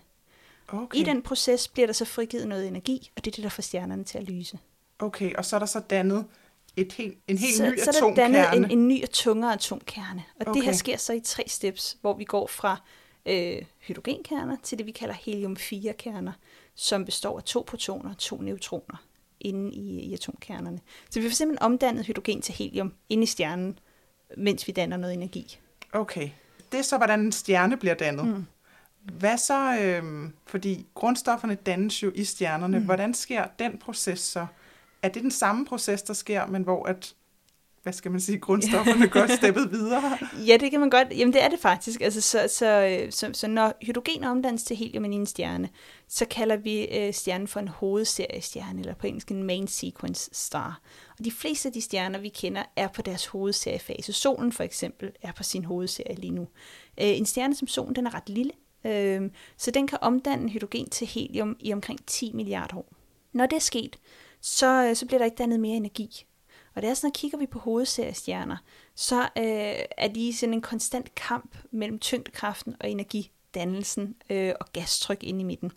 Okay. 0.68 0.98
I 0.98 1.02
den 1.02 1.22
proces 1.22 1.68
bliver 1.68 1.86
der 1.86 1.92
så 1.92 2.04
frigivet 2.04 2.48
noget 2.48 2.66
energi, 2.66 3.10
og 3.16 3.24
det 3.24 3.30
er 3.30 3.34
det, 3.34 3.44
der 3.44 3.50
får 3.50 3.62
stjernerne 3.62 4.04
til 4.04 4.18
at 4.18 4.24
lyse. 4.24 4.58
Okay, 4.98 5.34
og 5.34 5.44
så 5.44 5.56
er 5.56 5.58
der 5.58 5.66
så 5.66 5.80
dannet 5.80 6.24
et 6.76 6.92
helt, 6.92 7.18
en 7.28 7.38
helt 7.38 7.56
så, 7.56 7.70
ny 7.70 7.78
så 7.78 7.90
atomkerne. 7.90 8.34
Så 8.34 8.40
er 8.40 8.44
der 8.44 8.50
dannet 8.50 8.72
en, 8.72 8.78
en 8.78 8.88
ny 8.88 9.02
og 9.02 9.10
tungere 9.10 9.52
atomkerne. 9.52 10.24
Og 10.40 10.46
okay. 10.46 10.58
det 10.58 10.64
her 10.64 10.72
sker 10.72 10.96
så 10.96 11.12
i 11.12 11.20
tre 11.20 11.44
steps, 11.46 11.96
hvor 12.00 12.14
vi 12.14 12.24
går 12.24 12.46
fra 12.46 12.82
øh, 13.26 13.62
hydrogenkerner 13.78 14.56
til 14.62 14.78
det, 14.78 14.86
vi 14.86 14.90
kalder 14.90 15.14
helium-4-kerner, 15.14 16.32
som 16.74 17.04
består 17.04 17.36
af 17.38 17.44
to 17.44 17.64
protoner 17.66 18.10
og 18.10 18.18
to 18.18 18.36
neutroner 18.36 19.02
inde 19.40 19.72
i, 19.72 20.00
i 20.00 20.14
atomkernerne. 20.14 20.80
Så 21.10 21.20
vi 21.20 21.28
får 21.28 21.34
simpelthen 21.34 21.62
omdannet 21.62 22.06
hydrogen 22.06 22.42
til 22.42 22.54
helium 22.54 22.92
inde 23.08 23.22
i 23.22 23.26
stjernen, 23.26 23.78
mens 24.36 24.66
vi 24.66 24.72
danner 24.72 24.96
noget 24.96 25.14
energi. 25.14 25.58
Okay. 25.92 26.30
Det 26.72 26.78
er 26.78 26.82
så, 26.82 26.96
hvordan 26.96 27.20
en 27.20 27.32
stjerne 27.32 27.76
bliver 27.76 27.94
dannet. 27.94 28.26
Mm. 28.26 28.46
Hvad 29.02 29.38
så, 29.38 29.78
øh, 29.80 30.30
fordi 30.46 30.86
grundstofferne 30.94 31.54
dannes 31.54 32.02
jo 32.02 32.12
i 32.14 32.24
stjernerne. 32.24 32.78
Mm. 32.78 32.84
Hvordan 32.84 33.14
sker 33.14 33.46
den 33.58 33.78
proces 33.78 34.20
så? 34.20 34.46
Er 35.02 35.08
det 35.08 35.22
den 35.22 35.30
samme 35.30 35.66
proces, 35.66 36.02
der 36.02 36.14
sker, 36.14 36.46
men 36.46 36.62
hvor 36.62 36.86
at 36.86 37.14
hvad 37.86 37.92
skal 37.92 38.10
man 38.10 38.20
sige, 38.20 38.38
grundstofferne 38.38 39.08
går 39.08 39.26
steppet 39.38 39.70
videre? 39.72 40.18
Ja, 40.46 40.56
det 40.56 40.70
kan 40.70 40.80
man 40.80 40.90
godt. 40.90 41.08
Jamen, 41.10 41.32
det 41.32 41.42
er 41.42 41.48
det 41.48 41.58
faktisk. 41.58 42.00
Altså, 42.00 42.20
så, 42.20 42.48
så, 42.48 43.06
så, 43.10 43.30
så 43.32 43.48
når 43.48 43.72
hydrogen 43.82 44.24
omdannes 44.24 44.62
til 44.62 44.76
helium 44.76 45.04
i 45.04 45.14
en 45.14 45.26
stjerne, 45.26 45.68
så 46.08 46.24
kalder 46.30 46.56
vi 46.56 46.84
øh, 46.84 47.14
stjernen 47.14 47.48
for 47.48 47.60
en 47.60 47.68
hovedseriestjerne, 47.68 48.80
eller 48.80 48.94
på 48.94 49.06
engelsk 49.06 49.30
en 49.30 49.42
main 49.42 49.68
sequence 49.68 50.30
star. 50.32 50.80
Og 51.18 51.24
de 51.24 51.30
fleste 51.30 51.68
af 51.68 51.72
de 51.72 51.80
stjerner, 51.80 52.18
vi 52.18 52.28
kender, 52.28 52.62
er 52.76 52.88
på 52.88 53.02
deres 53.02 53.26
hovedseriefase. 53.26 54.12
Solen 54.12 54.52
for 54.52 54.62
eksempel 54.62 55.10
er 55.22 55.32
på 55.32 55.42
sin 55.42 55.64
hovedserie 55.64 56.16
lige 56.16 56.34
nu. 56.34 56.42
Øh, 57.00 57.18
en 57.18 57.26
stjerne 57.26 57.54
som 57.54 57.68
solen, 57.68 57.96
den 57.96 58.06
er 58.06 58.14
ret 58.14 58.28
lille, 58.28 58.52
øh, 58.86 59.30
så 59.56 59.70
den 59.70 59.86
kan 59.86 59.98
omdanne 60.00 60.50
hydrogen 60.50 60.90
til 60.90 61.06
helium 61.06 61.56
i 61.60 61.72
omkring 61.72 62.06
10 62.06 62.32
milliarder 62.32 62.76
år. 62.76 62.92
Når 63.32 63.46
det 63.46 63.56
er 63.56 63.60
sket, 63.60 63.96
så, 64.46 64.86
øh, 64.88 64.96
så 64.96 65.06
bliver 65.06 65.18
der 65.18 65.24
ikke 65.24 65.36
dannet 65.36 65.60
mere 65.60 65.76
energi. 65.76 66.26
Og 66.74 66.82
det 66.82 66.90
er 66.90 66.94
sådan, 66.94 67.10
at 67.10 67.16
kigger 67.16 67.38
vi 67.38 67.46
på 67.46 67.58
hovedseriestjerner, 67.58 68.56
så 68.94 69.20
øh, 69.22 69.84
er 69.96 70.08
de 70.14 70.36
sådan 70.36 70.54
en 70.54 70.60
konstant 70.60 71.14
kamp 71.14 71.56
mellem 71.70 71.98
tyngdekraften 71.98 72.76
og 72.80 72.90
energidannelsen 72.90 74.14
øh, 74.30 74.54
og 74.60 74.66
gastryk 74.72 75.22
inde 75.22 75.40
i 75.40 75.44
midten. 75.44 75.72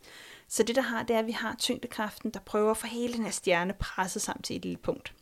Så 0.47 0.63
det 0.63 0.75
der 0.75 0.81
har, 0.81 1.03
det 1.03 1.15
er, 1.15 1.19
at 1.19 1.27
vi 1.27 1.31
har 1.31 1.55
tyngdekraften, 1.59 2.31
der 2.31 2.39
prøver 2.39 2.71
at 2.71 2.77
få 2.77 2.87
hele 2.87 3.13
den 3.13 3.23
her 3.23 3.31
stjerne 3.31 3.73
presset 3.79 4.21
sammen 4.21 4.43
til 4.43 4.55
et 4.55 4.61
lille 4.61 4.77
punkt. 4.77 5.13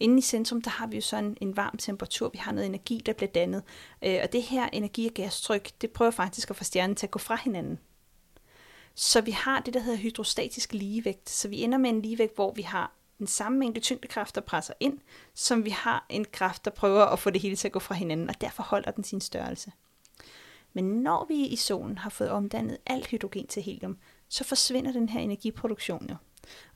Inde 0.00 0.18
i 0.18 0.22
centrum, 0.22 0.62
der 0.62 0.70
har 0.70 0.86
vi 0.86 0.96
jo 0.96 1.02
sådan 1.02 1.36
en 1.40 1.56
varm 1.56 1.76
temperatur, 1.76 2.28
vi 2.28 2.38
har 2.38 2.52
noget 2.52 2.66
energi, 2.66 3.02
der 3.06 3.12
bliver 3.12 3.30
dannet. 3.30 3.62
Øh, 4.04 4.20
og 4.22 4.32
det 4.32 4.42
her 4.42 4.68
energi- 4.72 5.06
og 5.06 5.14
gastryk, 5.14 5.70
det 5.80 5.90
prøver 5.90 6.10
faktisk 6.10 6.50
at 6.50 6.56
få 6.56 6.64
stjernen 6.64 6.96
til 6.96 7.06
at 7.06 7.10
gå 7.10 7.18
fra 7.18 7.36
hinanden. 7.44 7.78
Så 9.00 9.20
vi 9.20 9.30
har 9.30 9.60
det, 9.60 9.74
der 9.74 9.80
hedder 9.80 9.98
hydrostatisk 9.98 10.72
ligevægt. 10.72 11.30
Så 11.30 11.48
vi 11.48 11.62
ender 11.62 11.78
med 11.78 11.90
en 11.90 12.02
ligevægt, 12.02 12.34
hvor 12.34 12.52
vi 12.52 12.62
har 12.62 12.92
den 13.18 13.26
samme 13.26 13.58
mængde 13.58 13.80
tyngdekraft, 13.80 14.34
der 14.34 14.40
presser 14.40 14.74
ind, 14.80 14.98
som 15.34 15.64
vi 15.64 15.70
har 15.70 16.06
en 16.08 16.24
kraft, 16.24 16.64
der 16.64 16.70
prøver 16.70 17.04
at 17.04 17.18
få 17.18 17.30
det 17.30 17.40
hele 17.40 17.56
til 17.56 17.68
at 17.68 17.72
gå 17.72 17.78
fra 17.78 17.94
hinanden, 17.94 18.28
og 18.28 18.40
derfor 18.40 18.62
holder 18.62 18.90
den 18.90 19.04
sin 19.04 19.20
størrelse. 19.20 19.72
Men 20.72 20.84
når 20.84 21.26
vi 21.28 21.46
i 21.46 21.56
solen 21.56 21.98
har 21.98 22.10
fået 22.10 22.30
omdannet 22.30 22.78
alt 22.86 23.06
hydrogen 23.06 23.46
til 23.46 23.62
helium, 23.62 23.98
så 24.28 24.44
forsvinder 24.44 24.92
den 24.92 25.08
her 25.08 25.20
energiproduktion 25.20 26.06
jo. 26.10 26.16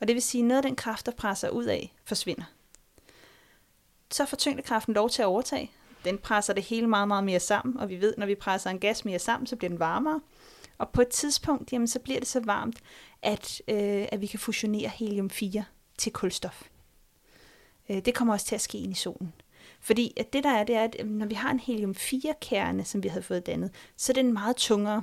Og 0.00 0.08
det 0.08 0.14
vil 0.14 0.22
sige, 0.22 0.42
at 0.42 0.48
noget 0.48 0.58
af 0.58 0.62
den 0.62 0.76
kraft, 0.76 1.06
der 1.06 1.12
presser 1.12 1.50
ud 1.50 1.64
af, 1.64 1.94
forsvinder. 2.04 2.44
Så 4.10 4.26
får 4.26 4.36
tyngdekraften 4.36 4.94
lov 4.94 5.10
til 5.10 5.22
at 5.22 5.26
overtage. 5.26 5.70
Den 6.04 6.18
presser 6.18 6.52
det 6.52 6.62
hele 6.62 6.86
meget, 6.86 7.08
meget 7.08 7.24
mere 7.24 7.40
sammen, 7.40 7.76
og 7.80 7.88
vi 7.88 8.00
ved, 8.00 8.14
når 8.18 8.26
vi 8.26 8.34
presser 8.34 8.70
en 8.70 8.80
gas 8.80 9.04
mere 9.04 9.18
sammen, 9.18 9.46
så 9.46 9.56
bliver 9.56 9.68
den 9.68 9.78
varmere. 9.78 10.20
Og 10.78 10.88
på 10.90 11.02
et 11.02 11.08
tidspunkt, 11.08 11.72
jamen, 11.72 11.88
så 11.88 11.98
bliver 11.98 12.18
det 12.18 12.28
så 12.28 12.40
varmt, 12.40 12.78
at, 13.22 13.62
øh, 13.68 14.06
at 14.12 14.20
vi 14.20 14.26
kan 14.26 14.38
fusionere 14.38 14.88
helium-4 14.88 15.62
til 15.98 16.12
kulstof. 16.12 16.62
Øh, 17.90 18.04
det 18.04 18.14
kommer 18.14 18.34
også 18.34 18.46
til 18.46 18.54
at 18.54 18.60
ske 18.60 18.78
ind 18.78 18.92
i 18.92 18.94
solen. 18.94 19.32
Fordi 19.80 20.12
at 20.16 20.32
det 20.32 20.44
der 20.44 20.50
er, 20.50 20.64
det 20.64 20.74
er, 20.76 20.84
at 20.84 20.96
øhm, 20.98 21.10
når 21.10 21.26
vi 21.26 21.34
har 21.34 21.50
en 21.50 21.60
helium-4-kerne, 21.60 22.84
som 22.84 23.02
vi 23.02 23.08
havde 23.08 23.22
fået 23.22 23.46
dannet, 23.46 23.70
så 23.96 24.12
er 24.12 24.14
den 24.14 24.32
meget 24.32 24.56
tungere. 24.56 25.02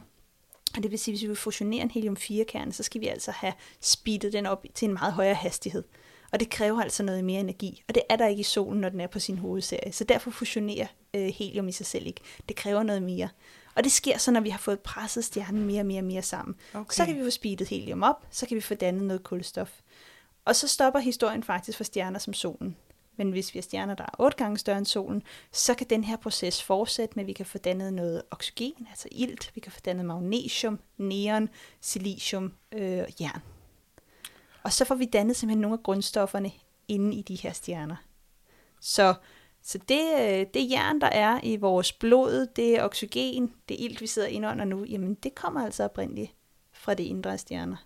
Og 0.75 0.83
det 0.83 0.91
vil 0.91 0.99
sige, 0.99 1.13
at 1.13 1.15
hvis 1.15 1.23
vi 1.23 1.27
vil 1.27 1.35
fusionere 1.35 1.81
en 1.81 1.91
helium-4-kerne, 1.91 2.73
så 2.73 2.83
skal 2.83 3.01
vi 3.01 3.07
altså 3.07 3.31
have 3.31 3.53
speedet 3.81 4.33
den 4.33 4.45
op 4.45 4.65
til 4.73 4.85
en 4.85 4.93
meget 4.93 5.13
højere 5.13 5.33
hastighed. 5.33 5.83
Og 6.31 6.39
det 6.39 6.49
kræver 6.49 6.81
altså 6.81 7.03
noget 7.03 7.23
mere 7.23 7.39
energi. 7.39 7.83
Og 7.87 7.95
det 7.95 8.03
er 8.09 8.15
der 8.15 8.27
ikke 8.27 8.39
i 8.39 8.43
solen, 8.43 8.81
når 8.81 8.89
den 8.89 9.01
er 9.01 9.07
på 9.07 9.19
sin 9.19 9.37
hovedserie. 9.37 9.91
Så 9.91 10.03
derfor 10.03 10.31
fusionerer 10.31 10.87
øh, 11.13 11.27
helium 11.27 11.67
i 11.67 11.71
sig 11.71 11.85
selv 11.85 12.07
ikke. 12.07 12.21
Det 12.49 12.55
kræver 12.55 12.83
noget 12.83 13.03
mere. 13.03 13.29
Og 13.75 13.83
det 13.83 13.91
sker 13.91 14.17
så, 14.17 14.31
når 14.31 14.41
vi 14.41 14.49
har 14.49 14.57
fået 14.57 14.79
presset 14.79 15.25
stjernen 15.25 15.65
mere 15.65 15.81
og 15.81 15.85
mere 15.85 15.99
og 15.99 16.05
mere 16.05 16.21
sammen. 16.21 16.55
Okay. 16.73 16.93
Så 16.93 17.05
kan 17.05 17.15
vi 17.15 17.23
få 17.23 17.29
speedet 17.29 17.67
helium 17.67 18.03
op, 18.03 18.25
så 18.31 18.45
kan 18.45 18.55
vi 18.55 18.61
få 18.61 18.73
dannet 18.73 19.03
noget 19.03 19.23
kulstof. 19.23 19.71
Og 20.45 20.55
så 20.55 20.67
stopper 20.67 20.99
historien 20.99 21.43
faktisk 21.43 21.77
for 21.77 21.83
stjerner 21.83 22.19
som 22.19 22.33
solen. 22.33 22.75
Men 23.17 23.31
hvis 23.31 23.53
vi 23.53 23.59
har 23.59 23.61
stjerner, 23.61 23.95
der 23.95 24.03
er 24.03 24.19
otte 24.19 24.37
gange 24.37 24.57
større 24.57 24.77
end 24.77 24.85
solen, 24.85 25.23
så 25.51 25.73
kan 25.73 25.87
den 25.89 26.03
her 26.03 26.17
proces 26.17 26.63
fortsætte 26.63 27.15
med, 27.15 27.23
at 27.23 27.27
vi 27.27 27.33
kan 27.33 27.45
få 27.45 27.57
dannet 27.57 27.93
noget 27.93 28.21
oxygen, 28.31 28.87
altså 28.89 29.07
ilt, 29.11 29.51
vi 29.55 29.61
kan 29.61 29.71
få 29.71 29.79
dannet 29.85 30.05
magnesium, 30.05 30.79
neon, 30.97 31.49
silicium 31.81 32.53
øh, 32.71 32.99
og 32.99 33.07
jern. 33.21 33.41
Og 34.63 34.73
så 34.73 34.85
får 34.85 34.95
vi 34.95 35.05
dannet 35.05 35.35
simpelthen 35.35 35.61
nogle 35.61 35.77
af 35.77 35.83
grundstofferne 35.83 36.51
inde 36.87 37.15
i 37.15 37.21
de 37.21 37.35
her 37.35 37.53
stjerner. 37.53 37.95
Så, 38.81 39.13
så 39.63 39.79
det, 39.89 40.01
øh, 40.19 40.45
det 40.53 40.71
jern, 40.71 41.01
der 41.01 41.07
er 41.07 41.39
i 41.43 41.55
vores 41.55 41.93
blod, 41.93 42.47
det 42.55 42.83
oxygen, 42.83 43.53
det 43.69 43.75
ilt, 43.79 44.01
vi 44.01 44.07
sidder 44.07 44.27
inde 44.27 44.47
under 44.47 44.65
nu, 44.65 44.85
jamen 44.85 45.13
det 45.13 45.35
kommer 45.35 45.65
altså 45.65 45.83
oprindeligt 45.83 46.31
fra 46.73 46.93
de 46.93 47.03
indre 47.03 47.37
stjerner. 47.37 47.85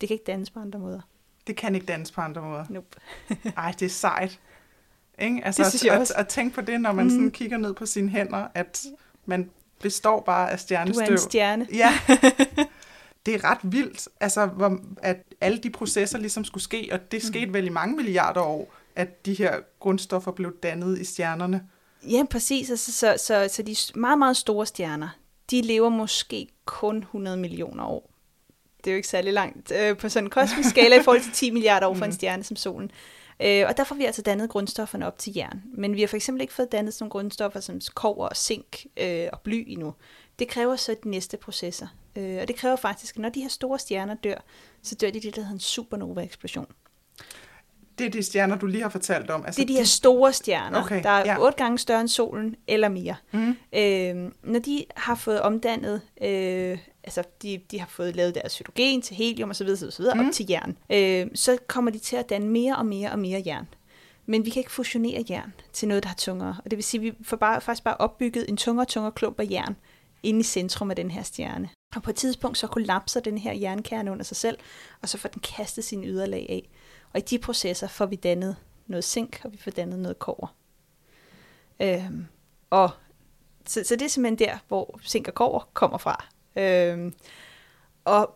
Det 0.00 0.08
kan 0.08 0.14
ikke 0.14 0.24
dannes 0.24 0.50
på 0.50 0.60
andre 0.60 0.78
måder. 0.78 1.00
Det 1.46 1.56
kan 1.56 1.74
ikke 1.74 1.86
dannes 1.86 2.12
på 2.12 2.20
andre 2.20 2.42
måder. 2.42 2.64
Nope. 2.68 2.96
Ej, 3.56 3.74
det 3.78 3.86
er 3.86 3.90
sejt. 3.90 4.40
Ikke? 5.18 5.40
Altså, 5.44 5.62
Det 5.62 5.70
synes 5.70 5.84
jeg 5.84 5.94
at, 5.94 6.00
også. 6.00 6.14
at, 6.14 6.20
at 6.20 6.28
tænke 6.28 6.54
på 6.54 6.60
det, 6.60 6.80
når 6.80 6.92
man 6.92 7.04
mm. 7.04 7.10
sådan 7.10 7.30
kigger 7.30 7.58
ned 7.58 7.74
på 7.74 7.86
sine 7.86 8.08
hænder, 8.08 8.48
at 8.54 8.86
man 9.26 9.50
består 9.80 10.20
bare 10.20 10.50
af 10.50 10.58
Du 10.58 10.62
stjernestøv. 10.62 11.04
er 11.04 11.10
en 11.10 11.18
stjerne. 11.18 11.66
Ja. 11.72 11.92
det 13.26 13.34
er 13.34 13.44
ret 13.44 13.58
vildt, 13.62 14.08
altså, 14.20 14.46
hvor, 14.46 14.80
at 15.02 15.22
alle 15.40 15.58
de 15.58 15.70
processer 15.70 16.18
ligesom 16.18 16.44
skulle 16.44 16.64
ske, 16.64 16.88
og 16.92 17.12
det 17.12 17.22
skete 17.22 17.52
vel 17.52 17.66
i 17.66 17.68
mange 17.68 17.96
milliarder 17.96 18.40
år, 18.40 18.74
at 18.98 19.26
de 19.26 19.34
her 19.34 19.60
grundstoffer 19.80 20.32
blev 20.32 20.56
dannet 20.62 20.98
i 20.98 21.04
stjernerne. 21.04 21.62
Ja, 22.10 22.24
præcis. 22.30 22.70
Altså, 22.70 22.92
så, 22.92 23.14
så, 23.18 23.48
så 23.50 23.62
de 23.62 23.76
meget, 23.94 24.18
meget 24.18 24.36
store 24.36 24.66
stjerner, 24.66 25.08
de 25.50 25.60
lever 25.60 25.88
måske 25.88 26.48
kun 26.64 26.98
100 26.98 27.36
millioner 27.36 27.84
år. 27.84 28.10
Det 28.84 28.90
er 28.90 28.94
jo 28.94 28.96
ikke 28.96 29.08
særlig 29.08 29.32
langt 29.32 29.72
øh, 29.72 29.96
på 29.96 30.08
sådan 30.08 30.26
en 30.26 30.30
kosmisk 30.30 30.70
skala 30.70 31.00
i 31.00 31.02
forhold 31.02 31.22
til 31.22 31.32
10 31.32 31.50
milliarder 31.56 31.86
år 31.86 31.94
for 31.94 32.04
en 32.04 32.12
stjerne 32.12 32.44
som 32.44 32.56
solen. 32.56 32.90
Øh, 33.42 33.64
og 33.68 33.76
derfor 33.76 33.94
har 33.94 33.98
vi 33.98 34.04
altså 34.04 34.22
dannet 34.22 34.50
grundstofferne 34.50 35.06
op 35.06 35.18
til 35.18 35.32
jern. 35.36 35.62
Men 35.74 35.94
vi 35.94 36.00
har 36.00 36.08
for 36.08 36.16
eksempel 36.16 36.42
ikke 36.42 36.54
fået 36.54 36.72
dannet 36.72 36.94
sådan 36.94 37.04
nogle 37.04 37.10
grundstoffer 37.10 37.60
som 37.60 37.80
kover 37.94 38.28
og 38.28 38.36
zink 38.36 38.86
øh, 38.96 39.28
og 39.32 39.40
bly 39.40 39.64
endnu. 39.68 39.94
Det 40.38 40.48
kræver 40.48 40.76
så 40.76 40.96
de 41.04 41.10
næste 41.10 41.36
processer. 41.36 41.86
Øh, 42.16 42.38
og 42.42 42.48
det 42.48 42.56
kræver 42.56 42.76
faktisk, 42.76 43.16
at 43.16 43.22
når 43.22 43.28
de 43.28 43.40
her 43.40 43.48
store 43.48 43.78
stjerner 43.78 44.14
dør, 44.14 44.44
så 44.82 44.94
dør 44.94 45.10
de 45.10 45.18
i 45.18 45.20
det, 45.20 45.36
der 45.36 45.42
hedder 45.42 45.54
en 45.54 45.60
supernova-eksplosion. 45.60 46.66
Det 47.98 48.06
er 48.06 48.10
de 48.10 48.22
stjerner, 48.22 48.56
du 48.58 48.66
lige 48.66 48.82
har 48.82 48.88
fortalt 48.88 49.30
om. 49.30 49.44
Altså, 49.46 49.60
Det 49.60 49.62
er 49.62 49.66
de 49.66 49.76
her 49.76 49.84
store 49.84 50.32
stjerner, 50.32 50.82
Okay, 50.82 51.02
der 51.02 51.10
er 51.10 51.24
ja. 51.24 51.38
otte 51.40 51.58
gange 51.58 51.78
større 51.78 52.00
end 52.00 52.08
solen 52.08 52.56
eller 52.66 52.88
mere. 52.88 53.16
Mm. 53.32 53.56
Øh, 53.72 54.32
når 54.42 54.58
de 54.58 54.84
har 54.96 55.14
fået 55.14 55.40
omdannet, 55.40 56.00
øh, 56.22 56.78
altså 57.04 57.22
de, 57.42 57.60
de 57.70 57.80
har 57.80 57.88
fået 57.90 58.16
lavet 58.16 58.34
deres 58.34 58.58
hydrogen 58.58 59.02
til 59.02 59.16
helium 59.16 59.50
osv., 59.50 59.68
osv. 59.68 60.04
Mm. 60.14 60.26
op 60.26 60.32
til 60.32 60.46
jern, 60.50 60.78
øh, 60.92 61.26
så 61.34 61.58
kommer 61.66 61.90
de 61.90 61.98
til 61.98 62.16
at 62.16 62.28
danne 62.30 62.48
mere 62.48 62.76
og 62.76 62.86
mere 62.86 63.12
og 63.12 63.18
mere 63.18 63.42
jern. 63.46 63.68
Men 64.26 64.44
vi 64.44 64.50
kan 64.50 64.60
ikke 64.60 64.72
fusionere 64.72 65.24
jern 65.30 65.52
til 65.72 65.88
noget, 65.88 66.02
der 66.02 66.10
er 66.10 66.14
tungere. 66.18 66.56
Og 66.64 66.70
det 66.70 66.76
vil 66.76 66.84
sige, 66.84 66.98
at 66.98 67.04
vi 67.04 67.24
får 67.24 67.36
bare, 67.36 67.60
faktisk 67.60 67.84
bare 67.84 67.96
opbygget 67.96 68.48
en 68.48 68.56
tungere 68.56 68.84
og 68.84 68.88
tungere 68.88 69.12
klump 69.12 69.40
af 69.40 69.46
jern 69.50 69.76
inde 70.22 70.40
i 70.40 70.42
centrum 70.42 70.90
af 70.90 70.96
den 70.96 71.10
her 71.10 71.22
stjerne. 71.22 71.68
Og 71.96 72.02
på 72.02 72.10
et 72.10 72.16
tidspunkt 72.16 72.58
så 72.58 72.66
kollapser 72.66 73.20
den 73.20 73.38
her 73.38 73.52
jernkerne 73.52 74.10
under 74.10 74.24
sig 74.24 74.36
selv, 74.36 74.58
og 75.02 75.08
så 75.08 75.18
får 75.18 75.28
den 75.28 75.42
kastet 75.56 75.84
sin 75.84 76.04
yderlag 76.04 76.46
af. 76.48 76.68
Og 77.12 77.20
i 77.20 77.22
de 77.22 77.38
processer 77.38 77.88
får 77.88 78.06
vi 78.06 78.16
dannet 78.16 78.56
noget 78.86 79.04
zink, 79.04 79.40
og 79.44 79.52
vi 79.52 79.58
får 79.58 79.70
dannet 79.70 79.98
noget 79.98 80.18
kover. 80.18 80.54
Øhm, 81.80 82.26
og 82.70 82.90
så, 83.66 83.84
så 83.84 83.96
det 83.96 84.02
er 84.02 84.08
simpelthen 84.08 84.48
der, 84.48 84.58
hvor 84.68 85.00
zink 85.06 85.28
og 85.28 85.34
kover 85.34 85.70
kommer 85.72 85.98
fra. 85.98 86.24
Øhm, 86.56 87.14
og 88.04 88.34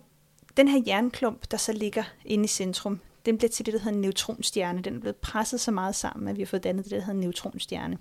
den 0.57 0.69
her 0.69 0.83
jernklump, 0.87 1.51
der 1.51 1.57
så 1.57 1.73
ligger 1.73 2.05
inde 2.25 2.45
i 2.45 2.49
centrum, 2.49 3.01
den 3.27 3.39
bliver 3.39 3.51
til 3.51 3.67
det, 3.67 3.75
der 3.75 3.81
hedder 3.81 3.97
en 3.97 4.01
neutronstjerne. 4.01 4.83
Den 4.83 4.97
er 4.97 5.01
blevet 5.01 5.17
presset 5.17 5.61
så 5.61 5.71
meget 5.71 5.95
sammen, 5.95 6.29
at 6.29 6.37
vi 6.37 6.43
har 6.43 6.47
fået 6.47 6.65
dannet 6.65 6.85
det, 6.85 6.91
der 6.91 6.99
hedder 7.01 7.13
en 7.13 7.21
neutronstjerne. 7.21 7.99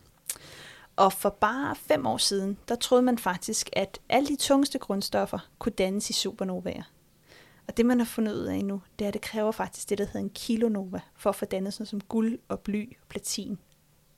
Og 0.96 1.14
for 1.14 1.30
bare 1.30 1.76
fem 1.76 2.06
år 2.06 2.18
siden, 2.18 2.58
der 2.68 2.76
troede 2.76 3.02
man 3.02 3.18
faktisk, 3.18 3.70
at 3.74 4.00
alle 4.10 4.28
de 4.28 4.36
tungeste 4.36 4.80
grundstoffer 4.80 5.40
kunne 5.60 5.74
dannes 5.74 6.10
i 6.10 6.14
supernovaer. 6.14 6.84
Og 7.68 7.78
det, 7.78 7.86
man 7.86 7.98
har 8.00 8.06
fundet 8.06 8.34
ud 8.34 8.46
af 8.46 8.66
nu, 8.66 8.82
det 9.00 9.06
er, 9.06 9.08
at 9.08 9.14
det 9.14 9.22
kræver 9.22 9.52
faktisk 9.52 9.90
det, 9.90 9.98
der 9.98 10.06
hedder 10.06 10.20
en 10.20 10.30
kilonova, 10.30 11.00
for 11.16 11.30
at 11.30 11.36
få 11.36 11.46
dannet 11.46 11.74
sådan 11.74 11.86
som 11.86 12.02
guld 12.02 12.40
og 12.48 12.60
bly, 12.60 12.98
platin, 13.10 13.58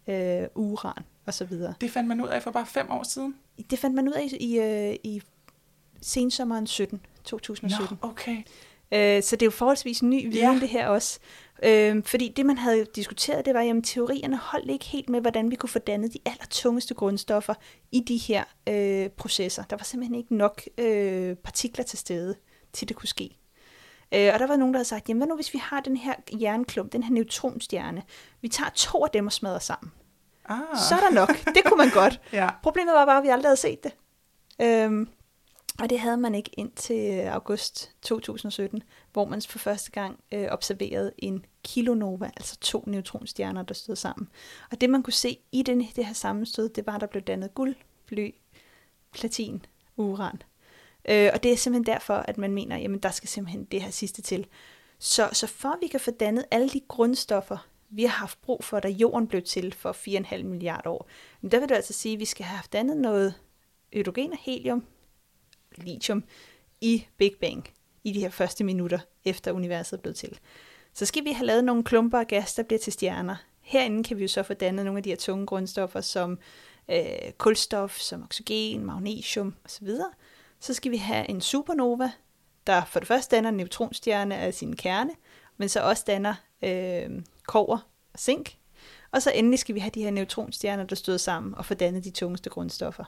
øh, 0.08 0.44
uran 0.56 1.04
osv. 1.28 1.52
Det 1.82 1.92
fandt 1.92 2.08
man 2.08 2.22
ud 2.22 2.28
af 2.28 2.44
for 2.44 2.52
bare 2.52 2.66
fem 2.66 2.92
år 2.92 3.04
siden. 3.04 3.36
Det 3.70 3.80
fandt 3.80 3.96
man 3.96 4.08
ud 4.08 4.14
af 4.14 4.24
i, 4.32 4.38
i, 4.38 4.60
øh, 4.60 4.96
i 5.04 5.22
sensommeren 6.02 6.68
17, 6.68 7.02
2017. 7.24 7.98
Nå, 8.02 8.10
okay. 8.10 8.38
Øh, 8.92 9.24
så 9.24 9.36
det 9.36 9.42
er 9.42 9.46
jo 9.46 9.52
forholdsvis 9.52 10.04
ny 10.04 10.32
viden, 10.32 10.54
Ja. 10.54 10.60
det 10.60 10.70
her 10.70 10.88
også. 10.88 11.20
Øh, 11.64 12.04
fordi 12.04 12.34
det, 12.36 12.46
man 12.46 12.58
havde 12.58 12.86
diskuteret, 12.96 13.46
det 13.46 13.54
var, 13.54 13.60
at 13.62 13.84
teorierne 13.84 14.38
holdt 14.38 14.72
ikke 14.72 14.86
helt 14.86 15.10
med, 15.10 15.22
hvordan 15.22 15.52
vi 15.52 15.56
kunne 15.56 15.70
få 15.70 15.80
dannet 15.80 16.14
de 16.14 16.20
allertungeste 16.26 16.94
grundstoffer 16.94 17.54
i 17.92 18.00
de 18.00 18.18
her 18.18 18.44
øh, 18.70 19.10
processer. 19.10 19.64
Der 19.64 19.76
var 19.76 19.84
simpelthen 19.84 20.16
ikke 20.16 20.36
nok 20.36 20.62
øh, 20.78 21.36
partikler 21.36 21.84
til 21.84 22.00
stede, 22.00 22.36
til 22.74 22.90
det 22.90 22.96
kunne 22.96 23.08
ske. 23.08 23.38
Øh, 24.14 24.30
og 24.34 24.40
der 24.40 24.48
var 24.48 24.56
nogen, 24.56 24.74
der 24.74 24.78
havde 24.78 24.88
sagt, 24.88 25.10
jamen 25.10 25.20
hvad 25.20 25.28
nu 25.28 25.36
hvis 25.36 25.54
vi 25.54 25.58
har 25.58 25.80
den 25.80 25.98
her 25.98 26.14
jernklump, 26.42 26.94
den 26.94 27.04
her 27.04 27.14
neutronstjerne, 27.14 28.04
vi 28.42 28.48
tager 28.48 28.70
to 28.70 29.04
af 29.04 29.10
dem 29.10 29.26
og 29.26 29.34
smadrer 29.34 29.60
sammen. 29.60 29.92
Ah. 30.46 30.78
Så 30.90 30.96
er 30.96 31.00
der 31.00 31.10
nok. 31.10 31.30
Det 31.56 31.64
kunne 31.66 31.78
man 31.78 31.90
godt. 32.02 32.22
Ja. 32.34 32.50
Problemet 32.64 32.94
var 32.94 33.06
bare, 33.06 33.18
at 33.18 33.24
vi 33.24 33.30
aldrig 33.30 33.50
havde 33.50 33.60
set 33.60 33.84
det. 33.84 33.92
Øhm, 34.62 35.10
og 35.80 35.90
det 35.90 36.00
havde 36.00 36.18
man 36.18 36.36
ikke 36.36 36.52
indtil 36.54 37.20
øh, 37.20 37.34
august 37.34 37.92
2017, 38.02 38.84
hvor 39.14 39.26
man 39.26 39.42
for 39.42 39.60
første 39.60 39.92
gang 39.92 40.20
øh, 40.32 40.48
observerede 40.52 41.12
en 41.18 41.46
kilonova, 41.64 42.26
altså 42.26 42.58
to 42.60 42.84
neutronstjerner, 42.88 43.64
der 43.64 43.74
stod 43.74 43.96
sammen. 43.96 44.30
Og 44.72 44.82
det 44.82 44.90
man 44.90 45.04
kunne 45.04 45.14
se 45.14 45.38
i 45.52 45.62
den, 45.62 45.80
det 45.96 46.06
her 46.06 46.14
sammenstød, 46.14 46.70
det 46.70 46.86
var, 46.88 46.96
at 46.96 47.02
der 47.02 47.08
blev 47.08 47.24
dannet 47.24 47.54
guld, 47.54 47.76
bly, 48.06 48.36
platin, 49.12 49.66
uran. 49.98 50.42
Øh, 51.10 51.30
og 51.34 51.44
det 51.44 51.52
er 51.52 51.58
simpelthen 51.58 51.94
derfor, 51.94 52.14
at 52.14 52.38
man 52.38 52.54
mener, 52.54 52.78
jamen 52.78 53.00
der 53.00 53.12
skal 53.12 53.30
simpelthen 53.30 53.64
det 53.64 53.82
her 53.82 53.92
sidste 53.92 54.22
til. 54.22 54.48
Så, 55.00 55.30
så 55.34 55.48
for 55.48 55.70
at 55.70 55.78
vi 55.82 55.88
kan 55.88 56.00
få 56.00 56.12
dannet 56.12 56.46
alle 56.52 56.70
de 56.70 56.82
grundstoffer, 56.88 57.68
vi 57.90 58.04
har 58.04 58.10
haft 58.10 58.42
brug 58.42 58.64
for, 58.64 58.80
da 58.80 58.88
jorden 58.88 59.28
blev 59.28 59.42
til 59.42 59.74
for 59.74 59.92
4,5 59.92 60.44
milliarder 60.44 60.90
år, 60.90 61.10
men 61.42 61.52
der 61.52 61.60
vil 61.60 61.70
det 61.70 61.76
altså 61.76 61.94
sige, 61.94 62.14
at 62.14 62.20
vi 62.20 62.26
skal 62.26 62.46
have 62.46 62.56
haft 62.56 62.74
dannet 62.74 62.98
noget 62.98 63.34
hydrogen 63.94 64.32
og 64.32 64.38
helium, 64.42 64.86
lithium, 65.78 66.24
i 66.82 67.06
Big 67.18 67.34
Bang, 67.42 67.70
i 68.04 68.12
de 68.12 68.20
her 68.20 68.30
første 68.30 68.64
minutter, 68.64 69.00
efter 69.26 69.52
universet 69.52 70.02
blev 70.02 70.14
til. 70.14 70.40
Så 70.94 71.06
skal 71.06 71.26
vi 71.26 71.32
have 71.32 71.46
lavet 71.46 71.64
nogle 71.64 71.84
klumper 71.84 72.20
af 72.20 72.28
gas, 72.28 72.54
der 72.54 72.64
bliver 72.64 72.80
til 72.80 72.94
stjerner. 72.94 73.36
Herinde 73.62 74.04
kan 74.04 74.18
vi 74.18 74.22
jo 74.22 74.28
så 74.28 74.44
få 74.44 74.54
dannet 74.54 74.86
nogle 74.86 74.98
af 74.98 75.04
de 75.04 75.10
her 75.10 75.18
tunge 75.18 75.46
grundstoffer, 75.46 76.02
som 76.02 76.40
øh, 76.92 77.32
kulstof, 77.38 77.98
som 77.98 78.24
oxygen, 78.24 78.86
magnesium 78.86 79.56
osv. 79.66 79.90
Så 80.64 80.74
skal 80.74 80.92
vi 80.92 80.98
have 80.98 81.30
en 81.30 81.42
supernova, 81.42 82.12
der 82.68 82.86
for 82.86 83.00
det 83.00 83.08
første 83.08 83.36
danner 83.36 83.50
en 83.50 83.58
neutronstjerne 83.58 84.36
af 84.36 84.54
sin 84.54 84.76
kerne, 84.76 85.12
men 85.58 85.70
så 85.70 85.82
også 85.82 86.04
danner 86.08 86.36
øh, 86.62 87.10
kover 87.48 87.78
og 88.14 88.20
zink. 88.20 88.58
Og 89.12 89.22
så 89.22 89.32
endelig 89.32 89.60
skal 89.60 89.76
vi 89.76 89.80
have 89.80 89.92
de 89.92 90.04
her 90.04 90.12
neutronstjerner, 90.12 90.84
der 90.84 90.96
støder 90.96 91.18
sammen 91.18 91.56
og 91.56 91.66
får 91.66 91.76
dannet 91.76 92.04
de 92.04 92.12
tungeste 92.12 92.50
grundstoffer. 92.50 93.04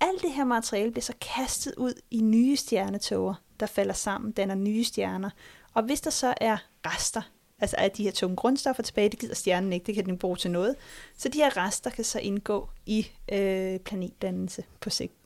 Alt 0.00 0.22
det 0.22 0.32
her 0.32 0.44
materiale 0.44 0.90
bliver 0.90 1.02
så 1.02 1.14
kastet 1.20 1.74
ud 1.76 1.92
i 2.10 2.20
nye 2.20 2.56
stjernetåger, 2.56 3.34
der 3.60 3.66
falder 3.66 3.94
sammen, 3.94 4.32
danner 4.32 4.54
nye 4.54 4.84
stjerner. 4.84 5.30
Og 5.74 5.82
hvis 5.82 6.00
der 6.00 6.10
så 6.10 6.34
er 6.40 6.56
rester, 6.86 7.22
altså 7.58 7.76
af 7.78 7.90
de 7.90 8.02
her 8.02 8.12
tunge 8.12 8.36
grundstoffer 8.36 8.82
tilbage, 8.82 9.08
det 9.08 9.18
gider 9.18 9.34
stjernen 9.34 9.72
ikke, 9.72 9.86
det 9.86 9.94
kan 9.94 10.06
den 10.06 10.18
bruge 10.18 10.36
til 10.36 10.50
noget. 10.50 10.76
Så 11.16 11.28
de 11.28 11.38
her 11.38 11.56
rester 11.56 11.90
kan 11.90 12.04
så 12.04 12.18
indgå 12.18 12.68
i 12.86 13.06
øh, 13.32 13.80
planetdannelse 13.80 14.64
på 14.80 14.90
sigt. 14.90 15.17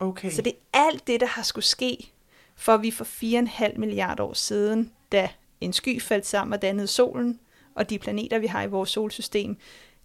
Okay. 0.00 0.30
Så 0.30 0.42
det 0.42 0.52
er 0.52 0.78
alt 0.78 1.06
det, 1.06 1.20
der 1.20 1.26
har 1.26 1.42
skulle 1.42 1.64
ske, 1.64 2.12
for 2.56 2.76
vi 2.76 2.90
for 2.90 3.04
4,5 3.04 3.78
milliarder 3.78 4.24
år 4.24 4.32
siden, 4.32 4.92
da 5.12 5.28
en 5.60 5.72
sky 5.72 6.02
faldt 6.02 6.26
sammen 6.26 6.52
og 6.52 6.62
dannede 6.62 6.86
solen, 6.86 7.40
og 7.74 7.90
de 7.90 7.98
planeter, 7.98 8.38
vi 8.38 8.46
har 8.46 8.62
i 8.62 8.66
vores 8.66 8.90
solsystem, 8.90 9.56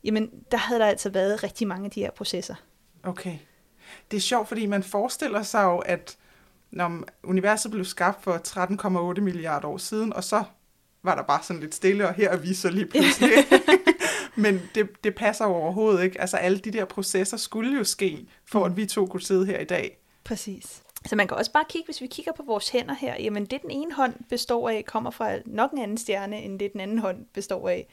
jamen 0.03 0.31
der 0.51 0.57
havde 0.57 0.79
der 0.79 0.85
altså 0.85 1.09
været 1.09 1.43
rigtig 1.43 1.67
mange 1.67 1.85
af 1.85 1.91
de 1.91 1.99
her 1.99 2.11
processer. 2.11 2.55
Okay. 3.03 3.37
Det 4.11 4.17
er 4.17 4.21
sjovt, 4.21 4.47
fordi 4.47 4.65
man 4.65 4.83
forestiller 4.83 5.43
sig 5.43 5.63
jo, 5.63 5.77
at 5.77 6.17
når 6.71 7.03
universet 7.23 7.71
blev 7.71 7.85
skabt 7.85 8.23
for 8.23 9.13
13,8 9.15 9.21
milliarder 9.21 9.67
år 9.67 9.77
siden, 9.77 10.13
og 10.13 10.23
så 10.23 10.43
var 11.03 11.15
der 11.15 11.23
bare 11.23 11.43
sådan 11.43 11.59
lidt 11.59 11.75
stille, 11.75 12.07
og 12.07 12.13
her 12.13 12.29
er 12.29 12.37
vi 12.37 12.53
så 12.53 12.69
lige 12.69 12.85
pludselig. 12.85 13.31
Men 14.36 14.61
det, 14.75 15.03
det 15.03 15.15
passer 15.15 15.45
jo 15.45 15.53
overhovedet 15.53 16.03
ikke. 16.03 16.21
Altså 16.21 16.38
alle 16.38 16.57
de 16.57 16.71
der 16.71 16.86
processer 16.86 17.38
skulle 17.38 17.77
jo 17.77 17.83
ske, 17.83 18.27
for 18.45 18.65
at 18.65 18.77
vi 18.77 18.86
to 18.86 19.05
kunne 19.05 19.21
sidde 19.21 19.45
her 19.45 19.59
i 19.59 19.65
dag. 19.65 19.97
Præcis. 20.23 20.83
Så 21.05 21.15
man 21.15 21.27
kan 21.27 21.38
også 21.38 21.51
bare 21.51 21.65
kigge, 21.69 21.86
hvis 21.86 22.01
vi 22.01 22.07
kigger 22.07 22.31
på 22.31 22.43
vores 22.43 22.69
hænder 22.69 22.95
her, 22.95 23.15
jamen 23.19 23.45
det 23.45 23.61
den 23.61 23.71
ene 23.71 23.93
hånd 23.93 24.13
består 24.29 24.69
af, 24.69 24.86
kommer 24.86 25.11
fra 25.11 25.36
nok 25.45 25.71
en 25.71 25.77
anden 25.77 25.97
stjerne, 25.97 26.41
end 26.41 26.59
det 26.59 26.73
den 26.73 26.81
anden 26.81 26.99
hånd 26.99 27.25
består 27.33 27.69
af. 27.69 27.88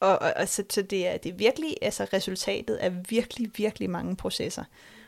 Og, 0.00 0.18
og, 0.18 0.32
og 0.36 0.48
så, 0.48 0.64
så 0.70 0.82
det 0.82 1.08
er, 1.08 1.16
det 1.16 1.32
er 1.32 1.36
virkelig 1.36 1.76
altså 1.82 2.06
resultatet 2.12 2.76
af 2.76 2.92
virkelig, 3.10 3.50
virkelig 3.56 3.90
mange 3.90 4.16
processer. 4.16 4.64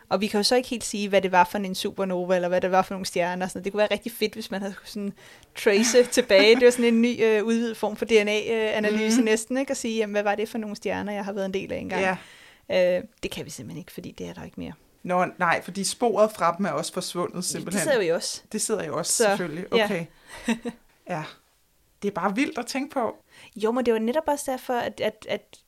Og 0.08 0.20
vi 0.20 0.26
kan 0.26 0.38
jo 0.38 0.44
så 0.44 0.56
ikke 0.56 0.68
helt 0.68 0.84
sige, 0.84 1.08
hvad 1.08 1.22
det 1.22 1.32
var 1.32 1.44
for 1.44 1.58
en 1.58 1.74
supernova, 1.74 2.34
eller 2.34 2.48
hvad 2.48 2.60
det 2.60 2.70
var 2.70 2.82
for 2.82 2.94
nogle 2.94 3.06
stjerner. 3.06 3.48
Sådan. 3.48 3.64
Det 3.64 3.72
kunne 3.72 3.78
være 3.78 3.88
rigtig 3.90 4.12
fedt, 4.12 4.34
hvis 4.34 4.50
man 4.50 4.60
havde 4.60 4.74
sådan 4.84 5.12
trace 5.56 6.04
tilbage. 6.18 6.54
Det 6.54 6.64
var 6.64 6.70
sådan 6.70 6.84
en 6.84 7.02
ny 7.02 7.24
øh, 7.24 7.44
udvidet 7.44 7.76
form 7.76 7.96
for 7.96 8.04
DNA-analyse 8.04 9.18
mm. 9.18 9.24
næsten, 9.24 9.56
ikke? 9.56 9.70
at 9.70 9.76
sige, 9.76 9.96
jamen, 9.96 10.12
hvad 10.12 10.22
var 10.22 10.34
det 10.34 10.48
for 10.48 10.58
nogle 10.58 10.76
stjerner, 10.76 11.12
jeg 11.12 11.24
har 11.24 11.32
været 11.32 11.46
en 11.46 11.54
del 11.54 11.72
af 11.72 11.78
engang. 11.78 12.02
Ja. 12.02 12.16
Øh, 12.98 13.04
det 13.22 13.30
kan 13.30 13.44
vi 13.44 13.50
simpelthen 13.50 13.78
ikke, 13.78 13.92
fordi 13.92 14.10
det 14.10 14.28
er 14.28 14.32
der 14.32 14.44
ikke 14.44 14.60
mere. 14.60 14.72
Nå, 15.02 15.26
nej, 15.38 15.62
fordi 15.62 15.84
sporet 15.84 16.32
fra 16.32 16.54
dem 16.58 16.66
er 16.66 16.70
også 16.70 16.92
forsvundet 16.92 17.44
simpelthen. 17.44 17.86
Det 17.86 17.92
sidder 17.92 18.06
jo 18.06 18.14
også. 18.14 18.42
Det 18.52 18.60
sidder 18.60 18.84
jo 18.84 18.98
også, 18.98 19.12
så, 19.12 19.24
selvfølgelig. 19.24 19.72
Okay. 19.72 20.06
Ja. 20.48 20.54
ja. 21.08 21.24
Det 22.02 22.08
er 22.08 22.12
bare 22.12 22.34
vildt 22.34 22.58
at 22.58 22.66
tænke 22.66 22.94
på. 22.94 23.16
Jo, 23.56 23.72
men 23.72 23.86
det 23.86 23.94
var 23.94 24.00
netop 24.00 24.22
også 24.26 24.50
derfor, 24.50 24.74
at, 24.74 25.00
at, 25.00 25.26
at 25.28 25.58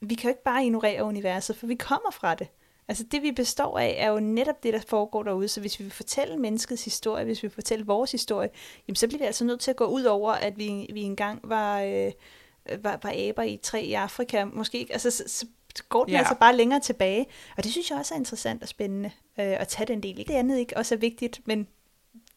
vi 0.00 0.14
kan 0.14 0.24
jo 0.24 0.28
ikke 0.28 0.42
bare 0.42 0.64
ignorere 0.64 1.04
universet, 1.04 1.56
for 1.56 1.66
vi 1.66 1.74
kommer 1.74 2.10
fra 2.10 2.34
det. 2.34 2.48
Altså 2.88 3.04
det, 3.04 3.22
vi 3.22 3.32
består 3.32 3.78
af, 3.78 3.94
er 3.98 4.08
jo 4.10 4.20
netop 4.20 4.62
det, 4.62 4.74
der 4.74 4.80
foregår 4.88 5.22
derude. 5.22 5.48
Så 5.48 5.60
hvis 5.60 5.78
vi 5.78 5.84
vil 5.84 5.92
fortælle 5.92 6.36
menneskets 6.36 6.84
historie, 6.84 7.24
hvis 7.24 7.42
vi 7.42 7.48
vil 7.48 7.54
fortælle 7.54 7.86
vores 7.86 8.12
historie, 8.12 8.50
jamen 8.88 8.96
så 8.96 9.08
bliver 9.08 9.18
vi 9.18 9.26
altså 9.26 9.44
nødt 9.44 9.60
til 9.60 9.70
at 9.70 9.76
gå 9.76 9.84
ud 9.84 10.04
over, 10.04 10.32
at 10.32 10.58
vi, 10.58 10.90
vi 10.92 11.02
engang 11.02 11.40
var, 11.44 11.80
øh, 11.80 12.12
var, 12.82 12.98
var 13.02 13.12
aber 13.28 13.42
i 13.42 13.56
træ 13.62 13.82
i 13.82 13.92
Afrika. 13.92 14.44
Måske 14.44 14.78
ikke. 14.78 14.92
Altså, 14.92 15.10
så, 15.10 15.46
så 15.74 15.84
går 15.88 16.04
den 16.04 16.12
ja. 16.12 16.18
altså 16.18 16.34
bare 16.40 16.56
længere 16.56 16.80
tilbage. 16.80 17.26
Og 17.56 17.64
det 17.64 17.72
synes 17.72 17.90
jeg 17.90 17.98
også 17.98 18.14
er 18.14 18.18
interessant 18.18 18.62
og 18.62 18.68
spændende 18.68 19.10
øh, 19.38 19.60
at 19.60 19.68
tage 19.68 19.86
den 19.86 20.02
del. 20.02 20.16
Det 20.28 20.34
andet 20.34 20.58
ikke 20.58 20.76
også 20.76 20.94
er 20.94 20.98
vigtigt, 20.98 21.40
men 21.44 21.68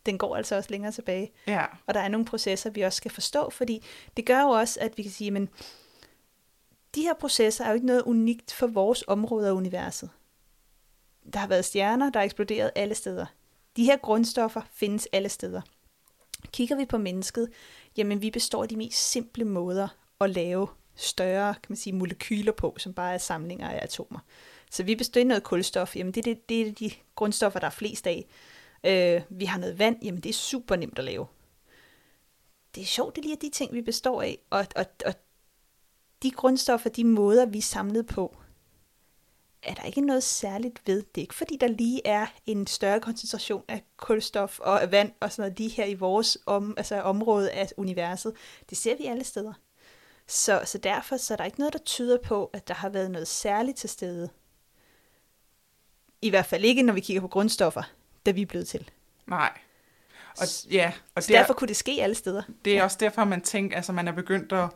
den 0.05 0.17
går 0.17 0.35
altså 0.35 0.55
også 0.55 0.69
længere 0.71 0.91
tilbage. 0.91 1.31
Ja. 1.47 1.65
Og 1.85 1.93
der 1.93 1.99
er 1.99 2.07
nogle 2.07 2.25
processer, 2.25 2.69
vi 2.69 2.81
også 2.81 2.97
skal 2.97 3.11
forstå, 3.11 3.49
fordi 3.49 3.85
det 4.17 4.25
gør 4.25 4.41
jo 4.41 4.49
også, 4.49 4.79
at 4.79 4.97
vi 4.97 5.03
kan 5.03 5.11
sige, 5.11 5.31
men 5.31 5.49
de 6.95 7.01
her 7.01 7.13
processer 7.13 7.65
er 7.65 7.69
jo 7.69 7.73
ikke 7.73 7.85
noget 7.85 8.01
unikt 8.01 8.53
for 8.53 8.67
vores 8.67 9.03
område 9.07 9.47
af 9.47 9.51
universet. 9.51 10.09
Der 11.33 11.39
har 11.39 11.47
været 11.47 11.65
stjerner, 11.65 12.09
der 12.09 12.19
er 12.19 12.23
eksploderet 12.23 12.71
alle 12.75 12.95
steder. 12.95 13.25
De 13.77 13.83
her 13.83 13.97
grundstoffer 13.97 14.61
findes 14.73 15.07
alle 15.13 15.29
steder. 15.29 15.61
Kigger 16.51 16.75
vi 16.75 16.85
på 16.85 16.97
mennesket, 16.97 17.49
jamen 17.97 18.21
vi 18.21 18.31
består 18.31 18.63
af 18.63 18.69
de 18.69 18.77
mest 18.77 19.11
simple 19.11 19.45
måder 19.45 19.87
at 20.19 20.29
lave 20.29 20.67
større 20.95 21.53
kan 21.53 21.65
man 21.69 21.75
sige, 21.75 21.93
molekyler 21.93 22.51
på, 22.51 22.75
som 22.77 22.93
bare 22.93 23.13
er 23.13 23.17
samlinger 23.17 23.69
af 23.69 23.79
atomer. 23.83 24.19
Så 24.71 24.83
vi 24.83 24.95
består 24.95 25.21
af 25.21 25.27
noget 25.27 25.43
kulstof, 25.43 25.95
jamen 25.95 26.13
det, 26.13 26.25
det, 26.25 26.49
det 26.49 26.67
er 26.67 26.71
de 26.71 26.91
grundstoffer, 27.15 27.59
der 27.59 27.67
er 27.67 27.71
flest 27.71 28.07
af. 28.07 28.25
Øh, 28.83 29.21
vi 29.29 29.45
har 29.45 29.59
noget 29.59 29.79
vand, 29.79 30.03
jamen 30.03 30.21
det 30.21 30.29
er 30.29 30.33
super 30.33 30.75
nemt 30.75 30.99
at 30.99 31.05
lave. 31.05 31.27
Det 32.75 32.81
er 32.81 32.85
sjovt, 32.85 33.15
det 33.15 33.25
er 33.25 33.35
de 33.41 33.49
ting, 33.49 33.73
vi 33.73 33.81
består 33.81 34.21
af, 34.21 34.39
og, 34.49 34.65
og, 34.75 34.85
og 35.05 35.13
de 36.23 36.31
grundstoffer, 36.31 36.89
de 36.89 37.03
måder, 37.03 37.45
vi 37.45 37.57
er 37.57 37.61
samlet 37.61 38.05
på, 38.07 38.37
er 39.63 39.73
der 39.73 39.83
ikke 39.83 40.01
noget 40.01 40.23
særligt 40.23 40.81
ved. 40.85 41.03
Det 41.15 41.21
ikke 41.21 41.35
fordi, 41.35 41.57
der 41.61 41.67
lige 41.67 42.01
er 42.05 42.27
en 42.45 42.67
større 42.67 42.99
koncentration 42.99 43.63
af 43.67 43.83
kulstof 43.97 44.59
og 44.59 44.81
af 44.81 44.91
vand 44.91 45.11
og 45.19 45.31
sådan 45.31 45.41
noget 45.41 45.59
lige 45.59 45.69
her 45.69 45.85
i 45.85 45.93
vores 45.93 46.37
om, 46.45 46.73
altså 46.77 47.01
område 47.01 47.51
af 47.51 47.67
universet. 47.77 48.33
Det 48.69 48.77
ser 48.77 48.97
vi 48.97 49.05
alle 49.05 49.23
steder. 49.23 49.53
Så, 50.27 50.61
så 50.65 50.77
derfor 50.77 51.17
så 51.17 51.33
er 51.33 51.37
der 51.37 51.45
ikke 51.45 51.59
noget, 51.59 51.73
der 51.73 51.79
tyder 51.79 52.17
på, 52.23 52.49
at 52.53 52.67
der 52.67 52.73
har 52.73 52.89
været 52.89 53.11
noget 53.11 53.27
særligt 53.27 53.77
til 53.77 53.89
stede. 53.89 54.29
I 56.21 56.29
hvert 56.29 56.45
fald 56.45 56.63
ikke, 56.63 56.83
når 56.83 56.93
vi 56.93 56.99
kigger 56.99 57.21
på 57.21 57.27
grundstoffer, 57.27 57.83
da 58.25 58.31
vi 58.31 58.41
er 58.41 58.45
blevet 58.45 58.67
til. 58.67 58.89
Nej. 59.27 59.51
Og, 60.37 60.47
ja, 60.71 60.93
og 61.15 61.23
så 61.23 61.33
der, 61.33 61.39
derfor 61.39 61.53
kunne 61.53 61.67
det 61.67 61.75
ske 61.75 61.97
alle 62.01 62.15
steder. 62.15 62.43
Det 62.65 62.73
er 62.73 62.77
ja. 62.77 62.83
også 62.83 62.97
derfor, 62.99 63.25
man 63.25 63.41
tænker, 63.41 63.75
altså 63.75 63.91
man 63.91 64.07
er 64.07 64.11
begyndt 64.11 64.51
at 64.51 64.69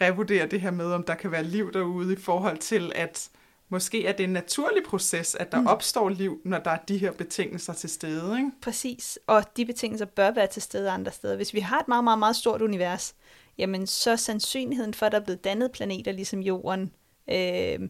revurdere 0.00 0.46
det 0.46 0.60
her 0.60 0.70
med, 0.70 0.92
om 0.92 1.02
der 1.02 1.14
kan 1.14 1.30
være 1.32 1.44
liv 1.44 1.72
derude 1.72 2.12
i 2.12 2.16
forhold 2.16 2.58
til, 2.58 2.92
at 2.94 3.30
måske 3.68 4.06
er 4.06 4.12
det 4.12 4.24
en 4.24 4.30
naturlig 4.30 4.82
proces, 4.84 5.34
at 5.34 5.52
der 5.52 5.60
mm. 5.60 5.66
opstår 5.66 6.08
liv, 6.08 6.40
når 6.44 6.58
der 6.58 6.70
er 6.70 6.78
de 6.88 6.98
her 6.98 7.12
betingelser 7.12 7.72
til 7.72 7.90
stede. 7.90 8.38
Ikke? 8.38 8.50
Præcis, 8.62 9.18
og 9.26 9.56
de 9.56 9.66
betingelser 9.66 10.06
bør 10.06 10.30
være 10.30 10.46
til 10.46 10.62
stede 10.62 10.90
andre 10.90 11.12
steder. 11.12 11.36
Hvis 11.36 11.54
vi 11.54 11.60
har 11.60 11.80
et 11.80 11.88
meget, 11.88 12.04
meget, 12.04 12.18
meget 12.18 12.36
stort 12.36 12.62
univers, 12.62 13.14
jamen 13.58 13.86
så 13.86 14.16
sandsynligheden 14.16 14.94
for, 14.94 15.06
at 15.06 15.12
der 15.12 15.20
er 15.20 15.24
blevet 15.24 15.44
dannet 15.44 15.72
planeter 15.72 16.12
ligesom 16.12 16.40
Jorden, 16.40 16.92
øh, 17.30 17.88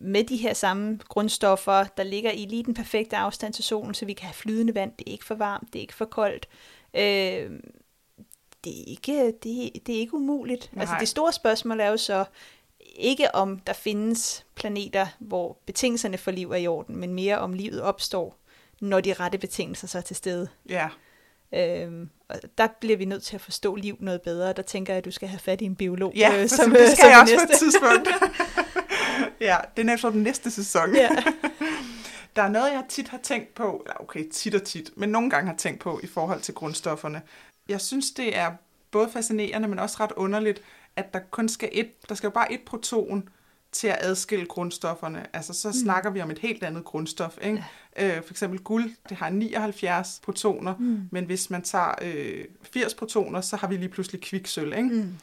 med 0.00 0.24
de 0.24 0.36
her 0.36 0.52
samme 0.52 0.98
grundstoffer, 1.08 1.84
der 1.84 2.02
ligger 2.02 2.30
i 2.30 2.46
lige 2.46 2.64
den 2.64 2.74
perfekte 2.74 3.16
afstand 3.16 3.52
til 3.52 3.64
solen, 3.64 3.94
så 3.94 4.06
vi 4.06 4.12
kan 4.12 4.26
have 4.26 4.34
flydende 4.34 4.74
vand, 4.74 4.92
det 4.98 5.08
er 5.08 5.12
ikke 5.12 5.24
for 5.24 5.34
varmt, 5.34 5.72
det 5.72 5.78
er 5.78 5.80
ikke 5.80 5.94
for 5.94 6.04
koldt. 6.04 6.48
Øh, 6.94 7.60
det 8.64 8.80
er 8.80 8.84
ikke, 8.86 9.26
det, 9.42 9.86
det 9.86 9.94
er 9.94 9.98
ikke 9.98 10.14
umuligt. 10.14 10.70
Nej. 10.72 10.80
Altså 10.80 10.96
det 11.00 11.08
store 11.08 11.32
spørgsmål 11.32 11.80
er 11.80 11.88
jo 11.88 11.96
så, 11.96 12.24
ikke 12.98 13.34
om 13.34 13.58
der 13.58 13.72
findes 13.72 14.46
planeter, 14.54 15.06
hvor 15.18 15.58
betingelserne 15.66 16.18
for 16.18 16.30
liv 16.30 16.50
er 16.50 16.56
i 16.56 16.66
orden, 16.66 16.96
men 16.96 17.14
mere 17.14 17.38
om 17.38 17.52
livet 17.52 17.82
opstår, 17.82 18.36
når 18.80 19.00
de 19.00 19.12
rette 19.12 19.38
betingelser 19.38 19.86
så 19.86 19.98
er 19.98 20.02
til 20.02 20.16
stede. 20.16 20.48
Ja. 20.68 20.88
Øhm, 21.54 22.10
og 22.28 22.36
der 22.58 22.68
bliver 22.80 22.96
vi 22.96 23.04
nødt 23.04 23.22
til 23.22 23.34
at 23.34 23.40
forstå 23.40 23.74
liv 23.74 23.96
noget 24.00 24.22
bedre. 24.22 24.52
Der 24.52 24.62
tænker 24.62 24.92
jeg, 24.92 24.98
at 24.98 25.04
du 25.04 25.10
skal 25.10 25.28
have 25.28 25.38
fat 25.38 25.60
i 25.60 25.64
en 25.64 25.76
biolog. 25.76 26.12
Ja, 26.16 26.42
øh, 26.42 26.48
som, 26.58 26.70
det 26.70 26.88
skal 26.88 26.96
som 26.96 27.10
jeg 27.10 27.20
også 27.20 27.34
næste. 27.34 27.46
på 27.46 27.52
et 27.52 27.58
tidspunkt. 27.58 28.08
ja, 29.48 29.56
det 29.76 29.82
er 29.82 29.86
næsten 29.86 30.12
den 30.12 30.22
næste 30.22 30.50
sæson. 30.50 30.94
Ja. 30.94 31.08
Der 32.36 32.42
er 32.44 32.48
noget, 32.48 32.72
jeg 32.72 32.84
tit 32.88 33.08
har 33.08 33.18
tænkt 33.18 33.54
på, 33.54 33.82
eller 33.86 34.00
okay, 34.00 34.28
tit 34.32 34.54
og 34.54 34.62
tit, 34.62 34.90
men 34.96 35.08
nogle 35.08 35.30
gange 35.30 35.50
har 35.50 35.56
tænkt 35.56 35.80
på 35.80 36.00
i 36.02 36.06
forhold 36.06 36.40
til 36.40 36.54
grundstofferne. 36.54 37.22
Jeg 37.68 37.80
synes, 37.80 38.10
det 38.10 38.36
er 38.36 38.52
både 38.90 39.08
fascinerende, 39.12 39.68
men 39.68 39.78
også 39.78 39.96
ret 40.00 40.12
underligt, 40.12 40.62
at 40.98 41.14
der 41.14 41.20
kun 41.30 41.48
skal 41.48 41.68
et, 41.72 42.08
der 42.08 42.14
skal 42.14 42.26
jo 42.26 42.30
bare 42.30 42.52
et 42.52 42.60
proton 42.66 43.28
til 43.72 43.88
at 43.88 43.98
adskille 44.00 44.46
grundstofferne. 44.46 45.26
Altså 45.32 45.52
så 45.52 45.68
mm. 45.68 45.74
snakker 45.74 46.10
vi 46.10 46.20
om 46.20 46.30
et 46.30 46.38
helt 46.38 46.62
andet 46.62 46.84
grundstof. 46.84 47.38
Ikke? 47.42 47.64
Ja. 47.96 48.16
Øh, 48.16 48.22
for 48.24 48.32
eksempel 48.32 48.60
guld, 48.60 48.90
det 49.08 49.16
har 49.16 49.30
79 49.30 50.20
protoner, 50.24 50.74
mm. 50.78 51.08
men 51.10 51.24
hvis 51.24 51.50
man 51.50 51.62
tager 51.62 51.94
øh, 52.02 52.44
80 52.72 52.94
protoner, 52.94 53.40
så 53.40 53.56
har 53.56 53.68
vi 53.68 53.76
lige 53.76 53.88
pludselig 53.88 54.20
kviksøl. 54.20 54.72
Ikke? 54.72 54.88
Mm. 54.88 55.14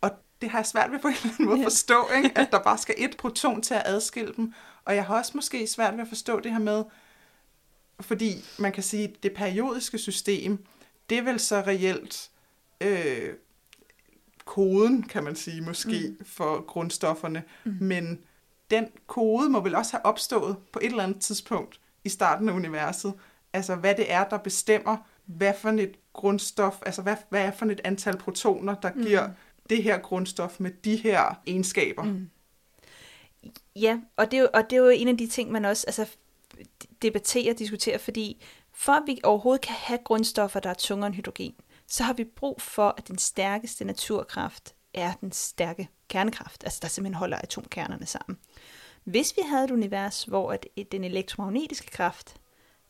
Og 0.00 0.10
det 0.40 0.50
har 0.50 0.58
jeg 0.58 0.66
svært 0.66 0.92
ved 0.92 0.98
på 0.98 1.08
en 1.08 1.14
eller 1.14 1.28
anden 1.32 1.46
måde 1.46 1.58
at 1.58 1.64
forstå, 1.64 2.08
ikke? 2.16 2.38
at 2.38 2.48
der 2.52 2.62
bare 2.62 2.78
skal 2.78 2.94
et 2.98 3.16
proton 3.16 3.62
til 3.62 3.74
at 3.74 3.82
adskille 3.84 4.32
dem. 4.36 4.52
Og 4.84 4.94
jeg 4.94 5.04
har 5.04 5.18
også 5.18 5.32
måske 5.34 5.66
svært 5.66 5.94
ved 5.94 6.00
at 6.00 6.08
forstå 6.08 6.40
det 6.40 6.52
her 6.52 6.58
med, 6.58 6.84
fordi 8.00 8.44
man 8.58 8.72
kan 8.72 8.82
sige, 8.82 9.04
at 9.04 9.22
det 9.22 9.32
periodiske 9.32 9.98
system, 9.98 10.64
det 11.10 11.18
er 11.18 11.22
vel 11.22 11.40
så 11.40 11.60
reelt 11.66 12.30
øh, 12.80 13.32
koden, 14.48 15.02
kan 15.02 15.24
man 15.24 15.36
sige, 15.36 15.60
måske 15.60 16.16
mm. 16.18 16.24
for 16.24 16.64
grundstofferne. 16.66 17.42
Mm. 17.64 17.76
Men 17.80 18.18
den 18.70 18.86
kode 19.06 19.48
må 19.48 19.60
vel 19.60 19.74
også 19.74 19.92
have 19.92 20.06
opstået 20.06 20.56
på 20.72 20.78
et 20.82 20.86
eller 20.86 21.02
andet 21.02 21.20
tidspunkt 21.20 21.80
i 22.04 22.08
starten 22.08 22.48
af 22.48 22.52
universet. 22.52 23.12
Altså, 23.52 23.74
hvad 23.74 23.94
det 23.94 24.12
er, 24.12 24.28
der 24.28 24.38
bestemmer, 24.38 24.96
hvad 25.26 25.52
for 25.58 25.68
et 25.68 25.96
grundstof, 26.12 26.78
altså 26.86 27.02
hvad, 27.02 27.16
hvad 27.28 27.42
er 27.42 27.50
for 27.50 27.66
et 27.66 27.80
antal 27.84 28.16
protoner, 28.16 28.74
der 28.74 28.92
mm. 28.94 29.02
giver 29.02 29.28
det 29.70 29.82
her 29.82 29.98
grundstof 29.98 30.60
med 30.60 30.70
de 30.84 30.96
her 30.96 31.40
egenskaber. 31.46 32.02
Mm. 32.02 32.30
Ja, 33.76 34.00
og 34.16 34.30
det, 34.30 34.36
er 34.36 34.40
jo, 34.40 34.48
og 34.54 34.70
det 34.70 34.76
er 34.76 34.80
jo 34.80 34.88
en 34.88 35.08
af 35.08 35.16
de 35.16 35.26
ting, 35.26 35.52
man 35.52 35.64
også 35.64 35.84
altså, 35.86 36.06
debatterer 37.02 37.52
og 37.52 37.58
diskuterer, 37.58 37.98
fordi 37.98 38.44
for 38.72 38.92
at 38.92 39.02
vi 39.06 39.20
overhovedet 39.22 39.60
kan 39.60 39.76
have 39.78 39.98
grundstoffer, 40.04 40.60
der 40.60 40.70
er 40.70 40.74
tungere 40.74 41.06
end 41.06 41.14
hydrogen, 41.14 41.54
så 41.88 42.02
har 42.04 42.12
vi 42.12 42.24
brug 42.24 42.62
for, 42.62 42.94
at 42.98 43.08
den 43.08 43.18
stærkeste 43.18 43.84
naturkraft 43.84 44.74
er 44.94 45.12
den 45.20 45.32
stærke 45.32 45.88
kernekraft, 46.08 46.64
altså 46.64 46.78
der 46.82 46.88
simpelthen 46.88 47.18
holder 47.18 47.36
atomkernerne 47.36 48.06
sammen. 48.06 48.38
Hvis 49.04 49.34
vi 49.36 49.42
havde 49.50 49.64
et 49.64 49.70
univers, 49.70 50.24
hvor 50.24 50.52
at 50.52 50.66
den 50.92 51.04
elektromagnetiske 51.04 51.90
kraft 51.90 52.36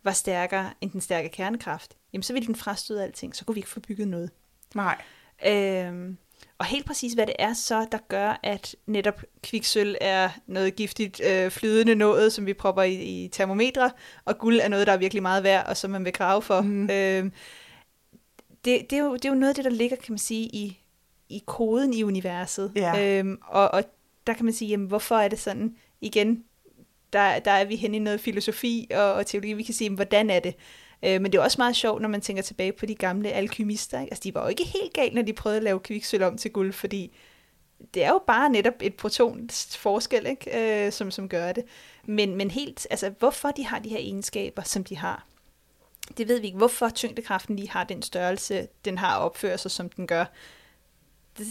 var 0.02 0.12
stærkere 0.12 0.70
end 0.80 0.90
den 0.90 1.00
stærke 1.00 1.28
kernekraft, 1.28 1.96
jamen 2.12 2.22
så 2.22 2.32
ville 2.32 2.46
den 2.46 2.56
frastøde 2.56 3.04
alting, 3.04 3.36
så 3.36 3.44
kunne 3.44 3.54
vi 3.54 3.58
ikke 3.58 3.70
få 3.70 3.80
bygget 3.80 4.08
noget. 4.08 4.30
Nej. 4.74 5.02
Øhm, 5.46 6.18
og 6.58 6.66
helt 6.66 6.86
præcis, 6.86 7.12
hvad 7.12 7.26
det 7.26 7.34
er 7.38 7.54
så, 7.54 7.86
der 7.92 7.98
gør, 8.08 8.40
at 8.42 8.76
netop 8.86 9.22
kviksøl 9.42 9.96
er 10.00 10.30
noget 10.46 10.76
giftigt 10.76 11.20
øh, 11.24 11.50
flydende 11.50 11.94
noget, 11.94 12.32
som 12.32 12.46
vi 12.46 12.54
propper 12.54 12.82
i, 12.82 12.94
i 12.94 13.28
termometre, 13.28 13.90
og 14.24 14.38
guld 14.38 14.60
er 14.60 14.68
noget, 14.68 14.86
der 14.86 14.92
er 14.92 14.96
virkelig 14.96 15.22
meget 15.22 15.42
værd, 15.42 15.66
og 15.66 15.76
som 15.76 15.90
man 15.90 16.04
vil 16.04 16.12
grave 16.12 16.42
for. 16.42 16.60
Mm. 16.60 16.90
Øhm, 16.90 17.32
det, 18.64 18.90
det, 18.90 18.98
er 18.98 19.04
jo, 19.04 19.14
det 19.14 19.24
er 19.24 19.28
jo 19.28 19.34
noget 19.34 19.48
af 19.48 19.54
det, 19.54 19.64
der 19.64 19.70
ligger, 19.70 19.96
kan 19.96 20.12
man 20.12 20.18
sige, 20.18 20.44
i, 20.44 20.80
i 21.28 21.42
koden 21.46 21.94
i 21.94 22.02
universet. 22.02 22.72
Ja. 22.76 23.18
Øhm, 23.18 23.38
og, 23.46 23.70
og 23.70 23.84
der 24.26 24.32
kan 24.32 24.44
man 24.44 24.54
sige, 24.54 24.68
jamen, 24.68 24.86
hvorfor 24.86 25.16
er 25.16 25.28
det 25.28 25.38
sådan? 25.38 25.76
Igen, 26.00 26.44
der, 27.12 27.38
der 27.38 27.50
er 27.50 27.64
vi 27.64 27.76
hen 27.76 27.94
i 27.94 27.98
noget 27.98 28.20
filosofi 28.20 28.88
og, 28.94 29.12
og 29.12 29.26
teologi. 29.26 29.52
Vi 29.52 29.62
kan 29.62 29.74
sige, 29.74 29.86
jamen, 29.86 29.96
hvordan 29.96 30.30
er 30.30 30.40
det? 30.40 30.54
Øh, 31.02 31.20
men 31.22 31.32
det 31.32 31.38
er 31.38 31.42
også 31.42 31.60
meget 31.60 31.76
sjovt, 31.76 32.02
når 32.02 32.08
man 32.08 32.20
tænker 32.20 32.42
tilbage 32.42 32.72
på 32.72 32.86
de 32.86 32.94
gamle 32.94 33.32
alkymister. 33.32 34.00
Ikke? 34.00 34.12
Altså, 34.12 34.22
de 34.24 34.34
var 34.34 34.42
jo 34.42 34.48
ikke 34.48 34.64
helt 34.64 34.92
galt, 34.92 35.14
når 35.14 35.22
de 35.22 35.32
prøvede 35.32 35.56
at 35.56 35.62
lave 35.62 35.80
kviksøl 35.80 36.22
om 36.22 36.38
til 36.38 36.50
guld, 36.50 36.72
fordi 36.72 37.16
det 37.94 38.04
er 38.04 38.08
jo 38.08 38.20
bare 38.26 38.50
netop 38.50 38.74
et 38.80 38.94
protons 38.94 39.76
forskel, 39.76 40.26
ikke? 40.26 40.86
Øh, 40.86 40.92
som, 40.92 41.10
som 41.10 41.28
gør 41.28 41.52
det. 41.52 41.64
Men, 42.04 42.36
men 42.36 42.50
helt, 42.50 42.86
altså, 42.90 43.12
hvorfor 43.18 43.50
de 43.50 43.64
har 43.64 43.78
de 43.78 43.88
her 43.88 43.98
egenskaber, 43.98 44.62
som 44.62 44.84
de 44.84 44.96
har, 44.96 45.26
det 46.16 46.28
ved 46.28 46.40
vi 46.40 46.46
ikke. 46.46 46.58
Hvorfor 46.58 46.88
tyngdekraften 46.88 47.56
lige 47.56 47.70
har 47.70 47.84
den 47.84 48.02
størrelse, 48.02 48.68
den 48.84 48.98
har 48.98 49.16
opført 49.18 49.60
sig, 49.60 49.70
som 49.70 49.88
den 49.88 50.06
gør. 50.06 50.24
Det, 51.38 51.46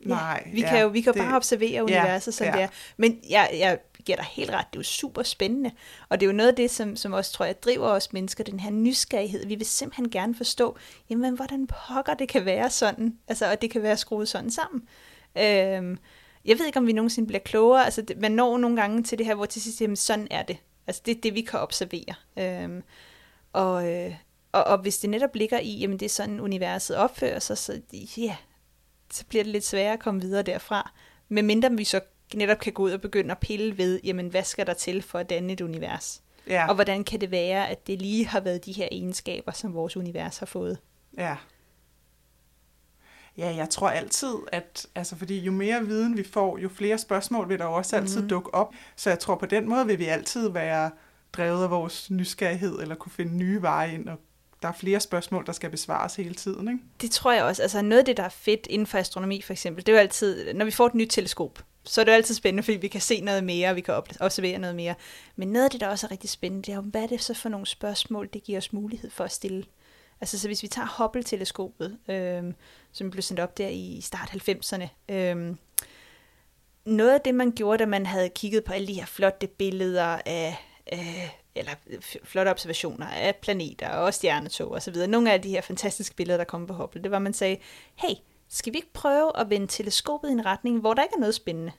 Nej, 0.00 0.50
vi 0.54 0.60
ja, 0.60 0.68
kan 0.70 0.80
jo 0.80 0.88
vi 0.88 1.00
kan 1.00 1.14
det- 1.14 1.22
bare 1.22 1.36
observere 1.36 1.82
universet, 1.84 2.34
som 2.34 2.46
ja. 2.46 2.52
det 2.52 2.60
er. 2.62 2.68
Men 2.96 3.20
jeg, 3.30 3.50
jeg 3.58 3.78
giver 4.04 4.16
dig 4.16 4.24
helt 4.30 4.50
ret, 4.50 4.66
det 4.72 4.76
er 4.76 4.80
jo 4.80 4.84
super 4.84 5.22
spændende. 5.22 5.70
Og 6.08 6.20
det 6.20 6.26
er 6.26 6.30
jo 6.30 6.36
noget 6.36 6.50
af 6.50 6.56
det, 6.56 6.70
som, 6.70 6.96
som 6.96 7.12
også 7.12 7.32
tror 7.32 7.44
jeg 7.44 7.62
driver 7.62 7.86
os 7.88 8.12
mennesker, 8.12 8.44
den 8.44 8.60
her 8.60 8.70
nysgerrighed. 8.70 9.46
Vi 9.46 9.54
vil 9.54 9.66
simpelthen 9.66 10.10
gerne 10.10 10.34
forstå, 10.34 10.76
jamen 11.10 11.34
hvordan 11.36 11.66
pokker 11.66 12.14
det 12.14 12.28
kan 12.28 12.44
være 12.44 12.70
sådan, 12.70 13.18
altså, 13.28 13.50
og 13.50 13.62
det 13.62 13.70
kan 13.70 13.82
være 13.82 13.96
skruet 13.96 14.28
sådan 14.28 14.50
sammen. 14.50 14.82
Øhm, 15.38 15.98
jeg 16.44 16.58
ved 16.58 16.66
ikke, 16.66 16.78
om 16.78 16.86
vi 16.86 16.92
nogensinde 16.92 17.26
bliver 17.26 17.40
klogere. 17.40 17.84
Altså, 17.84 18.02
det, 18.02 18.18
man 18.20 18.32
når 18.32 18.58
nogle 18.58 18.76
gange 18.80 19.02
til 19.02 19.18
det 19.18 19.26
her, 19.26 19.34
hvor 19.34 19.46
til 19.46 19.62
sidst, 19.62 19.80
jamen 19.80 19.96
sådan 19.96 20.28
er 20.30 20.42
det. 20.42 20.56
Altså, 20.86 21.02
det 21.06 21.16
er 21.16 21.20
det, 21.20 21.34
vi 21.34 21.40
kan 21.40 21.60
observere. 21.60 22.14
Øhm, 22.38 22.82
og, 23.52 23.92
øh, 23.92 24.14
og, 24.52 24.64
og 24.64 24.78
hvis 24.78 24.98
det 24.98 25.10
netop 25.10 25.34
ligger 25.34 25.58
i, 25.58 25.78
jamen 25.78 25.98
det 25.98 26.06
er 26.06 26.10
sådan, 26.10 26.40
universet 26.40 26.96
opfører 26.96 27.38
sig, 27.38 27.58
så 27.58 27.80
ja, 28.16 28.36
så 29.10 29.24
bliver 29.26 29.44
det 29.44 29.52
lidt 29.52 29.64
sværere 29.64 29.92
at 29.92 30.00
komme 30.00 30.20
videre 30.20 30.42
derfra. 30.42 30.92
Men 31.28 31.46
mindre 31.46 31.70
vi 31.72 31.84
så 31.84 32.00
netop 32.34 32.58
kan 32.58 32.72
gå 32.72 32.82
ud 32.82 32.90
og 32.90 33.00
begynde 33.00 33.30
at 33.30 33.38
pille 33.38 33.78
ved, 33.78 34.00
jamen 34.04 34.28
hvad 34.28 34.44
skal 34.44 34.66
der 34.66 34.74
til 34.74 35.02
for 35.02 35.18
at 35.18 35.30
danne 35.30 35.52
et 35.52 35.60
univers? 35.60 36.22
Ja, 36.46 36.68
Og 36.68 36.74
hvordan 36.74 37.04
kan 37.04 37.20
det 37.20 37.30
være, 37.30 37.68
at 37.68 37.86
det 37.86 37.98
lige 38.02 38.26
har 38.26 38.40
været 38.40 38.64
de 38.64 38.72
her 38.72 38.88
egenskaber, 38.92 39.52
som 39.52 39.74
vores 39.74 39.96
univers 39.96 40.38
har 40.38 40.46
fået? 40.46 40.78
ja. 41.18 41.36
Ja, 43.38 43.54
jeg 43.56 43.70
tror 43.70 43.88
altid, 43.88 44.34
at 44.52 44.86
altså 44.94 45.16
fordi 45.16 45.38
jo 45.38 45.52
mere 45.52 45.86
viden 45.86 46.16
vi 46.16 46.22
får, 46.24 46.58
jo 46.58 46.68
flere 46.68 46.98
spørgsmål 46.98 47.48
vil 47.48 47.58
der 47.58 47.64
også 47.64 47.96
altid 47.96 48.16
Mhm. 48.16 48.24
mm. 48.24 48.28
dukke 48.28 48.54
op. 48.54 48.72
Så 48.96 49.10
jeg 49.10 49.18
tror 49.18 49.34
på 49.34 49.46
den 49.46 49.68
måde 49.68 49.86
vil 49.86 49.98
vi 49.98 50.04
altid 50.04 50.48
være 50.48 50.90
drevet 51.32 51.62
af 51.62 51.70
vores 51.70 52.10
nysgerrighed, 52.10 52.78
eller 52.78 52.94
kunne 52.94 53.12
finde 53.12 53.36
nye 53.36 53.62
veje 53.62 53.94
ind, 53.94 54.08
og 54.08 54.18
der 54.62 54.68
er 54.68 54.72
flere 54.72 55.00
spørgsmål, 55.00 55.46
der 55.46 55.52
skal 55.52 55.70
besvares 55.70 56.16
hele 56.16 56.34
tiden, 56.34 56.68
ikke? 56.68 56.84
Det 57.00 57.10
tror 57.10 57.32
jeg 57.32 57.44
også. 57.44 57.62
Altså 57.62 57.82
noget 57.82 57.98
af 57.98 58.04
det, 58.04 58.16
der 58.16 58.22
er 58.22 58.28
fedt 58.28 58.66
inden 58.70 58.86
for 58.86 58.98
astronomi 58.98 59.42
for 59.42 59.52
eksempel, 59.52 59.86
det 59.86 59.92
er 59.92 59.96
jo 59.96 60.00
altid, 60.00 60.52
når 60.54 60.64
vi 60.64 60.70
får 60.70 60.86
et 60.86 60.94
nyt 60.94 61.08
teleskop, 61.10 61.64
så 61.84 62.00
er 62.00 62.04
det 62.04 62.12
jo 62.12 62.16
altid 62.16 62.34
spændende, 62.34 62.62
fordi 62.62 62.76
vi 62.76 62.88
kan 62.88 63.00
se 63.00 63.20
noget 63.20 63.44
mere, 63.44 63.70
og 63.70 63.76
vi 63.76 63.80
kan 63.80 63.94
observere 64.20 64.58
noget 64.58 64.76
mere. 64.76 64.94
Men 65.36 65.48
noget 65.48 65.64
af 65.64 65.70
det, 65.70 65.80
der 65.80 65.88
også 65.88 66.06
er 66.06 66.10
rigtig 66.10 66.30
spændende, 66.30 66.62
det 66.62 66.72
er 66.72 66.76
jo, 66.76 66.82
hvad 66.82 67.02
er 67.02 67.06
det 67.06 67.22
så 67.22 67.34
for 67.34 67.48
nogle 67.48 67.66
spørgsmål, 67.66 68.28
det 68.32 68.42
giver 68.42 68.58
os 68.58 68.72
mulighed 68.72 69.10
for 69.10 69.24
at 69.24 69.32
stille? 69.32 69.64
Altså 70.20 70.38
så 70.38 70.48
hvis 70.48 70.62
vi 70.62 70.68
tager 70.68 70.88
Hubble-teleskopet, 70.98 71.98
øh, 72.08 72.44
som 72.92 73.10
blev 73.10 73.22
sendt 73.22 73.40
op 73.40 73.58
der 73.58 73.68
i 73.68 74.00
start 74.00 74.30
90'erne, 74.30 75.12
øh, 75.14 75.56
noget 76.84 77.14
af 77.14 77.20
det, 77.20 77.34
man 77.34 77.52
gjorde, 77.52 77.78
da 77.78 77.86
man 77.86 78.06
havde 78.06 78.28
kigget 78.28 78.64
på 78.64 78.72
alle 78.72 78.86
de 78.86 78.94
her 78.94 79.06
flotte 79.06 79.46
billeder 79.46 80.20
af, 80.26 80.56
af 80.90 81.40
eller 81.54 81.72
øh, 81.86 82.00
flotte 82.24 82.50
observationer 82.50 83.06
af 83.06 83.36
planeter 83.36 83.88
og 83.88 84.14
stjernetog 84.14 84.72
osv., 84.72 84.96
nogle 85.08 85.32
af 85.32 85.42
de 85.42 85.48
her 85.48 85.60
fantastiske 85.60 86.16
billeder, 86.16 86.36
der 86.36 86.44
kom 86.44 86.66
på 86.66 86.74
Hubble, 86.74 87.02
det 87.02 87.10
var, 87.10 87.16
at 87.16 87.22
man 87.22 87.32
sagde, 87.32 87.56
hey, 87.94 88.14
skal 88.48 88.72
vi 88.72 88.78
ikke 88.78 88.92
prøve 88.92 89.38
at 89.38 89.50
vende 89.50 89.66
teleskopet 89.66 90.28
i 90.28 90.32
en 90.32 90.46
retning, 90.46 90.80
hvor 90.80 90.94
der 90.94 91.02
ikke 91.02 91.14
er 91.14 91.20
noget 91.20 91.34
spændende? 91.34 91.72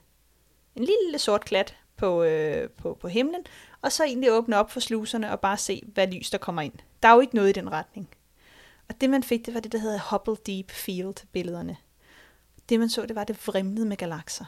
En 0.76 0.84
lille 0.84 1.18
sort 1.18 1.44
klat 1.44 1.76
på, 1.96 2.22
øh, 2.22 2.70
på, 2.70 2.98
på 3.00 3.08
himlen, 3.08 3.44
og 3.82 3.92
så 3.92 4.04
egentlig 4.04 4.32
åbne 4.32 4.56
op 4.56 4.70
for 4.70 4.80
sluserne 4.80 5.32
og 5.32 5.40
bare 5.40 5.56
se, 5.56 5.82
hvad 5.86 6.06
lys 6.06 6.30
der 6.30 6.38
kommer 6.38 6.62
ind. 6.62 6.74
Der 7.02 7.08
er 7.08 7.14
jo 7.14 7.20
ikke 7.20 7.34
noget 7.34 7.48
i 7.48 7.52
den 7.52 7.72
retning. 7.72 8.08
Og 8.88 9.00
det 9.00 9.10
man 9.10 9.22
fik, 9.22 9.46
det 9.46 9.54
var 9.54 9.60
det, 9.60 9.72
der 9.72 9.78
hedder 9.78 10.00
Hubble 10.10 10.36
Deep 10.46 10.70
Field-billederne. 10.70 11.76
Det 12.68 12.80
man 12.80 12.88
så, 12.88 13.06
det 13.06 13.16
var, 13.16 13.24
det 13.24 13.46
vrimlede 13.46 13.86
med 13.86 13.96
galakser. 13.96 14.44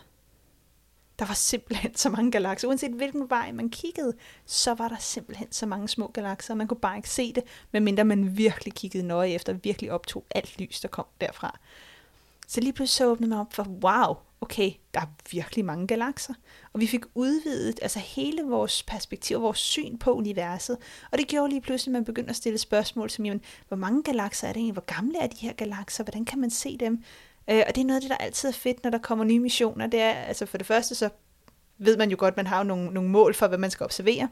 Der 1.19 1.25
var 1.25 1.35
simpelthen 1.35 1.97
så 1.97 2.09
mange 2.11 2.31
galakser. 2.31 2.69
Uanset 2.69 2.91
hvilken 2.91 3.31
vej 3.31 3.53
man 3.53 3.71
kiggede, 3.71 4.13
så 4.47 4.75
var 4.75 4.89
der 4.89 4.97
simpelthen 5.01 5.53
så 5.53 5.67
mange 5.67 5.89
små 5.89 6.07
galakser. 6.07 6.55
Man 6.55 6.69
kunne 6.69 6.81
bare 6.81 6.97
ikke 6.97 7.11
se 7.11 7.33
det, 7.33 7.43
medmindre 7.73 8.05
man 8.05 8.37
virkelig 8.37 8.75
kiggede 8.75 9.07
nøje 9.07 9.31
efter, 9.31 9.53
virkelig 9.53 9.93
optog 9.93 10.25
alt 10.31 10.59
lys, 10.61 10.81
der 10.81 10.89
kom 10.89 11.07
derfra. 11.21 11.59
Så 12.49 12.61
lige 12.61 12.73
pludselig 12.73 12.97
så 12.97 13.07
åbnede 13.07 13.31
man 13.31 13.39
op 13.39 13.55
for, 13.55 13.63
wow, 13.63 14.17
okay, 14.41 14.73
der 14.95 15.01
er 15.01 15.07
virkelig 15.31 15.65
mange 15.65 15.87
galakser. 15.87 16.35
Og 16.73 16.81
vi 16.81 16.87
fik 16.87 17.05
udvidet 17.15 17.79
altså 17.83 17.99
hele 17.99 18.43
vores 18.43 18.83
perspektiv, 18.83 19.43
vores 19.43 19.59
syn 19.59 19.99
på 19.99 20.13
universet. 20.13 20.77
Og 21.13 21.19
det 21.19 21.29
gjorde 21.29 21.49
lige 21.49 21.61
pludselig, 21.61 21.91
at 21.91 21.93
man 21.93 22.05
begyndte 22.05 22.31
at 22.31 22.37
stille 22.37 22.59
spørgsmål 22.59 23.11
som, 23.11 23.25
jamen, 23.25 23.41
hvor 23.69 23.77
mange 23.77 24.03
galakser 24.03 24.49
er 24.49 24.53
det 24.53 24.61
egentlig? 24.61 24.73
Hvor 24.73 24.95
gamle 24.95 25.19
er 25.19 25.27
de 25.27 25.37
her 25.37 25.53
galakser? 25.53 26.05
Hvordan 26.05 26.25
kan 26.25 26.41
man 26.41 26.51
se 26.51 26.77
dem? 26.77 27.03
Øh, 27.51 27.63
og 27.69 27.75
det 27.75 27.81
er 27.81 27.85
noget 27.85 27.97
af 27.97 28.01
det, 28.01 28.11
der 28.11 28.17
altid 28.17 28.49
er 28.49 28.53
fedt, 28.53 28.85
når 28.85 28.91
der 28.91 28.99
kommer 28.99 29.25
nye 29.25 29.41
missioner. 29.41 29.87
Det 29.87 30.01
er, 30.01 30.11
altså 30.11 30.47
for 30.47 30.59
det 30.59 30.67
første, 30.67 30.95
så 30.95 31.09
ved 31.79 31.97
man 31.97 32.11
jo 32.11 32.17
godt, 32.19 32.37
man 32.37 32.47
har 32.47 32.59
jo 32.59 32.65
nogle, 32.65 32.91
nogle 32.91 33.11
mål 33.11 33.35
for, 33.35 33.47
hvad 33.47 33.59
man 33.59 33.71
skal 33.71 33.85
observere. 33.85 34.29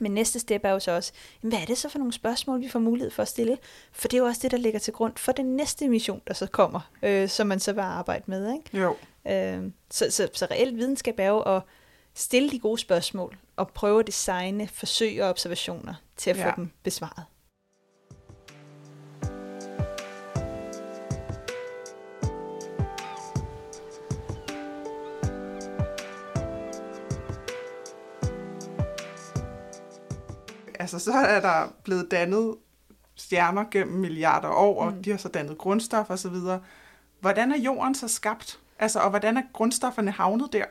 Men 0.00 0.12
næste 0.12 0.38
step 0.38 0.60
er 0.64 0.70
jo 0.70 0.78
så 0.78 0.92
også, 0.92 1.12
jamen, 1.42 1.52
hvad 1.52 1.62
er 1.62 1.66
det 1.66 1.78
så 1.78 1.88
for 1.88 1.98
nogle 1.98 2.12
spørgsmål, 2.12 2.60
vi 2.60 2.68
får 2.68 2.78
mulighed 2.78 3.10
for 3.10 3.22
at 3.22 3.28
stille? 3.28 3.58
For 3.92 4.08
det 4.08 4.16
er 4.16 4.20
jo 4.20 4.26
også 4.26 4.40
det, 4.42 4.50
der 4.50 4.56
ligger 4.56 4.78
til 4.78 4.92
grund 4.92 5.12
for 5.16 5.32
den 5.32 5.56
næste 5.56 5.88
mission, 5.88 6.20
der 6.26 6.34
så 6.34 6.46
kommer, 6.46 6.80
øh, 7.02 7.28
som 7.28 7.46
man 7.46 7.60
så 7.60 7.72
vil 7.72 7.80
arbejde 7.80 8.24
med. 8.26 8.52
Ikke? 8.52 8.78
Jo. 8.78 8.96
Øh, 9.32 9.70
så, 9.90 10.10
så, 10.10 10.28
så 10.32 10.46
reelt 10.50 10.76
videnskab 10.76 11.14
er 11.18 11.28
jo 11.28 11.40
at 11.40 11.62
stille 12.14 12.50
de 12.50 12.58
gode 12.58 12.78
spørgsmål 12.78 13.36
og 13.56 13.68
prøve 13.68 14.00
at 14.00 14.06
designe 14.06 14.68
forsøg 14.68 15.22
og 15.22 15.28
observationer 15.28 15.94
til 16.16 16.30
at 16.30 16.36
ja. 16.36 16.50
Få 16.50 16.52
dem 16.56 16.70
besvaret. 16.82 17.24
Altså, 30.84 30.98
så 30.98 31.12
er 31.12 31.40
der 31.40 31.68
blevet 31.84 32.10
dannet 32.10 32.56
stjerner 33.14 33.64
gennem 33.70 33.96
milliarder 34.00 34.48
år, 34.48 34.82
og 34.84 34.92
Mm. 34.92 35.02
de 35.02 35.10
har 35.10 35.16
så 35.18 35.28
dannet 35.28 35.58
grundstof 35.58 36.10
og 36.10 36.18
så 36.18 36.28
videre. 36.28 36.60
Hvordan 37.20 37.52
er 37.52 37.56
jorden 37.58 37.94
så 37.94 38.08
skabt? 38.08 38.60
Altså, 38.78 38.98
og 39.00 39.10
hvordan 39.10 39.36
er 39.36 39.42
grundstofferne 39.52 40.10
havnet 40.10 40.52
der? 40.52 40.64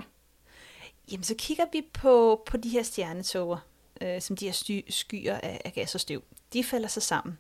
Jamen, 1.12 1.24
så 1.24 1.36
kigger 1.38 1.64
vi 1.74 1.82
på, 1.94 2.44
på 2.46 2.58
de 2.58 2.70
her 2.70 2.84
stjernetoger, 2.84 3.58
øh, 4.02 4.22
som 4.22 4.36
de 4.36 4.46
her 4.46 4.52
sty- 4.54 4.90
skyer 4.92 5.36
af, 5.44 5.62
af 5.66 5.74
gas 5.74 5.96
og 5.96 6.02
støv. 6.02 6.24
De 6.54 6.64
falder 6.64 6.88
sig 6.88 7.04
sammen. 7.04 7.38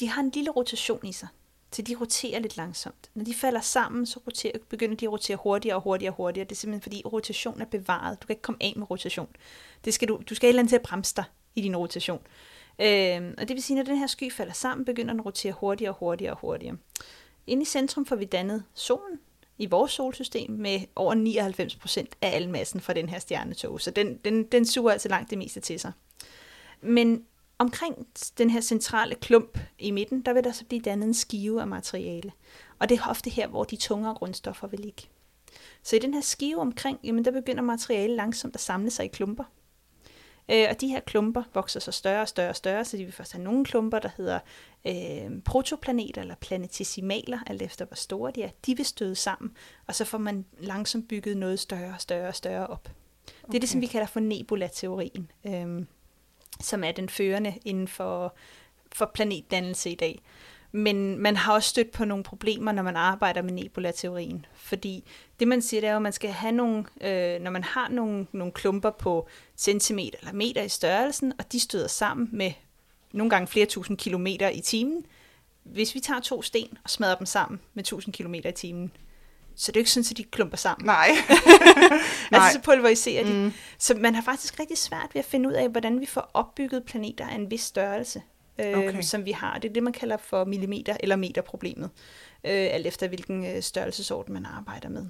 De 0.00 0.08
har 0.08 0.22
en 0.22 0.30
lille 0.30 0.50
rotation 0.50 1.06
i 1.06 1.12
sig, 1.12 1.28
så 1.72 1.82
de 1.82 1.96
roterer 2.00 2.38
lidt 2.40 2.56
langsomt. 2.56 3.10
Når 3.14 3.24
de 3.24 3.34
falder 3.34 3.60
sammen, 3.60 4.06
så 4.06 4.20
roterer, 4.26 4.52
begynder 4.68 4.96
de 4.96 5.04
at 5.04 5.12
rotere 5.12 5.36
hurtigere 5.36 5.76
og 5.76 5.82
hurtigere 5.82 6.12
og 6.12 6.16
hurtigere. 6.16 6.44
Det 6.48 6.52
er 6.52 6.56
simpelthen 6.56 6.82
fordi 6.82 7.02
rotation 7.04 7.60
er 7.60 7.64
bevaret. 7.66 8.22
Du 8.22 8.26
kan 8.26 8.34
ikke 8.34 8.42
komme 8.42 8.62
af 8.62 8.72
med 8.76 8.90
rotation. 8.90 9.28
Det 9.84 9.94
skal 9.94 10.08
du, 10.08 10.20
du 10.30 10.34
skal 10.34 10.46
et 10.46 10.48
eller 10.48 10.60
andet 10.60 10.70
til 10.70 10.76
at 10.76 10.82
bremse 10.82 11.14
dig 11.16 11.24
i 11.54 11.62
din 11.62 11.76
rotation. 11.76 12.20
Øh, 12.78 13.34
og 13.38 13.48
det 13.48 13.54
vil 13.54 13.62
sige, 13.62 13.76
når 13.76 13.82
den 13.82 13.96
her 13.96 14.06
sky 14.06 14.32
falder 14.32 14.52
sammen, 14.52 14.84
begynder 14.84 15.12
den 15.12 15.20
at 15.20 15.26
rotere 15.26 15.52
hurtigere 15.52 15.92
og 15.92 15.98
hurtigere 15.98 16.32
og 16.32 16.38
hurtigere. 16.38 16.76
Inde 17.46 17.62
i 17.62 17.66
centrum 17.66 18.06
får 18.06 18.16
vi 18.16 18.24
dannet 18.24 18.64
solen 18.74 19.18
i 19.58 19.66
vores 19.66 19.92
solsystem 19.92 20.50
med 20.50 20.80
over 20.96 21.14
99% 21.14 22.06
af 22.22 22.36
al 22.36 22.48
massen 22.48 22.80
fra 22.80 22.92
den 22.92 23.08
her 23.08 23.18
stjernetog. 23.18 23.80
Så 23.80 23.90
den, 23.90 24.16
den, 24.16 24.44
den 24.44 24.64
suger 24.64 24.92
altså 24.92 25.08
langt 25.08 25.30
det 25.30 25.38
meste 25.38 25.60
til 25.60 25.80
sig. 25.80 25.92
Men 26.80 27.24
omkring 27.58 28.06
den 28.38 28.50
her 28.50 28.60
centrale 28.60 29.14
klump 29.14 29.58
i 29.78 29.90
midten, 29.90 30.22
der 30.22 30.32
vil 30.32 30.44
der 30.44 30.52
så 30.52 30.64
blive 30.64 30.80
dannet 30.80 31.06
en 31.06 31.14
skive 31.14 31.60
af 31.60 31.66
materiale. 31.66 32.32
Og 32.78 32.88
det 32.88 32.98
er 32.98 33.06
ofte 33.10 33.30
her, 33.30 33.48
hvor 33.48 33.64
de 33.64 33.76
tungere 33.76 34.14
grundstoffer 34.14 34.66
vil 34.66 34.80
ligge. 34.80 35.02
Så 35.82 35.96
i 35.96 35.98
den 35.98 36.14
her 36.14 36.20
skive 36.20 36.58
omkring, 36.60 36.98
jamen 37.04 37.24
der 37.24 37.30
begynder 37.30 37.62
materiale 37.62 38.16
langsomt 38.16 38.54
at 38.54 38.60
samle 38.60 38.90
sig 38.90 39.04
i 39.04 39.08
klumper. 39.08 39.44
Øh, 40.48 40.66
og 40.70 40.80
de 40.80 40.88
her 40.88 41.00
klumper 41.00 41.42
vokser 41.54 41.80
så 41.80 41.92
større 41.92 42.22
og 42.22 42.28
større 42.28 42.48
og 42.48 42.56
større, 42.56 42.84
så 42.84 42.96
de 42.96 43.04
vil 43.04 43.12
først 43.12 43.32
have 43.32 43.44
nogle 43.44 43.64
klumper, 43.64 43.98
der 43.98 44.10
hedder 44.16 44.38
øh, 44.86 45.42
protoplaneter 45.44 46.20
eller 46.20 46.34
planetesimaler, 46.34 47.38
alt 47.46 47.62
efter 47.62 47.84
hvor 47.84 47.94
store 47.94 48.32
de 48.34 48.42
er. 48.42 48.50
De 48.66 48.76
vil 48.76 48.86
støde 48.86 49.14
sammen, 49.14 49.52
og 49.86 49.94
så 49.94 50.04
får 50.04 50.18
man 50.18 50.44
langsomt 50.58 51.08
bygget 51.08 51.36
noget 51.36 51.60
større 51.60 51.94
og 51.94 52.00
større 52.00 52.28
og 52.28 52.34
større 52.34 52.66
op. 52.66 52.88
Okay. 53.42 53.48
Det 53.52 53.54
er 53.54 53.60
det, 53.60 53.68
som 53.68 53.80
vi 53.80 53.86
kalder 53.86 54.06
for 54.06 54.20
nebula-teorien, 54.20 55.30
øh, 55.46 55.86
som 56.60 56.84
er 56.84 56.92
den 56.92 57.08
førende 57.08 57.54
inden 57.64 57.88
for, 57.88 58.34
for 58.92 59.10
planetdannelse 59.14 59.90
i 59.90 59.94
dag. 59.94 60.22
Men 60.72 61.18
man 61.18 61.36
har 61.36 61.52
også 61.52 61.68
stødt 61.68 61.90
på 61.90 62.04
nogle 62.04 62.24
problemer, 62.24 62.72
når 62.72 62.82
man 62.82 62.96
arbejder 62.96 63.42
med 63.42 63.52
nebula-teorien. 63.52 64.46
Fordi 64.54 65.04
det, 65.40 65.48
man 65.48 65.62
siger, 65.62 65.80
det 65.80 65.86
er 65.86 65.92
jo, 65.92 65.96
at 65.96 66.02
man 66.02 66.12
skal 66.12 66.30
have 66.30 66.52
nogle, 66.52 66.84
øh, 67.00 67.40
når 67.40 67.50
man 67.50 67.64
har 67.64 67.88
nogle, 67.88 68.26
nogle 68.32 68.52
klumper 68.52 68.90
på 68.90 69.28
centimeter 69.56 70.18
eller 70.18 70.32
meter 70.32 70.62
i 70.62 70.68
størrelsen, 70.68 71.32
og 71.38 71.52
de 71.52 71.60
støder 71.60 71.88
sammen 71.88 72.28
med 72.32 72.52
nogle 73.12 73.30
gange 73.30 73.46
flere 73.46 73.66
tusind 73.66 73.98
kilometer 73.98 74.48
i 74.48 74.60
timen. 74.60 75.06
Hvis 75.64 75.94
vi 75.94 76.00
tager 76.00 76.20
to 76.20 76.42
sten 76.42 76.78
og 76.84 76.90
smadrer 76.90 77.14
dem 77.14 77.26
sammen 77.26 77.60
med 77.74 77.82
1000 77.82 78.14
kilometer 78.14 78.50
i 78.50 78.52
timen, 78.52 78.92
så 79.56 79.72
det 79.72 79.76
er 79.76 79.80
jo 79.80 79.82
ikke 79.82 79.90
sådan, 79.90 80.06
at 80.10 80.16
de 80.16 80.24
klumper 80.24 80.56
sammen. 80.56 80.86
Nej. 80.86 81.08
altså 82.32 82.52
så 82.52 82.60
pulveriserer 82.64 83.24
de. 83.24 83.32
Mm. 83.32 83.52
Så 83.78 83.94
man 83.94 84.14
har 84.14 84.22
faktisk 84.22 84.60
rigtig 84.60 84.78
svært 84.78 85.10
ved 85.12 85.18
at 85.18 85.24
finde 85.24 85.48
ud 85.48 85.54
af, 85.54 85.68
hvordan 85.68 86.00
vi 86.00 86.06
får 86.06 86.30
opbygget 86.34 86.84
planeter 86.84 87.26
af 87.26 87.34
en 87.34 87.50
vis 87.50 87.60
størrelse 87.60 88.22
øh, 88.58 88.78
okay. 88.78 89.02
som 89.02 89.24
vi 89.24 89.32
har. 89.32 89.58
Det 89.58 89.68
er 89.68 89.72
det, 89.72 89.82
man 89.82 89.92
kalder 89.92 90.16
for 90.16 90.44
millimeter- 90.44 90.96
eller 91.00 91.16
meterproblemet, 91.16 91.90
øh, 92.44 92.68
alt 92.70 92.86
efter 92.86 93.08
hvilken 93.08 93.46
øh, 93.46 93.62
størrelsesorden 93.62 94.34
man 94.34 94.46
arbejder 94.46 94.88
med. 94.88 95.06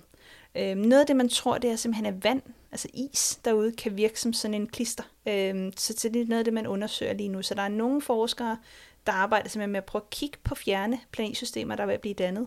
Øh, 0.55 0.77
noget 0.77 1.01
af 1.01 1.07
det, 1.07 1.17
man 1.17 1.29
tror, 1.29 1.59
det 1.59 1.71
er 1.71 1.77
simpelthen, 1.77 2.07
at 2.07 2.25
vand, 2.25 2.43
altså 2.73 2.89
is 2.95 3.41
derude, 3.45 3.73
kan 3.73 3.97
virke 3.97 4.21
som 4.21 4.33
sådan 4.33 4.55
en 4.55 4.67
klister. 4.67 5.05
Øh, 5.29 5.73
så, 5.77 6.09
det 6.13 6.23
er 6.23 6.27
noget 6.27 6.39
af 6.39 6.45
det, 6.45 6.55
man 6.55 6.67
undersøger 6.67 7.13
lige 7.13 7.29
nu. 7.29 7.43
Så 7.43 7.55
der 7.55 7.63
er 7.63 7.69
nogle 7.69 8.03
forskere, 8.03 8.59
der 9.07 9.13
arbejder 9.13 9.49
simpelthen 9.49 9.73
med 9.73 9.79
at 9.79 9.85
prøve 9.85 10.03
at 10.03 10.11
kigge 10.11 10.39
på 10.45 10.55
fjerne 10.55 11.01
planetsystemer, 11.13 11.77
der 11.77 11.87
vil 11.87 11.99
blive 11.99 12.15
dannet. 12.15 12.47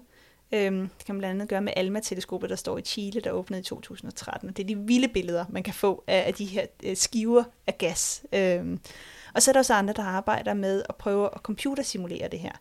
Øhm, 0.51 0.89
det 0.97 1.05
kan 1.05 1.15
man 1.15 1.19
blandt 1.19 1.33
andet 1.33 1.49
gøre 1.49 1.61
med 1.61 1.73
ALMA-teleskopet, 1.75 2.49
der 2.49 2.55
står 2.55 2.77
i 2.77 2.81
Chile, 2.81 3.21
der 3.21 3.31
åbnede 3.31 3.59
i 3.61 3.63
2013. 3.63 4.49
Og 4.49 4.57
det 4.57 4.63
er 4.63 4.67
de 4.67 4.77
vilde 4.77 5.07
billeder, 5.07 5.45
man 5.49 5.63
kan 5.63 5.73
få 5.73 6.03
af, 6.07 6.23
af 6.27 6.33
de 6.33 6.45
her 6.45 6.65
øh, 6.83 6.97
skiver 6.97 7.43
af 7.67 7.77
gas. 7.77 8.23
Øhm, 8.33 8.79
og 9.35 9.41
så 9.41 9.51
er 9.51 9.53
der 9.53 9.59
også 9.59 9.73
andre, 9.73 9.93
der 9.93 10.03
arbejder 10.03 10.53
med 10.53 10.83
at 10.89 10.95
prøve 10.95 11.29
at 11.35 11.41
computersimulere 11.41 12.27
det 12.27 12.39
her. 12.39 12.51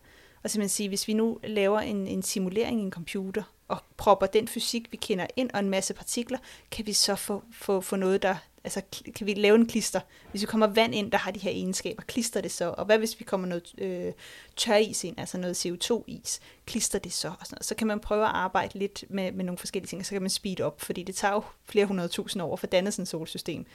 Og 0.43 0.49
simpelthen 0.49 0.69
sige, 0.69 0.89
hvis 0.89 1.07
vi 1.07 1.13
nu 1.13 1.39
laver 1.43 1.79
en, 1.79 2.07
en 2.07 2.23
simulering 2.23 2.79
i 2.79 2.83
en 2.83 2.91
computer, 2.91 3.43
og 3.67 3.77
propper 3.97 4.25
den 4.25 4.47
fysik, 4.47 4.91
vi 4.91 4.97
kender 4.97 5.27
ind, 5.35 5.49
og 5.53 5.59
en 5.59 5.69
masse 5.69 5.93
partikler, 5.93 6.37
kan 6.71 6.85
vi 6.85 6.93
så 6.93 7.15
få, 7.15 7.43
få, 7.51 7.81
få 7.81 7.95
noget, 7.95 8.21
der, 8.21 8.35
altså 8.63 8.81
kan 9.15 9.27
vi 9.27 9.33
lave 9.33 9.55
en 9.55 9.67
klister. 9.67 9.99
Hvis 10.31 10.41
vi 10.41 10.45
kommer 10.45 10.67
vand 10.67 10.95
ind, 10.95 11.11
der 11.11 11.17
har 11.17 11.31
de 11.31 11.39
her 11.39 11.51
egenskaber, 11.51 12.03
klister 12.03 12.41
det 12.41 12.51
så. 12.51 12.75
Og 12.77 12.85
hvad 12.85 12.97
hvis 12.97 13.19
vi 13.19 13.23
kommer 13.23 13.47
noget 13.47 13.73
øh, 13.77 14.13
tøris 14.55 15.03
ind, 15.03 15.19
altså 15.19 15.37
noget 15.37 15.65
CO2-is, 15.65 16.39
klister 16.65 16.99
det 16.99 17.13
så. 17.13 17.27
Og 17.27 17.45
sådan 17.45 17.55
noget. 17.55 17.65
Så 17.65 17.75
kan 17.75 17.87
man 17.87 17.99
prøve 17.99 18.23
at 18.23 18.31
arbejde 18.33 18.79
lidt 18.79 19.03
med, 19.09 19.31
med 19.31 19.45
nogle 19.45 19.57
forskellige 19.57 19.87
ting, 19.87 19.99
og 19.99 20.05
så 20.05 20.11
kan 20.11 20.21
man 20.21 20.29
speed 20.29 20.61
op, 20.61 20.81
fordi 20.81 21.03
det 21.03 21.15
tager 21.15 21.33
jo 21.33 21.43
flere 21.65 21.85
hundrede 21.85 22.09
tusind 22.09 22.43
år 22.43 22.55
for 22.55 22.67
at 22.67 22.71
danne 22.71 22.91
sådan 22.91 23.03
et 23.03 23.07
solsystem. 23.07 23.65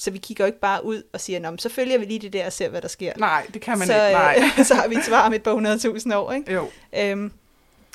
Så 0.00 0.10
vi 0.10 0.18
kigger 0.18 0.44
jo 0.44 0.46
ikke 0.46 0.60
bare 0.60 0.84
ud 0.84 1.02
og 1.12 1.20
siger, 1.20 1.56
så 1.58 1.68
følger 1.68 1.98
vi 1.98 2.04
lige 2.04 2.18
det 2.18 2.32
der 2.32 2.46
og 2.46 2.52
ser, 2.52 2.68
hvad 2.68 2.82
der 2.82 2.88
sker. 2.88 3.12
Nej, 3.16 3.46
det 3.54 3.62
kan 3.62 3.78
man 3.78 3.86
så, 3.86 4.06
ikke. 4.06 4.18
Nej. 4.18 4.62
så 4.64 4.74
har 4.74 4.88
vi 4.88 4.94
et 4.94 5.04
svar 5.04 5.26
om 5.26 5.32
et 5.32 5.42
par 5.42 5.52
hundredtusind 5.52 6.14
år. 6.14 6.32
Ikke? 6.32 6.52
Jo. 6.52 6.68
Øhm, 6.96 7.32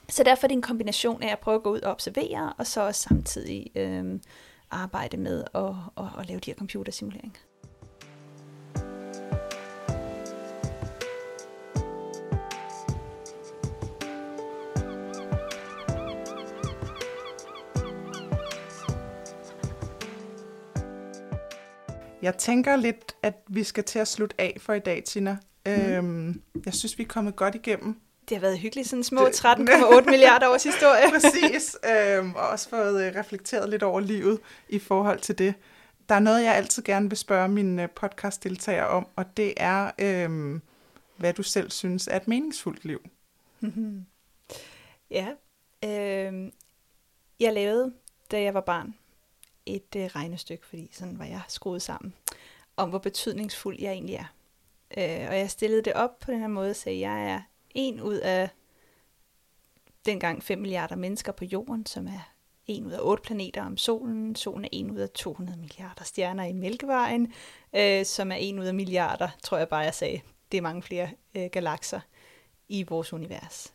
så 0.10 0.24
derfor 0.24 0.44
er 0.46 0.48
det 0.48 0.56
en 0.56 0.62
kombination 0.62 1.24
af 1.24 1.32
at 1.32 1.40
prøve 1.40 1.56
at 1.56 1.64
gå 1.64 1.72
ud 1.72 1.82
og 1.82 1.92
observere, 1.92 2.54
og 2.58 2.68
så 2.68 2.82
også 2.82 3.02
samtidig 3.02 3.72
øhm, 3.76 4.22
arbejde 4.72 5.18
med 5.18 5.44
at, 5.56 5.62
at, 5.98 6.06
at 6.20 6.28
lave 6.28 6.40
de 6.40 6.52
her 6.52 6.56
computersimuleringer. 6.56 7.40
Jeg 22.26 22.38
tænker 22.38 22.76
lidt, 22.76 23.16
at 23.24 23.34
vi 23.48 23.64
skal 23.64 23.84
til 23.84 24.00
at 24.00 24.08
slutte 24.08 24.36
af 24.42 24.58
for 24.60 24.74
i 24.74 24.80
dag, 24.80 25.04
Tina. 25.04 25.38
Mm. 25.66 25.72
Øhm, 25.72 26.42
jeg 26.66 26.74
synes, 26.74 26.98
vi 26.98 27.04
er 27.04 27.08
kommet 27.08 27.36
godt 27.36 27.56
igennem. 27.56 28.00
Det 28.30 28.38
har 28.38 28.42
været 28.42 28.60
hyggeligt, 28.60 28.90
sådan 28.90 29.04
små 29.04 29.22
13,8 29.22 30.10
milliarder 30.10 30.50
års 30.50 30.64
historie. 30.64 31.02
Præcis, 31.20 31.78
øhm, 31.92 32.36
og 32.36 32.48
også 32.48 32.70
fået 32.70 33.08
øh, 33.08 33.16
reflekteret 33.16 33.70
lidt 33.70 33.84
over 33.84 34.00
livet 34.00 34.40
i 34.70 34.80
forhold 34.80 35.20
til 35.20 35.38
det. 35.38 35.54
Der 36.10 36.16
er 36.16 36.20
noget, 36.20 36.44
jeg 36.44 36.56
altid 36.56 36.84
gerne 36.84 37.10
vil 37.10 37.18
spørge 37.18 37.48
mine 37.48 37.84
øh, 37.84 37.90
podcastdeltagere 37.90 38.88
om, 38.88 39.08
og 39.16 39.38
det 39.38 39.54
er, 39.58 39.92
øhm, 40.00 40.62
hvad 41.18 41.34
du 41.34 41.44
selv 41.44 41.72
synes 41.72 42.08
er 42.08 42.16
et 42.16 42.28
meningsfuldt 42.28 42.86
liv. 42.86 43.00
ja, 45.18 45.28
øh, 45.84 46.52
jeg 47.40 47.54
lavede, 47.54 47.94
da 48.32 48.42
jeg 48.42 48.54
var 48.54 48.62
barn, 48.62 48.96
et 49.66 49.96
øh, 49.96 50.06
regnestykke, 50.06 50.66
fordi 50.66 50.90
sådan 50.92 51.20
var 51.20 51.26
jeg 51.26 51.42
skruet 51.48 51.82
sammen, 51.82 52.14
om 52.78 52.90
hvor 52.90 53.00
betydningsfuld 53.00 53.78
jeg 53.80 53.92
egentlig 53.92 54.16
er. 54.16 54.34
Øh, 54.98 55.30
og 55.30 55.38
jeg 55.38 55.50
stillede 55.50 55.82
det 55.82 55.94
op 55.94 56.20
på 56.20 56.32
den 56.32 56.40
her 56.40 56.48
måde, 56.48 56.74
så 56.74 56.90
jeg 56.90 57.30
er 57.30 57.42
en 57.76 58.02
ud 58.02 58.16
af 58.16 58.50
dengang 60.06 60.44
5 60.44 60.60
milliarder 60.60 60.96
mennesker 60.96 61.32
på 61.32 61.46
jorden, 61.46 61.86
som 61.86 62.08
er 62.08 62.32
en 62.68 62.86
ud 62.86 62.92
af 62.92 63.00
otte 63.02 63.24
planeter 63.24 63.66
om 63.66 63.78
solen. 63.78 64.36
Solen 64.36 64.66
er 64.66 64.70
en 64.72 64.92
ud 64.92 64.98
af 64.98 65.10
200 65.10 65.60
milliarder 65.60 66.04
stjerner 66.04 66.44
i 66.44 66.54
Mælkevejen, 66.54 67.34
øh, 67.76 68.06
som 68.06 68.32
er 68.32 68.36
en 68.36 68.60
ud 68.60 68.66
af 68.66 68.74
milliarder, 68.74 69.30
tror 69.44 69.58
jeg 69.58 69.70
bare, 69.70 69.80
jeg 69.80 69.94
sagde. 69.94 70.22
Det 70.52 70.58
er 70.58 70.62
mange 70.62 70.82
flere 70.82 71.10
øh, 71.36 71.50
galakser 71.52 72.00
i 72.70 72.84
vores 72.84 73.14
univers. 73.14 73.74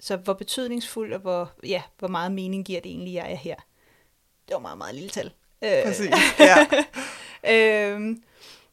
Så 0.00 0.16
hvor 0.16 0.32
betydningsfuld 0.32 1.12
og 1.12 1.20
hvor, 1.20 1.52
ja, 1.64 1.82
hvor 1.98 2.08
meget 2.08 2.32
mening 2.32 2.64
giver 2.64 2.80
det 2.80 2.90
egentlig, 2.90 3.14
jeg 3.14 3.32
er 3.32 3.36
her 3.36 3.56
det 4.48 4.54
var 4.54 4.60
meget, 4.60 4.78
meget 4.78 4.94
lille 4.94 5.10
tal. 5.10 5.32
Øh, 5.62 5.82
Præcis, 5.84 6.10
ja. 6.38 6.66
øhm, 7.92 8.22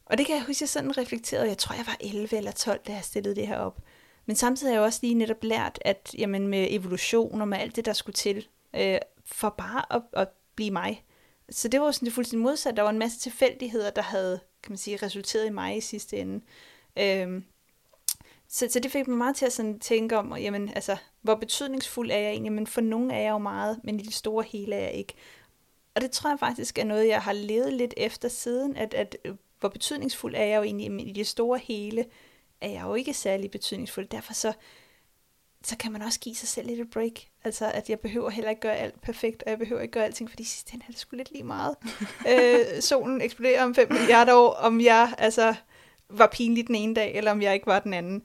og 0.06 0.18
det 0.18 0.26
kan 0.26 0.34
jeg 0.34 0.44
huske, 0.44 0.62
jeg 0.62 0.68
sådan 0.68 0.98
reflekterede. 0.98 1.48
Jeg 1.48 1.58
tror, 1.58 1.74
jeg 1.74 1.86
var 1.86 1.96
11 2.00 2.36
eller 2.36 2.52
12, 2.52 2.80
da 2.86 2.92
jeg 2.92 3.04
stillede 3.04 3.36
det 3.36 3.46
her 3.46 3.58
op. 3.58 3.78
Men 4.26 4.36
samtidig 4.36 4.72
har 4.72 4.80
jeg 4.80 4.86
også 4.86 4.98
lige 5.02 5.14
netop 5.14 5.44
lært, 5.44 5.78
at 5.80 6.14
jamen, 6.18 6.48
med 6.48 6.66
evolution 6.70 7.40
og 7.40 7.48
med 7.48 7.58
alt 7.58 7.76
det, 7.76 7.84
der 7.84 7.92
skulle 7.92 8.14
til, 8.14 8.46
øh, 8.76 8.98
for 9.24 9.54
bare 9.58 9.96
at, 9.96 10.02
at 10.12 10.28
blive 10.54 10.70
mig. 10.70 11.04
Så 11.50 11.68
det 11.68 11.80
var 11.80 11.90
sådan 11.90 12.06
det 12.06 12.14
fuldstændig 12.14 12.42
modsat. 12.42 12.76
Der 12.76 12.82
var 12.82 12.90
en 12.90 12.98
masse 12.98 13.18
tilfældigheder, 13.18 13.90
der 13.90 14.02
havde 14.02 14.40
kan 14.66 14.72
man 14.72 14.78
sige, 14.78 14.96
resulteret 14.96 15.46
i 15.46 15.50
mig 15.50 15.76
i 15.76 15.80
sidste 15.80 16.16
ende. 16.16 16.44
Øhm, 16.98 17.44
så, 18.48 18.68
så 18.70 18.80
det 18.80 18.90
fik 18.90 19.08
mig 19.08 19.18
meget 19.18 19.36
til 19.36 19.46
at 19.46 19.52
sådan 19.52 19.78
tænke 19.78 20.18
om, 20.18 20.36
jamen, 20.36 20.68
altså, 20.74 20.96
hvor 21.22 21.34
betydningsfuld 21.34 22.10
er 22.10 22.18
jeg 22.18 22.30
egentlig? 22.30 22.52
Men 22.52 22.66
for 22.66 22.80
nogle 22.80 23.14
er 23.14 23.18
jeg 23.18 23.30
jo 23.30 23.38
meget, 23.38 23.80
men 23.84 24.00
i 24.00 24.02
det 24.02 24.14
store 24.14 24.44
hele 24.44 24.74
er 24.74 24.80
jeg 24.80 24.92
ikke. 24.92 25.14
Og 25.96 26.02
det 26.02 26.10
tror 26.10 26.30
jeg 26.30 26.38
faktisk 26.38 26.78
er 26.78 26.84
noget, 26.84 27.08
jeg 27.08 27.22
har 27.22 27.32
levet 27.32 27.72
lidt 27.72 27.94
efter 27.96 28.28
siden, 28.28 28.76
at, 28.76 28.94
at 28.94 29.16
øh, 29.24 29.34
hvor 29.60 29.68
betydningsfuld 29.68 30.34
er 30.34 30.44
jeg 30.44 30.56
jo 30.56 30.62
egentlig, 30.62 30.90
men 30.90 31.06
i 31.06 31.12
det 31.12 31.26
store 31.26 31.58
hele 31.58 32.04
er 32.60 32.68
jeg 32.68 32.82
jo 32.82 32.94
ikke 32.94 33.14
særlig 33.14 33.50
betydningsfuld. 33.50 34.08
Derfor 34.08 34.32
så, 34.32 34.52
så 35.62 35.76
kan 35.76 35.92
man 35.92 36.02
også 36.02 36.20
give 36.20 36.34
sig 36.34 36.48
selv 36.48 36.66
lidt 36.66 36.80
et 36.80 36.90
break. 36.90 37.12
Altså, 37.44 37.70
at 37.74 37.90
jeg 37.90 38.00
behøver 38.00 38.30
heller 38.30 38.50
ikke 38.50 38.60
gøre 38.60 38.76
alt 38.76 39.00
perfekt, 39.00 39.42
og 39.42 39.50
jeg 39.50 39.58
behøver 39.58 39.82
ikke 39.82 39.92
gøre 39.92 40.04
alting, 40.04 40.30
fordi 40.30 40.44
sidst 40.44 40.74
er 40.74 40.78
det 40.86 40.98
sgu 40.98 41.16
lidt 41.16 41.32
lige 41.32 41.44
meget. 41.44 41.76
øh, 42.30 42.80
solen 42.80 43.20
eksploderer 43.20 43.64
om 43.64 43.74
5 43.74 43.92
milliarder 43.92 44.34
år, 44.34 44.50
om 44.50 44.80
jeg 44.80 45.14
altså 45.18 45.54
var 46.08 46.26
pinlig 46.26 46.66
den 46.66 46.74
ene 46.74 46.94
dag, 46.94 47.14
eller 47.14 47.30
om 47.30 47.42
jeg 47.42 47.54
ikke 47.54 47.66
var 47.66 47.78
den 47.78 47.94
anden. 47.94 48.22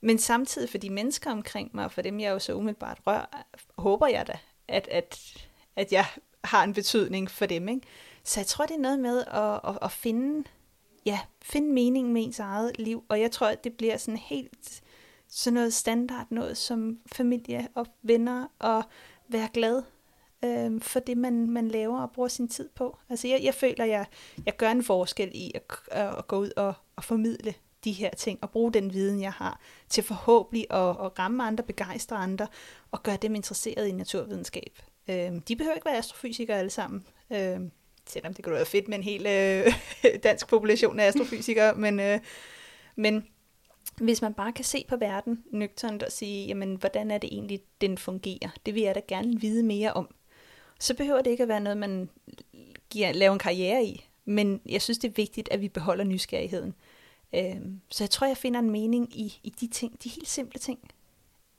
Men 0.00 0.18
samtidig 0.18 0.70
for 0.70 0.78
de 0.78 0.90
mennesker 0.90 1.30
omkring 1.30 1.70
mig, 1.74 1.84
og 1.84 1.92
for 1.92 2.02
dem 2.02 2.20
jeg 2.20 2.30
jo 2.30 2.38
så 2.38 2.54
umiddelbart 2.54 2.98
rør, 3.06 3.46
håber 3.78 4.06
jeg 4.06 4.26
da, 4.26 4.38
at, 4.68 4.88
at, 4.88 5.36
at 5.76 5.92
jeg 5.92 6.04
har 6.44 6.64
en 6.64 6.72
betydning 6.72 7.30
for 7.30 7.46
dem. 7.46 7.68
Ikke? 7.68 7.86
Så 8.24 8.40
jeg 8.40 8.46
tror, 8.46 8.66
det 8.66 8.74
er 8.74 8.80
noget 8.80 8.98
med 8.98 9.24
at, 9.26 9.60
at, 9.70 9.78
at 9.82 9.92
finde, 9.92 10.48
ja, 11.06 11.20
finde 11.42 11.72
mening 11.72 12.12
med 12.12 12.24
ens 12.24 12.38
eget 12.38 12.78
liv, 12.78 13.04
og 13.08 13.20
jeg 13.20 13.30
tror, 13.30 13.46
at 13.46 13.64
det 13.64 13.72
bliver 13.72 13.96
sådan 13.96 14.18
helt 14.18 14.82
sådan 15.28 15.54
noget 15.54 15.74
standard, 15.74 16.26
noget 16.30 16.56
som 16.56 16.98
familie 17.06 17.68
og 17.74 17.86
venner, 18.02 18.46
og 18.58 18.84
være 19.28 19.48
glad 19.54 19.82
øh, 20.44 20.80
for 20.80 21.00
det, 21.00 21.18
man, 21.18 21.50
man 21.50 21.68
laver 21.68 22.00
og 22.00 22.10
bruger 22.12 22.28
sin 22.28 22.48
tid 22.48 22.68
på. 22.74 22.98
Altså 23.08 23.28
jeg, 23.28 23.40
jeg 23.42 23.54
føler, 23.54 23.84
jeg, 23.84 24.06
jeg 24.46 24.56
gør 24.56 24.70
en 24.70 24.84
forskel 24.84 25.30
i 25.34 25.52
at, 25.54 25.62
at 26.18 26.26
gå 26.26 26.38
ud 26.38 26.50
og, 26.56 26.74
og 26.96 27.04
formidle 27.04 27.54
de 27.84 27.92
her 27.92 28.10
ting, 28.10 28.38
og 28.42 28.50
bruge 28.50 28.72
den 28.72 28.92
viden, 28.92 29.20
jeg 29.20 29.32
har, 29.32 29.60
til 29.88 30.04
forhåbentlig 30.04 30.66
at, 30.70 30.88
at 30.88 31.18
ramme 31.18 31.44
andre, 31.44 31.64
begejstre 31.64 32.16
andre, 32.16 32.46
og 32.90 33.02
gøre 33.02 33.16
dem 33.16 33.34
interesseret 33.34 33.86
i 33.86 33.92
naturvidenskab. 33.92 34.78
Øh, 35.08 35.32
de 35.48 35.56
behøver 35.56 35.74
ikke 35.74 35.86
være 35.86 35.98
astrofysikere 35.98 36.58
alle 36.58 36.70
sammen. 36.70 37.04
Øh, 37.30 37.60
selvom 38.06 38.34
det 38.34 38.44
kunne 38.44 38.54
være 38.54 38.66
fedt 38.66 38.88
med 38.88 38.98
en 38.98 39.04
hel 39.04 39.26
øh, 39.26 39.74
dansk 40.24 40.48
population 40.48 41.00
af 41.00 41.06
astrofysikere, 41.06 41.74
men, 41.84 42.00
øh, 42.00 42.20
men 42.96 43.26
hvis 43.96 44.22
man 44.22 44.34
bare 44.34 44.52
kan 44.52 44.64
se 44.64 44.84
på 44.88 44.96
verden 44.96 45.44
nøgternt 45.50 46.02
og 46.02 46.12
sige, 46.12 46.46
jamen, 46.46 46.74
hvordan 46.74 47.10
er 47.10 47.18
det 47.18 47.32
egentlig, 47.32 47.60
den 47.80 47.98
fungerer? 47.98 48.48
Det 48.66 48.74
vil 48.74 48.82
jeg 48.82 48.94
da 48.94 49.00
gerne 49.08 49.40
vide 49.40 49.62
mere 49.62 49.92
om. 49.92 50.14
Så 50.80 50.94
behøver 50.94 51.22
det 51.22 51.30
ikke 51.30 51.42
at 51.42 51.48
være 51.48 51.60
noget, 51.60 51.78
man 51.78 52.08
giver, 52.90 53.12
laver 53.12 53.32
en 53.32 53.38
karriere 53.38 53.84
i. 53.84 54.06
Men 54.24 54.60
jeg 54.66 54.82
synes, 54.82 54.98
det 54.98 55.08
er 55.08 55.12
vigtigt, 55.12 55.48
at 55.52 55.60
vi 55.60 55.68
beholder 55.68 56.04
nysgerrigheden. 56.04 56.74
Øh, 57.34 57.56
så 57.88 58.04
jeg 58.04 58.10
tror, 58.10 58.26
jeg 58.26 58.36
finder 58.36 58.60
en 58.60 58.70
mening 58.70 59.18
i, 59.18 59.40
i 59.42 59.50
de 59.50 59.66
ting, 59.66 60.02
de 60.04 60.08
helt 60.08 60.28
simple 60.28 60.58
ting. 60.58 60.90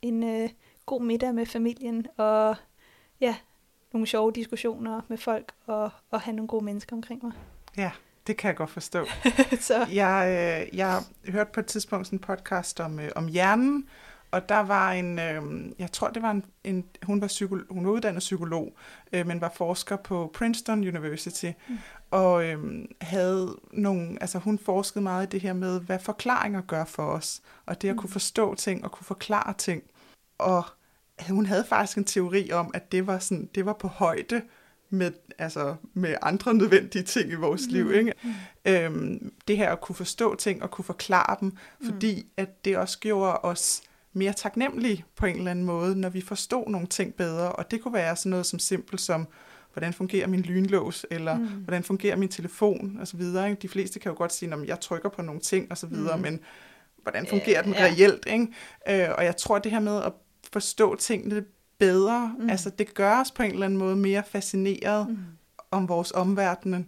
En 0.02 0.22
øh, 0.22 0.50
god 0.86 1.02
middag 1.02 1.34
med 1.34 1.46
familien, 1.46 2.06
og 2.16 2.56
ja, 3.24 3.36
nogle 3.92 4.06
sjove 4.06 4.32
diskussioner 4.32 5.00
med 5.08 5.18
folk, 5.18 5.52
og, 5.66 5.90
og 6.10 6.20
have 6.20 6.36
nogle 6.36 6.48
gode 6.48 6.64
mennesker 6.64 6.96
omkring 6.96 7.20
mig. 7.22 7.32
Ja, 7.76 7.90
det 8.26 8.36
kan 8.36 8.48
jeg 8.48 8.56
godt 8.56 8.70
forstå. 8.70 9.04
så. 9.60 9.86
Jeg, 9.92 10.26
øh, 10.72 10.78
jeg 10.78 11.02
hørte 11.28 11.50
på 11.52 11.60
et 11.60 11.66
tidspunkt 11.66 12.06
sådan 12.06 12.16
en 12.16 12.20
podcast 12.20 12.80
om, 12.80 13.00
øh, 13.00 13.10
om 13.16 13.28
hjernen, 13.28 13.88
og 14.30 14.48
der 14.48 14.60
var 14.60 14.92
en, 14.92 15.18
øh, 15.18 15.42
jeg 15.78 15.92
tror 15.92 16.08
det 16.08 16.22
var 16.22 16.30
en, 16.30 16.44
en 16.64 16.84
hun, 17.02 17.20
var 17.20 17.26
psykolog, 17.26 17.66
hun 17.70 17.86
var 17.86 17.92
uddannet 17.92 18.20
psykolog, 18.20 18.76
øh, 19.12 19.26
men 19.26 19.40
var 19.40 19.52
forsker 19.56 19.96
på 19.96 20.30
Princeton 20.34 20.78
University, 20.78 21.50
mm. 21.68 21.78
og 22.10 22.44
øh, 22.44 22.84
havde 23.00 23.56
nogle, 23.72 24.18
altså 24.20 24.38
hun 24.38 24.58
forskede 24.58 25.02
meget 25.02 25.26
i 25.26 25.28
det 25.28 25.40
her 25.40 25.52
med, 25.52 25.80
hvad 25.80 25.98
forklaringer 25.98 26.60
gør 26.60 26.84
for 26.84 27.06
os, 27.06 27.42
og 27.66 27.82
det 27.82 27.88
at 27.88 27.94
mm. 27.94 28.00
kunne 28.00 28.10
forstå 28.10 28.54
ting 28.54 28.84
og 28.84 28.92
kunne 28.92 29.06
forklare 29.06 29.54
ting. 29.58 29.82
Og 30.38 30.64
hun 31.30 31.46
havde 31.46 31.64
faktisk 31.68 31.98
en 31.98 32.04
teori 32.04 32.52
om, 32.52 32.70
at 32.74 32.92
det 32.92 33.06
var, 33.06 33.18
sådan, 33.18 33.48
det 33.54 33.66
var 33.66 33.72
på 33.72 33.88
højde 33.88 34.42
med, 34.90 35.12
altså, 35.38 35.74
med 35.94 36.14
andre 36.22 36.54
nødvendige 36.54 37.02
ting 37.02 37.30
i 37.30 37.34
vores 37.34 37.66
mm. 37.66 37.72
liv. 37.72 37.92
Ikke? 37.92 38.12
Mm. 38.22 38.32
Øhm, 38.64 39.32
det 39.48 39.56
her 39.56 39.72
at 39.72 39.80
kunne 39.80 39.96
forstå 39.96 40.34
ting 40.34 40.62
og 40.62 40.70
kunne 40.70 40.84
forklare 40.84 41.36
dem, 41.40 41.48
mm. 41.80 41.86
fordi 41.86 42.26
at 42.36 42.64
det 42.64 42.76
også 42.76 42.98
gjorde 42.98 43.38
os 43.38 43.82
mere 44.12 44.32
taknemmelige 44.32 45.04
på 45.16 45.26
en 45.26 45.36
eller 45.36 45.50
anden 45.50 45.64
måde, 45.64 46.00
når 46.00 46.08
vi 46.08 46.20
forstod 46.20 46.68
nogle 46.68 46.86
ting 46.86 47.14
bedre. 47.14 47.52
Og 47.52 47.70
det 47.70 47.82
kunne 47.82 47.94
være 47.94 48.16
sådan 48.16 48.30
noget 48.30 48.46
som 48.46 48.58
simpelt 48.58 49.00
som, 49.00 49.28
hvordan 49.72 49.92
fungerer 49.92 50.26
min 50.26 50.40
lynlås, 50.40 51.06
eller 51.10 51.38
mm. 51.38 51.46
hvordan 51.46 51.82
fungerer 51.82 52.16
min 52.16 52.28
telefon, 52.28 52.96
og 53.00 53.08
så 53.08 53.16
videre. 53.16 53.50
Ikke? 53.50 53.62
De 53.62 53.68
fleste 53.68 54.00
kan 54.00 54.12
jo 54.12 54.18
godt 54.18 54.32
sige, 54.32 54.54
at 54.54 54.66
jeg 54.66 54.80
trykker 54.80 55.08
på 55.08 55.22
nogle 55.22 55.40
ting, 55.40 55.66
og 55.70 55.78
så 55.78 55.86
videre, 55.86 56.16
mm. 56.16 56.22
men 56.22 56.40
hvordan 57.02 57.26
fungerer 57.26 57.62
den 57.62 57.74
ja. 57.74 57.84
reelt? 57.84 58.26
Ikke? 58.26 58.46
Øh, 58.88 59.14
og 59.18 59.24
jeg 59.24 59.36
tror, 59.36 59.58
det 59.58 59.72
her 59.72 59.80
med 59.80 60.02
at 60.02 60.12
forstå 60.54 60.94
tingene 60.94 61.44
bedre, 61.78 62.34
mm. 62.38 62.50
altså 62.50 62.70
det 62.70 62.94
gør 62.94 63.20
os 63.20 63.30
på 63.30 63.42
en 63.42 63.50
eller 63.50 63.66
anden 63.66 63.78
måde 63.78 63.96
mere 63.96 64.22
fascineret 64.26 65.08
mm. 65.08 65.16
om 65.70 65.88
vores 65.88 66.12
omverden. 66.12 66.86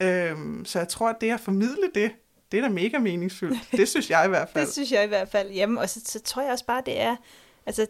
Øhm, 0.00 0.64
så 0.64 0.78
jeg 0.78 0.88
tror, 0.88 1.08
at 1.08 1.16
det 1.20 1.30
at 1.30 1.40
formidle 1.40 1.90
det, 1.94 2.10
det 2.52 2.58
er 2.58 2.62
da 2.62 2.68
mega 2.68 2.98
meningsfuldt. 2.98 3.58
Det 3.72 3.88
synes 3.88 4.10
jeg 4.10 4.24
i 4.26 4.28
hvert 4.28 4.48
fald. 4.52 4.64
det 4.64 4.72
synes 4.72 4.92
jeg 4.92 5.04
i 5.04 5.08
hvert 5.08 5.28
fald. 5.28 5.50
Jamen, 5.50 5.78
og 5.78 5.90
så, 5.90 6.00
så 6.04 6.20
tror 6.20 6.42
jeg 6.42 6.52
også 6.52 6.66
bare, 6.66 6.82
det 6.86 7.00
er, 7.00 7.16
altså, 7.66 7.86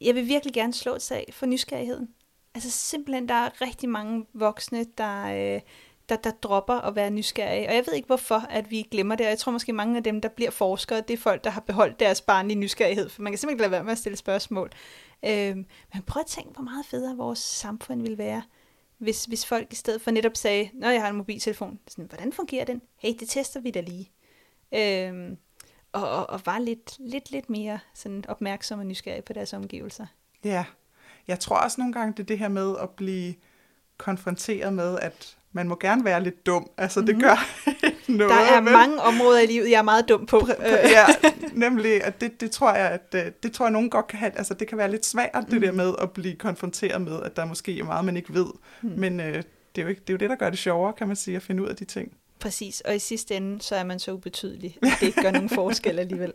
jeg 0.00 0.14
vil 0.14 0.26
virkelig 0.26 0.54
gerne 0.54 0.74
slå 0.74 0.94
et 0.94 1.02
sag 1.02 1.30
for 1.32 1.46
nysgerrigheden. 1.46 2.08
Altså 2.54 2.70
simpelthen, 2.70 3.28
der 3.28 3.34
er 3.34 3.60
rigtig 3.60 3.88
mange 3.88 4.26
voksne, 4.34 4.86
der, 4.98 5.54
øh, 5.54 5.60
der, 6.08 6.16
der 6.16 6.30
dropper 6.30 6.74
at 6.74 6.96
være 6.96 7.10
nysgerrige. 7.10 7.68
Og 7.68 7.74
jeg 7.74 7.86
ved 7.86 7.94
ikke, 7.94 8.06
hvorfor 8.06 8.46
at 8.50 8.70
vi 8.70 8.88
glemmer 8.90 9.14
det. 9.14 9.26
Og 9.26 9.30
jeg 9.30 9.38
tror 9.38 9.52
måske, 9.52 9.72
mange 9.72 9.96
af 9.96 10.02
dem, 10.02 10.20
der 10.20 10.28
bliver 10.28 10.50
forskere, 10.50 11.00
det 11.00 11.14
er 11.14 11.18
folk, 11.18 11.44
der 11.44 11.50
har 11.50 11.60
beholdt 11.60 12.00
deres 12.00 12.20
barnlige 12.20 12.58
nysgerrighed. 12.58 13.08
For 13.08 13.22
man 13.22 13.32
kan 13.32 13.38
simpelthen 13.38 13.54
ikke 13.54 13.62
lade 13.62 13.72
være 13.72 13.84
med 13.84 13.92
at 13.92 13.98
stille 13.98 14.16
spørgsmål. 14.16 14.70
Øh, 15.24 15.56
men 15.94 16.02
prøv 16.06 16.20
at 16.20 16.26
tænke, 16.26 16.50
hvor 16.52 16.62
meget 16.62 16.86
federe 16.86 17.16
vores 17.16 17.38
samfund 17.38 18.02
ville 18.02 18.18
være, 18.18 18.42
hvis, 18.98 19.24
hvis 19.24 19.46
folk 19.46 19.72
i 19.72 19.76
stedet 19.76 20.02
for 20.02 20.10
netop 20.10 20.36
sagde, 20.36 20.70
når 20.74 20.90
jeg 20.90 21.02
har 21.02 21.08
en 21.08 21.16
mobiltelefon, 21.16 21.78
sådan, 21.88 22.04
hvordan 22.04 22.32
fungerer 22.32 22.64
den? 22.64 22.82
Hey, 22.96 23.14
det 23.20 23.28
tester 23.28 23.60
vi 23.60 23.70
da 23.70 23.80
lige. 23.80 24.10
Øh, 24.74 25.36
og, 25.92 26.10
og, 26.10 26.30
og 26.30 26.40
var 26.44 26.58
lidt, 26.58 26.96
lidt, 26.98 27.30
lidt 27.30 27.50
mere 27.50 27.78
sådan 27.94 28.24
opmærksom 28.28 28.78
og 28.78 28.86
nysgerrig 28.86 29.24
på 29.24 29.32
deres 29.32 29.52
omgivelser. 29.52 30.06
Ja, 30.44 30.64
jeg 31.28 31.40
tror 31.40 31.56
også 31.56 31.80
nogle 31.80 31.92
gange, 31.92 32.12
det 32.12 32.20
er 32.20 32.26
det 32.26 32.38
her 32.38 32.48
med 32.48 32.76
at 32.82 32.90
blive 32.90 33.34
konfronteret 33.96 34.72
med, 34.72 34.98
at 34.98 35.37
man 35.58 35.68
må 35.68 35.76
gerne 35.80 36.04
være 36.04 36.22
lidt 36.22 36.46
dum. 36.46 36.70
Altså, 36.76 37.00
det 37.00 37.08
mm-hmm. 37.08 37.22
gør 37.22 37.36
noget. 38.18 38.32
Der 38.32 38.56
er 38.56 38.60
men... 38.60 38.72
mange 38.72 39.00
områder 39.00 39.40
i 39.40 39.46
livet, 39.46 39.70
jeg 39.70 39.78
er 39.78 39.82
meget 39.82 40.08
dum 40.08 40.26
på. 40.26 40.48
ja, 40.66 41.06
nemlig, 41.66 42.04
at 42.04 42.20
det, 42.20 42.40
det 42.40 42.50
tror 42.50 42.74
jeg, 42.74 42.90
at 42.90 43.14
øh, 43.26 43.32
det 43.42 43.52
tror 43.52 43.64
jeg, 43.64 43.72
nogen 43.72 43.90
godt 43.90 44.06
kan 44.06 44.18
have. 44.18 44.32
Altså, 44.38 44.54
det 44.54 44.68
kan 44.68 44.78
være 44.78 44.90
lidt 44.90 45.06
svært, 45.06 45.30
mm. 45.34 45.50
det 45.50 45.62
der 45.62 45.72
med 45.72 45.94
at 46.02 46.10
blive 46.10 46.34
konfronteret 46.34 47.02
med, 47.02 47.22
at 47.22 47.36
der 47.36 47.44
måske 47.44 47.78
er 47.78 47.84
meget, 47.84 48.04
man 48.04 48.16
ikke 48.16 48.34
ved. 48.34 48.46
Mm. 48.82 48.90
Men 48.96 49.20
øh, 49.20 49.34
det, 49.34 49.44
er 49.76 49.82
jo 49.82 49.88
ikke, 49.88 50.00
det 50.00 50.10
er 50.10 50.14
jo 50.14 50.18
det, 50.18 50.30
der 50.30 50.36
gør 50.36 50.50
det 50.50 50.58
sjovere, 50.58 50.92
kan 50.92 51.06
man 51.06 51.16
sige, 51.16 51.36
at 51.36 51.42
finde 51.42 51.62
ud 51.62 51.68
af 51.68 51.76
de 51.76 51.84
ting. 51.84 52.12
Præcis, 52.38 52.80
og 52.80 52.96
i 52.96 52.98
sidste 52.98 53.34
ende, 53.34 53.62
så 53.62 53.74
er 53.74 53.84
man 53.84 53.98
så 53.98 54.12
ubetydelig, 54.12 54.78
at 54.82 54.88
det 55.00 55.06
ikke 55.06 55.22
gør 55.22 55.30
nogen 55.30 55.48
forskel 55.48 55.98
alligevel. 55.98 56.32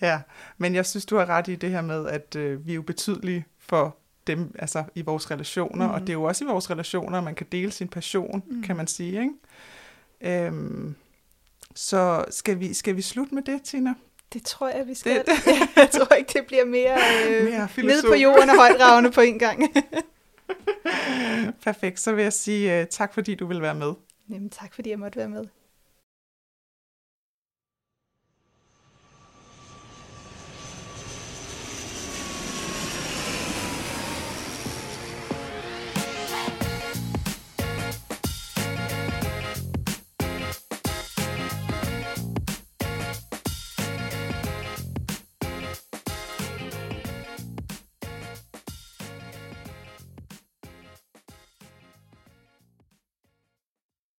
ja, 0.00 0.20
men 0.58 0.74
jeg 0.74 0.86
synes, 0.86 1.06
du 1.06 1.16
har 1.16 1.26
ret 1.26 1.48
i 1.48 1.54
det 1.54 1.70
her 1.70 1.82
med, 1.82 2.06
at 2.06 2.36
øh, 2.36 2.66
vi 2.66 2.74
er 2.74 2.78
ubetydelige 2.78 3.44
for 3.58 3.96
dem, 4.26 4.54
altså 4.58 4.84
i 4.94 5.02
vores 5.02 5.30
relationer, 5.30 5.86
mm. 5.86 5.94
og 5.94 6.00
det 6.00 6.08
er 6.08 6.12
jo 6.12 6.22
også 6.22 6.44
i 6.44 6.46
vores 6.46 6.70
relationer, 6.70 7.18
at 7.18 7.24
man 7.24 7.34
kan 7.34 7.46
dele 7.52 7.72
sin 7.72 7.88
passion, 7.88 8.42
mm. 8.46 8.62
kan 8.62 8.76
man 8.76 8.86
sige, 8.86 9.20
ikke? 9.20 10.46
Øhm, 10.46 10.94
så 11.74 12.24
skal 12.30 12.60
vi, 12.60 12.74
skal 12.74 12.96
vi 12.96 13.02
slutte 13.02 13.34
med 13.34 13.42
det, 13.42 13.62
Tina? 13.62 13.94
Det 14.32 14.44
tror 14.44 14.68
jeg, 14.68 14.86
vi 14.86 14.94
skal. 14.94 15.16
Det, 15.16 15.26
det. 15.44 15.76
jeg 15.76 15.90
tror 15.90 16.14
ikke, 16.14 16.38
det 16.38 16.46
bliver 16.46 16.64
mere, 16.64 16.98
øh, 17.28 17.44
mere 17.44 17.68
ned 17.76 18.02
på 18.02 18.14
jorden 18.14 18.50
og 18.50 18.56
højdragende 18.56 19.10
på 19.10 19.20
en 19.20 19.38
gang. 19.38 19.62
Perfekt, 21.64 22.00
så 22.00 22.12
vil 22.12 22.22
jeg 22.22 22.32
sige 22.32 22.80
uh, 22.80 22.86
tak, 22.90 23.14
fordi 23.14 23.34
du 23.34 23.46
vil 23.46 23.62
være 23.62 23.74
med. 23.74 23.92
Jamen, 24.30 24.50
tak 24.50 24.74
fordi 24.74 24.90
jeg 24.90 24.98
måtte 24.98 25.18
være 25.18 25.28
med. 25.28 25.44